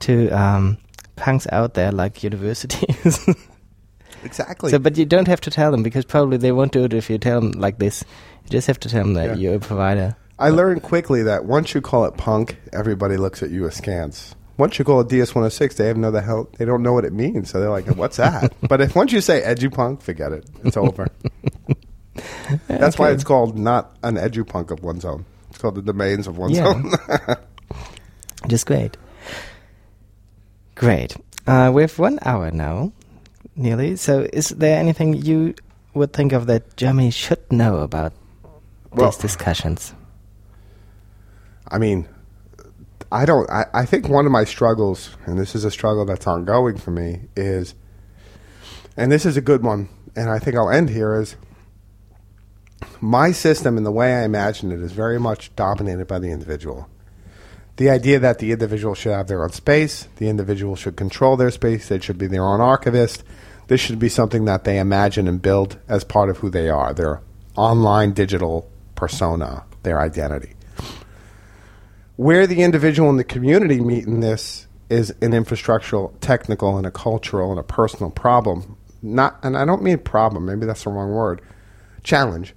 to 0.00 0.28
um, 0.28 0.76
punks 1.16 1.46
out 1.50 1.72
there 1.72 1.92
like 1.92 2.22
universities. 2.30 3.26
exactly. 4.22 4.70
So, 4.70 4.78
but 4.78 4.98
you 4.98 5.06
don't 5.06 5.28
have 5.28 5.40
to 5.40 5.50
tell 5.50 5.70
them 5.70 5.82
because 5.82 6.04
probably 6.04 6.36
they 6.36 6.52
won't 6.52 6.72
do 6.72 6.84
it 6.84 6.92
if 6.92 7.08
you 7.08 7.16
tell 7.16 7.40
them 7.40 7.52
like 7.52 7.78
this. 7.78 8.04
You 8.44 8.50
just 8.50 8.66
have 8.66 8.80
to 8.80 8.90
tell 8.90 9.04
them 9.04 9.14
that 9.14 9.28
yeah. 9.28 9.34
you're 9.36 9.54
a 9.54 9.60
provider. 9.60 10.14
I 10.38 10.50
learned 10.50 10.82
quickly 10.82 11.24
that 11.24 11.44
once 11.44 11.74
you 11.74 11.80
call 11.80 12.04
it 12.04 12.16
punk, 12.16 12.58
everybody 12.72 13.16
looks 13.16 13.42
at 13.42 13.50
you 13.50 13.66
askance. 13.66 14.36
Once 14.56 14.78
you 14.78 14.84
call 14.84 15.00
it 15.00 15.08
DS106, 15.08 15.76
they 15.76 15.86
have 15.86 15.96
no 15.96 16.10
the 16.10 16.20
hell 16.20 16.48
they 16.58 16.64
don't 16.64 16.82
know 16.82 16.92
what 16.92 17.04
it 17.04 17.12
means, 17.12 17.50
so 17.50 17.60
they're 17.60 17.70
like, 17.70 17.86
"What's 17.96 18.16
that?" 18.16 18.52
but 18.68 18.80
if 18.80 18.94
once 18.94 19.12
you 19.12 19.20
say 19.20 19.42
edupunk, 19.42 20.02
forget 20.02 20.32
it. 20.32 20.48
It's 20.64 20.76
over. 20.76 21.08
That's 22.66 22.96
okay. 22.96 23.02
why 23.02 23.10
it's 23.10 23.24
called 23.24 23.58
not 23.58 23.96
an 24.02 24.16
edupunk 24.16 24.70
of 24.70 24.82
one's 24.82 25.04
own. 25.04 25.24
It's 25.50 25.58
called 25.58 25.74
the 25.74 25.82
domains 25.82 26.26
of 26.26 26.38
one's 26.38 26.56
yeah. 26.56 26.68
own. 26.68 26.92
Just 28.48 28.66
great. 28.66 28.96
Great. 30.74 31.16
Uh, 31.46 31.72
we 31.74 31.82
have 31.82 31.98
one 31.98 32.18
hour 32.22 32.50
now, 32.50 32.92
nearly. 33.56 33.96
So, 33.96 34.28
is 34.32 34.50
there 34.50 34.78
anything 34.78 35.14
you 35.14 35.54
would 35.94 36.12
think 36.12 36.32
of 36.32 36.46
that 36.46 36.76
Germany 36.76 37.10
should 37.10 37.50
know 37.50 37.78
about 37.78 38.12
well, 38.92 39.10
these 39.10 39.18
discussions? 39.18 39.94
I 41.70 41.78
mean, 41.78 42.08
I 43.10 43.24
don't. 43.24 43.48
I, 43.50 43.66
I 43.72 43.84
think 43.84 44.08
one 44.08 44.26
of 44.26 44.32
my 44.32 44.44
struggles, 44.44 45.16
and 45.26 45.38
this 45.38 45.54
is 45.54 45.64
a 45.64 45.70
struggle 45.70 46.04
that's 46.04 46.26
ongoing 46.26 46.76
for 46.76 46.90
me, 46.90 47.22
is, 47.36 47.74
and 48.96 49.12
this 49.12 49.24
is 49.24 49.36
a 49.36 49.42
good 49.42 49.62
one, 49.62 49.88
and 50.16 50.30
I 50.30 50.38
think 50.38 50.56
I'll 50.56 50.70
end 50.70 50.90
here 50.90 51.20
is 51.20 51.36
my 53.00 53.32
system 53.32 53.76
and 53.76 53.86
the 53.86 53.92
way 53.92 54.14
I 54.14 54.24
imagine 54.24 54.72
it 54.72 54.80
is 54.80 54.92
very 54.92 55.18
much 55.18 55.54
dominated 55.56 56.06
by 56.06 56.18
the 56.18 56.30
individual. 56.30 56.88
The 57.76 57.90
idea 57.90 58.18
that 58.18 58.40
the 58.40 58.50
individual 58.50 58.94
should 58.94 59.12
have 59.12 59.28
their 59.28 59.44
own 59.44 59.52
space, 59.52 60.08
the 60.16 60.28
individual 60.28 60.74
should 60.74 60.96
control 60.96 61.36
their 61.36 61.50
space, 61.50 61.88
they 61.88 62.00
should 62.00 62.18
be 62.18 62.26
their 62.26 62.44
own 62.44 62.60
archivist. 62.60 63.22
This 63.68 63.80
should 63.80 63.98
be 63.98 64.08
something 64.08 64.46
that 64.46 64.64
they 64.64 64.78
imagine 64.78 65.28
and 65.28 65.40
build 65.40 65.78
as 65.88 66.02
part 66.02 66.30
of 66.30 66.38
who 66.38 66.50
they 66.50 66.68
are, 66.68 66.92
their 66.92 67.20
online 67.54 68.12
digital 68.14 68.68
persona, 68.94 69.64
their 69.82 70.00
identity. 70.00 70.54
Where 72.18 72.46
the 72.46 72.62
individual 72.62 73.08
and 73.08 73.18
the 73.18 73.24
community 73.24 73.80
meet 73.80 74.04
in 74.06 74.20
this 74.20 74.66
is 74.90 75.10
an 75.22 75.32
infrastructural, 75.32 76.12
technical, 76.20 76.76
and 76.76 76.86
a 76.86 76.90
cultural 76.90 77.50
and 77.50 77.60
a 77.60 77.62
personal 77.62 78.10
problem. 78.10 78.76
Not, 79.00 79.38
and 79.42 79.56
I 79.56 79.64
don't 79.64 79.82
mean 79.82 79.98
problem. 79.98 80.44
Maybe 80.44 80.66
that's 80.66 80.84
the 80.84 80.90
wrong 80.90 81.10
word. 81.10 81.40
Challenge 82.02 82.54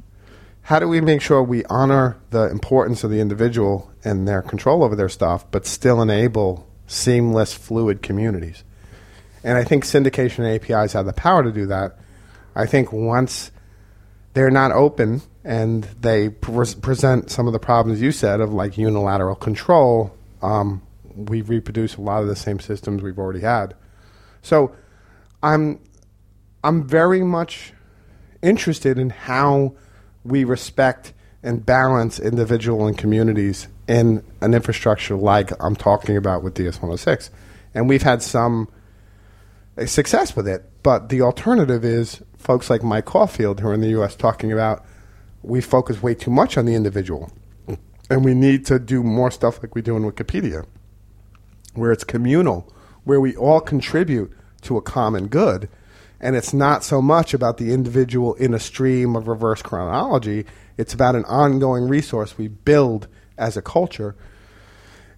how 0.63 0.79
do 0.79 0.87
we 0.87 1.01
make 1.01 1.21
sure 1.21 1.41
we 1.41 1.65
honor 1.65 2.17
the 2.29 2.49
importance 2.49 3.03
of 3.03 3.09
the 3.09 3.19
individual 3.19 3.91
and 4.03 4.27
their 4.27 4.41
control 4.41 4.83
over 4.83 4.95
their 4.95 5.09
stuff, 5.09 5.49
but 5.51 5.65
still 5.65 6.01
enable 6.01 6.67
seamless, 6.87 7.53
fluid 7.53 8.01
communities? 8.01 8.63
And 9.43 9.57
I 9.57 9.63
think 9.63 9.83
syndication 9.83 10.39
and 10.39 10.47
APIs 10.47 10.93
have 10.93 11.05
the 11.05 11.13
power 11.13 11.43
to 11.43 11.51
do 11.51 11.65
that. 11.67 11.97
I 12.55 12.67
think 12.67 12.91
once 12.93 13.51
they're 14.33 14.51
not 14.51 14.71
open 14.71 15.21
and 15.43 15.83
they 15.99 16.29
pre- 16.29 16.75
present 16.81 17.31
some 17.31 17.47
of 17.47 17.53
the 17.53 17.59
problems 17.59 18.01
you 18.01 18.11
said 18.11 18.41
of 18.41 18.53
like 18.53 18.77
unilateral 18.77 19.35
control, 19.35 20.15
um, 20.41 20.81
we 21.15 21.41
reproduce 21.41 21.95
a 21.95 22.01
lot 22.01 22.21
of 22.21 22.27
the 22.27 22.35
same 22.35 22.59
systems 22.59 23.01
we've 23.01 23.19
already 23.19 23.41
had. 23.41 23.75
So 24.41 24.75
I'm 25.43 25.79
I'm 26.63 26.87
very 26.87 27.23
much 27.23 27.73
interested 28.41 28.97
in 28.97 29.09
how 29.09 29.75
we 30.23 30.43
respect 30.43 31.13
and 31.43 31.65
balance 31.65 32.19
individual 32.19 32.85
and 32.85 32.97
communities 32.97 33.67
in 33.87 34.23
an 34.41 34.53
infrastructure 34.53 35.15
like 35.15 35.51
I'm 35.59 35.75
talking 35.75 36.17
about 36.17 36.43
with 36.43 36.53
DS106. 36.53 37.29
And 37.73 37.89
we've 37.89 38.03
had 38.03 38.21
some 38.21 38.69
success 39.85 40.35
with 40.35 40.47
it. 40.47 40.69
But 40.83 41.09
the 41.09 41.21
alternative 41.21 41.83
is 41.83 42.21
folks 42.37 42.69
like 42.69 42.83
Mike 42.83 43.05
Caulfield, 43.05 43.59
who 43.59 43.69
are 43.69 43.73
in 43.73 43.81
the 43.81 43.89
U.S., 43.89 44.15
talking 44.15 44.51
about 44.51 44.85
we 45.43 45.61
focus 45.61 46.01
way 46.01 46.13
too 46.13 46.31
much 46.31 46.57
on 46.57 46.65
the 46.65 46.75
individual. 46.75 47.31
And 48.09 48.25
we 48.25 48.33
need 48.33 48.65
to 48.65 48.77
do 48.77 49.03
more 49.03 49.31
stuff 49.31 49.63
like 49.63 49.73
we 49.73 49.81
do 49.81 49.95
in 49.95 50.03
Wikipedia, 50.03 50.65
where 51.75 51.93
it's 51.93 52.03
communal, 52.03 52.71
where 53.05 53.21
we 53.21 53.35
all 53.37 53.61
contribute 53.61 54.33
to 54.63 54.75
a 54.75 54.81
common 54.81 55.27
good 55.27 55.69
and 56.21 56.35
it's 56.35 56.53
not 56.53 56.83
so 56.83 57.01
much 57.01 57.33
about 57.33 57.57
the 57.57 57.73
individual 57.73 58.35
in 58.35 58.53
a 58.53 58.59
stream 58.59 59.15
of 59.15 59.27
reverse 59.27 59.63
chronology. 59.63 60.45
It's 60.77 60.93
about 60.93 61.15
an 61.15 61.25
ongoing 61.25 61.87
resource 61.87 62.37
we 62.37 62.47
build 62.47 63.07
as 63.37 63.57
a 63.57 63.61
culture. 63.61 64.15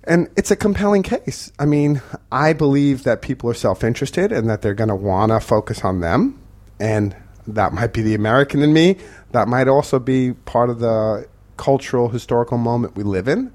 And 0.05 0.29
it's 0.37 0.49
a 0.49 0.55
compelling 0.55 1.03
case. 1.03 1.51
I 1.59 1.65
mean, 1.65 2.01
I 2.31 2.53
believe 2.53 3.03
that 3.03 3.21
people 3.21 3.49
are 3.49 3.53
self 3.53 3.83
interested 3.83 4.31
and 4.31 4.49
that 4.49 4.61
they're 4.61 4.73
going 4.73 4.89
to 4.89 4.95
want 4.95 5.31
to 5.31 5.41
focus 5.41 5.83
on 5.83 5.99
them. 5.99 6.41
And 6.79 7.15
that 7.47 7.73
might 7.73 7.93
be 7.93 8.01
the 8.01 8.15
American 8.15 8.61
in 8.61 8.73
me. 8.73 8.97
That 9.31 9.47
might 9.47 9.67
also 9.67 9.99
be 9.99 10.33
part 10.33 10.69
of 10.69 10.79
the 10.79 11.27
cultural, 11.57 12.09
historical 12.09 12.57
moment 12.57 12.95
we 12.95 13.03
live 13.03 13.27
in. 13.27 13.51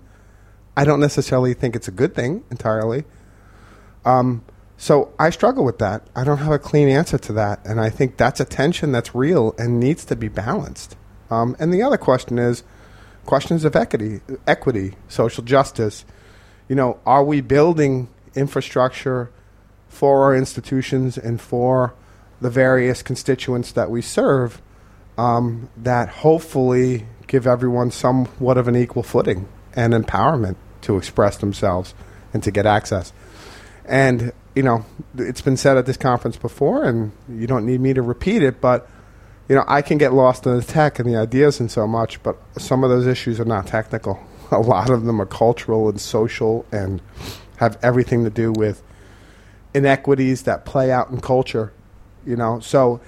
I 0.77 0.85
don't 0.85 1.01
necessarily 1.01 1.55
think 1.55 1.75
it's 1.75 1.89
a 1.89 1.93
good 1.93 2.15
thing 2.15 2.45
entirely. 2.51 3.05
Um, 4.05 4.45
so 4.77 5.13
I 5.19 5.31
struggle 5.31 5.65
with 5.65 5.79
that. 5.79 6.07
I 6.15 6.23
don't 6.23 6.39
have 6.39 6.53
a 6.53 6.59
clean 6.59 6.89
answer 6.89 7.19
to 7.19 7.33
that, 7.33 7.65
and 7.65 7.81
I 7.81 7.91
think 7.91 8.17
that's 8.17 8.39
a 8.39 8.45
tension 8.45 8.93
that's 8.93 9.15
real 9.15 9.55
and 9.59 9.81
needs 9.81 10.05
to 10.05 10.15
be 10.15 10.29
balanced. 10.29 10.97
Um, 11.31 11.57
and 11.59 11.75
the 11.75 11.83
other 11.83 11.97
question 11.97 12.39
is 12.39 12.63
questions 13.27 13.65
of 13.65 13.75
equity, 13.75 14.21
equity, 14.47 14.95
social 15.09 15.43
justice. 15.43 16.05
You 16.69 16.77
know, 16.77 17.01
are 17.05 17.25
we 17.25 17.41
building 17.41 18.09
infrastructure 18.35 19.31
for 19.89 20.23
our 20.23 20.37
institutions 20.37 21.19
and 21.19 21.41
for 21.41 21.95
the 22.41 22.51
various 22.51 23.03
constituents 23.03 23.73
that 23.73 23.91
we 23.91 24.03
serve 24.03 24.61
um, 25.17 25.69
that 25.77 26.09
hopefully 26.09 27.07
give 27.27 27.47
everyone 27.47 27.91
somewhat 27.91 28.57
of 28.57 28.69
an 28.69 28.77
equal 28.77 29.03
footing 29.03 29.49
and 29.75 29.93
empowerment 29.93 30.57
to 30.83 30.97
express 30.97 31.37
themselves 31.37 31.95
and 32.33 32.43
to 32.43 32.51
get 32.51 32.67
access. 32.67 33.13
And, 33.85 34.33
you 34.55 34.63
know, 34.63 34.85
it's 35.17 35.41
been 35.41 35.57
said 35.57 35.77
at 35.77 35.87
this 35.87 35.97
conference 35.97 36.37
before, 36.37 36.85
and 36.85 37.13
you 37.29 37.47
don't 37.47 37.67
need 37.67 37.81
me 37.81 37.95
to 37.95 38.03
repeat 38.03 38.43
it, 38.43 38.61
but, 38.61 38.89
you 39.49 39.57
know, 39.57 39.65
I 39.67 39.83
can 39.83 39.99
get 39.99 40.13
lost 40.13 40.47
in 40.47 40.57
the 40.57 40.63
tech 40.63 40.99
and 40.99 41.09
the 41.09 41.17
ideas 41.17 41.59
and 41.59 41.71
so 41.71 41.87
much, 41.87 42.23
but 42.23 42.37
some 42.59 42.85
of 42.85 42.91
those 42.91 43.07
issues 43.07 43.41
are 43.41 43.45
not 43.45 43.67
technical. 43.67 44.21
A 44.51 44.59
lot 44.59 44.91
of 44.91 45.05
them 45.05 45.21
are 45.21 45.27
cultural 45.27 45.89
and 45.89 46.01
social 46.01 46.65
and 46.71 47.01
have 47.57 47.79
everything 47.83 48.25
to 48.25 48.31
do 48.31 48.53
with 48.53 48.83
inequities 49.75 50.43
that 50.43 50.65
play 50.65 50.91
out 50.91 51.11
in 51.11 51.21
culture, 51.21 51.73
you 52.29 52.37
know. 52.37 52.61
So 52.61 53.01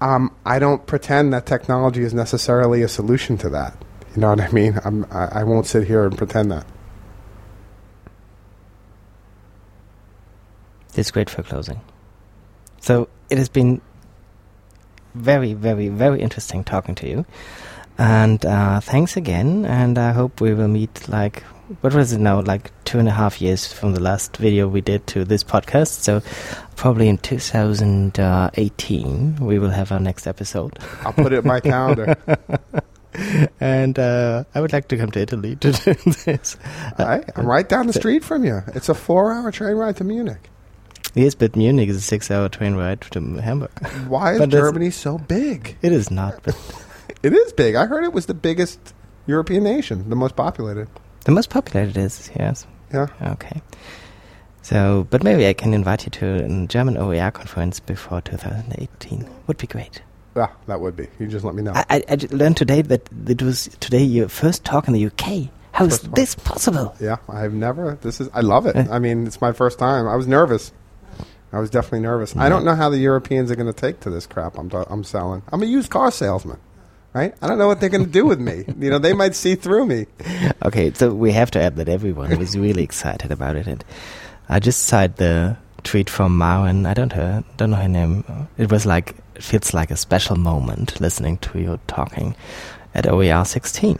um, 0.00 0.34
I 0.46 0.58
don't 0.58 0.86
pretend 0.86 1.32
that 1.32 1.46
technology 1.46 2.02
is 2.02 2.14
necessarily 2.14 2.82
a 2.82 2.88
solution 2.88 3.36
to 3.38 3.48
that. 3.50 3.76
You 4.14 4.20
know 4.20 4.30
what 4.30 4.40
I 4.40 4.50
mean? 4.50 4.78
I'm, 4.84 5.06
I, 5.10 5.40
I 5.40 5.44
won't 5.44 5.66
sit 5.66 5.86
here 5.86 6.04
and 6.04 6.16
pretend 6.16 6.50
that. 6.52 6.66
It's 10.94 11.10
great 11.10 11.30
for 11.30 11.42
closing. 11.42 11.80
So 12.80 13.08
it 13.30 13.38
has 13.38 13.48
been 13.48 13.80
very, 15.14 15.54
very, 15.54 15.88
very 15.88 16.20
interesting 16.20 16.64
talking 16.64 16.94
to 16.96 17.08
you. 17.08 17.24
And 17.96 18.44
uh, 18.44 18.80
thanks 18.80 19.16
again. 19.16 19.64
And 19.64 19.96
I 19.98 20.12
hope 20.12 20.40
we 20.40 20.52
will 20.52 20.68
meet 20.68 21.08
like, 21.08 21.42
what 21.80 21.94
was 21.94 22.12
it 22.12 22.18
now, 22.18 22.42
like 22.42 22.70
two 22.84 22.98
and 22.98 23.08
a 23.08 23.12
half 23.12 23.40
years 23.40 23.72
from 23.72 23.94
the 23.94 24.00
last 24.00 24.36
video 24.36 24.68
we 24.68 24.80
did 24.80 25.06
to 25.08 25.24
this 25.24 25.44
podcast. 25.44 26.00
So 26.00 26.20
probably 26.82 27.08
in 27.08 27.16
2018, 27.16 29.36
we 29.36 29.60
will 29.60 29.70
have 29.70 29.92
our 29.92 30.00
next 30.00 30.26
episode. 30.26 30.76
I'll 31.02 31.12
put 31.12 31.32
it 31.32 31.38
in 31.38 31.46
my 31.46 31.60
calendar. 31.72 32.16
and 33.60 33.96
uh, 34.00 34.42
I 34.52 34.60
would 34.60 34.72
like 34.72 34.88
to 34.88 34.96
come 34.96 35.12
to 35.12 35.20
Italy 35.20 35.54
to 35.54 35.70
do 35.70 35.94
this. 36.24 36.56
I, 36.98 37.22
I'm 37.36 37.46
right 37.46 37.68
down 37.68 37.86
the 37.86 37.92
street 37.92 38.24
from 38.24 38.44
you. 38.44 38.62
It's 38.74 38.88
a 38.88 38.94
four 38.94 39.32
hour 39.32 39.52
train 39.52 39.76
ride 39.76 39.96
to 39.98 40.04
Munich. 40.04 40.50
Yes, 41.14 41.36
but 41.36 41.54
Munich 41.54 41.88
is 41.88 41.98
a 41.98 42.00
six-hour 42.00 42.48
train 42.48 42.74
ride 42.74 43.02
to 43.12 43.20
Hamburg. 43.36 43.70
Why 44.08 44.32
is 44.32 44.38
But 44.40 44.48
Germany 44.50 44.90
so 44.90 45.18
big? 45.18 45.76
It 45.82 45.92
is 45.92 46.10
not, 46.10 46.44
It 47.22 47.32
is 47.32 47.52
big. 47.52 47.76
I 47.76 47.86
heard 47.86 48.02
it 48.02 48.12
was 48.12 48.26
the 48.26 48.34
biggest 48.34 48.92
European 49.28 49.62
nation, 49.62 50.10
the 50.10 50.16
most 50.16 50.34
populated. 50.34 50.88
the 51.26 51.30
most 51.30 51.48
populated 51.48 51.96
is 51.96 52.28
yes. 52.36 52.66
Yeah. 52.92 53.06
Okay. 53.22 53.62
So, 54.62 55.06
but 55.10 55.22
maybe 55.24 55.46
I 55.46 55.52
can 55.52 55.74
invite 55.74 56.04
you 56.04 56.10
to 56.10 56.44
a 56.44 56.66
German 56.66 56.96
OER 56.96 57.30
conference 57.32 57.80
before 57.80 58.20
2018. 58.20 59.28
Would 59.48 59.58
be 59.58 59.66
great. 59.66 60.02
Yeah, 60.36 60.48
that 60.66 60.80
would 60.80 60.96
be. 60.96 61.08
You 61.18 61.26
just 61.26 61.44
let 61.44 61.54
me 61.54 61.62
know. 61.62 61.72
I, 61.74 61.84
I, 61.90 62.04
I 62.08 62.18
learned 62.30 62.56
today 62.56 62.80
that 62.82 63.08
it 63.28 63.42
was 63.42 63.68
today 63.80 64.02
your 64.02 64.28
first 64.28 64.64
talk 64.64 64.86
in 64.88 64.94
the 64.94 65.06
UK. 65.06 65.50
How 65.72 65.84
is 65.86 65.98
First 65.98 66.02
one. 66.04 66.12
this 66.14 66.34
possible? 66.36 66.94
yeah, 67.00 67.16
I've 67.28 67.54
never. 67.54 67.98
This 68.02 68.20
is. 68.20 68.28
I 68.32 68.40
love 68.40 68.66
it. 68.66 68.76
I 68.76 68.98
mean, 68.98 69.26
it's 69.26 69.40
my 69.40 69.52
first 69.52 69.78
time. 69.78 70.06
I 70.06 70.16
was 70.16 70.26
nervous. 70.26 70.72
I 71.52 71.58
was 71.60 71.68
definitely 71.68 72.00
nervous. 72.00 72.34
I 72.36 72.48
don't 72.48 72.64
know 72.64 72.74
how 72.74 72.88
the 72.88 72.96
Europeans 72.98 73.50
are 73.50 73.56
going 73.56 73.70
to 73.70 73.78
take 73.78 74.00
to 74.00 74.10
this 74.10 74.26
crap 74.26 74.56
I'm, 74.56 74.70
I'm 74.88 75.04
selling. 75.04 75.42
I'm 75.52 75.62
a 75.62 75.66
used 75.66 75.90
car 75.90 76.10
salesman, 76.10 76.58
right? 77.12 77.34
I 77.42 77.46
don't 77.46 77.58
know 77.58 77.66
what 77.66 77.78
they're 77.80 77.90
going 77.90 78.06
to 78.06 78.10
do 78.10 78.24
with 78.24 78.40
me. 78.40 78.64
You 78.78 78.88
know, 78.88 78.98
they 78.98 79.12
might 79.12 79.34
see 79.34 79.54
through 79.54 79.84
me. 79.86 80.06
Okay, 80.64 80.92
so 80.92 81.12
we 81.12 81.32
have 81.32 81.50
to 81.50 81.60
add 81.60 81.74
that 81.76 81.88
everyone 81.88 82.38
was 82.38 82.56
really 82.56 82.84
excited 82.84 83.32
about 83.32 83.56
it. 83.56 83.66
And 83.66 83.84
I 84.48 84.58
just 84.60 84.82
cited 84.84 85.16
the 85.16 85.56
tweet 85.82 86.10
from 86.10 86.36
Maren. 86.38 86.86
I 86.86 86.94
don't 86.94 87.14
know, 87.14 87.44
don't 87.56 87.70
know 87.70 87.76
her 87.76 87.88
name. 87.88 88.24
It 88.58 88.70
was 88.70 88.86
like 88.86 89.16
it 89.34 89.42
feels 89.42 89.74
like 89.74 89.90
a 89.90 89.96
special 89.96 90.36
moment 90.36 91.00
listening 91.00 91.38
to 91.38 91.58
you 91.58 91.80
talking 91.86 92.34
at 92.94 93.06
OER 93.06 93.44
16. 93.44 93.98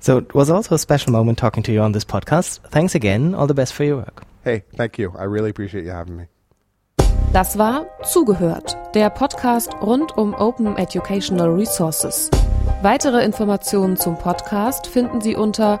So 0.00 0.18
it 0.18 0.34
was 0.34 0.50
also 0.50 0.74
a 0.74 0.78
special 0.78 1.12
moment 1.12 1.38
talking 1.38 1.62
to 1.62 1.72
you 1.72 1.80
on 1.80 1.92
this 1.92 2.04
podcast. 2.04 2.60
Thanks 2.70 2.94
again. 2.94 3.34
All 3.34 3.46
the 3.46 3.54
best 3.54 3.72
for 3.72 3.84
your 3.84 3.96
work. 3.96 4.24
Hey, 4.44 4.64
thank 4.76 4.98
you. 4.98 5.14
I 5.18 5.24
really 5.24 5.50
appreciate 5.50 5.84
you 5.84 5.92
having 5.92 6.16
me. 6.16 6.26
Das 7.32 7.58
war 7.58 7.86
Zugehört, 8.04 8.76
der 8.94 9.10
Podcast 9.10 9.72
rund 9.82 10.16
um 10.16 10.34
Open 10.34 10.76
Educational 10.76 11.48
Resources. 11.48 12.30
Weitere 12.82 13.24
Informationen 13.24 13.96
zum 13.96 14.16
Podcast 14.16 14.86
finden 14.86 15.20
Sie 15.20 15.34
unter 15.34 15.80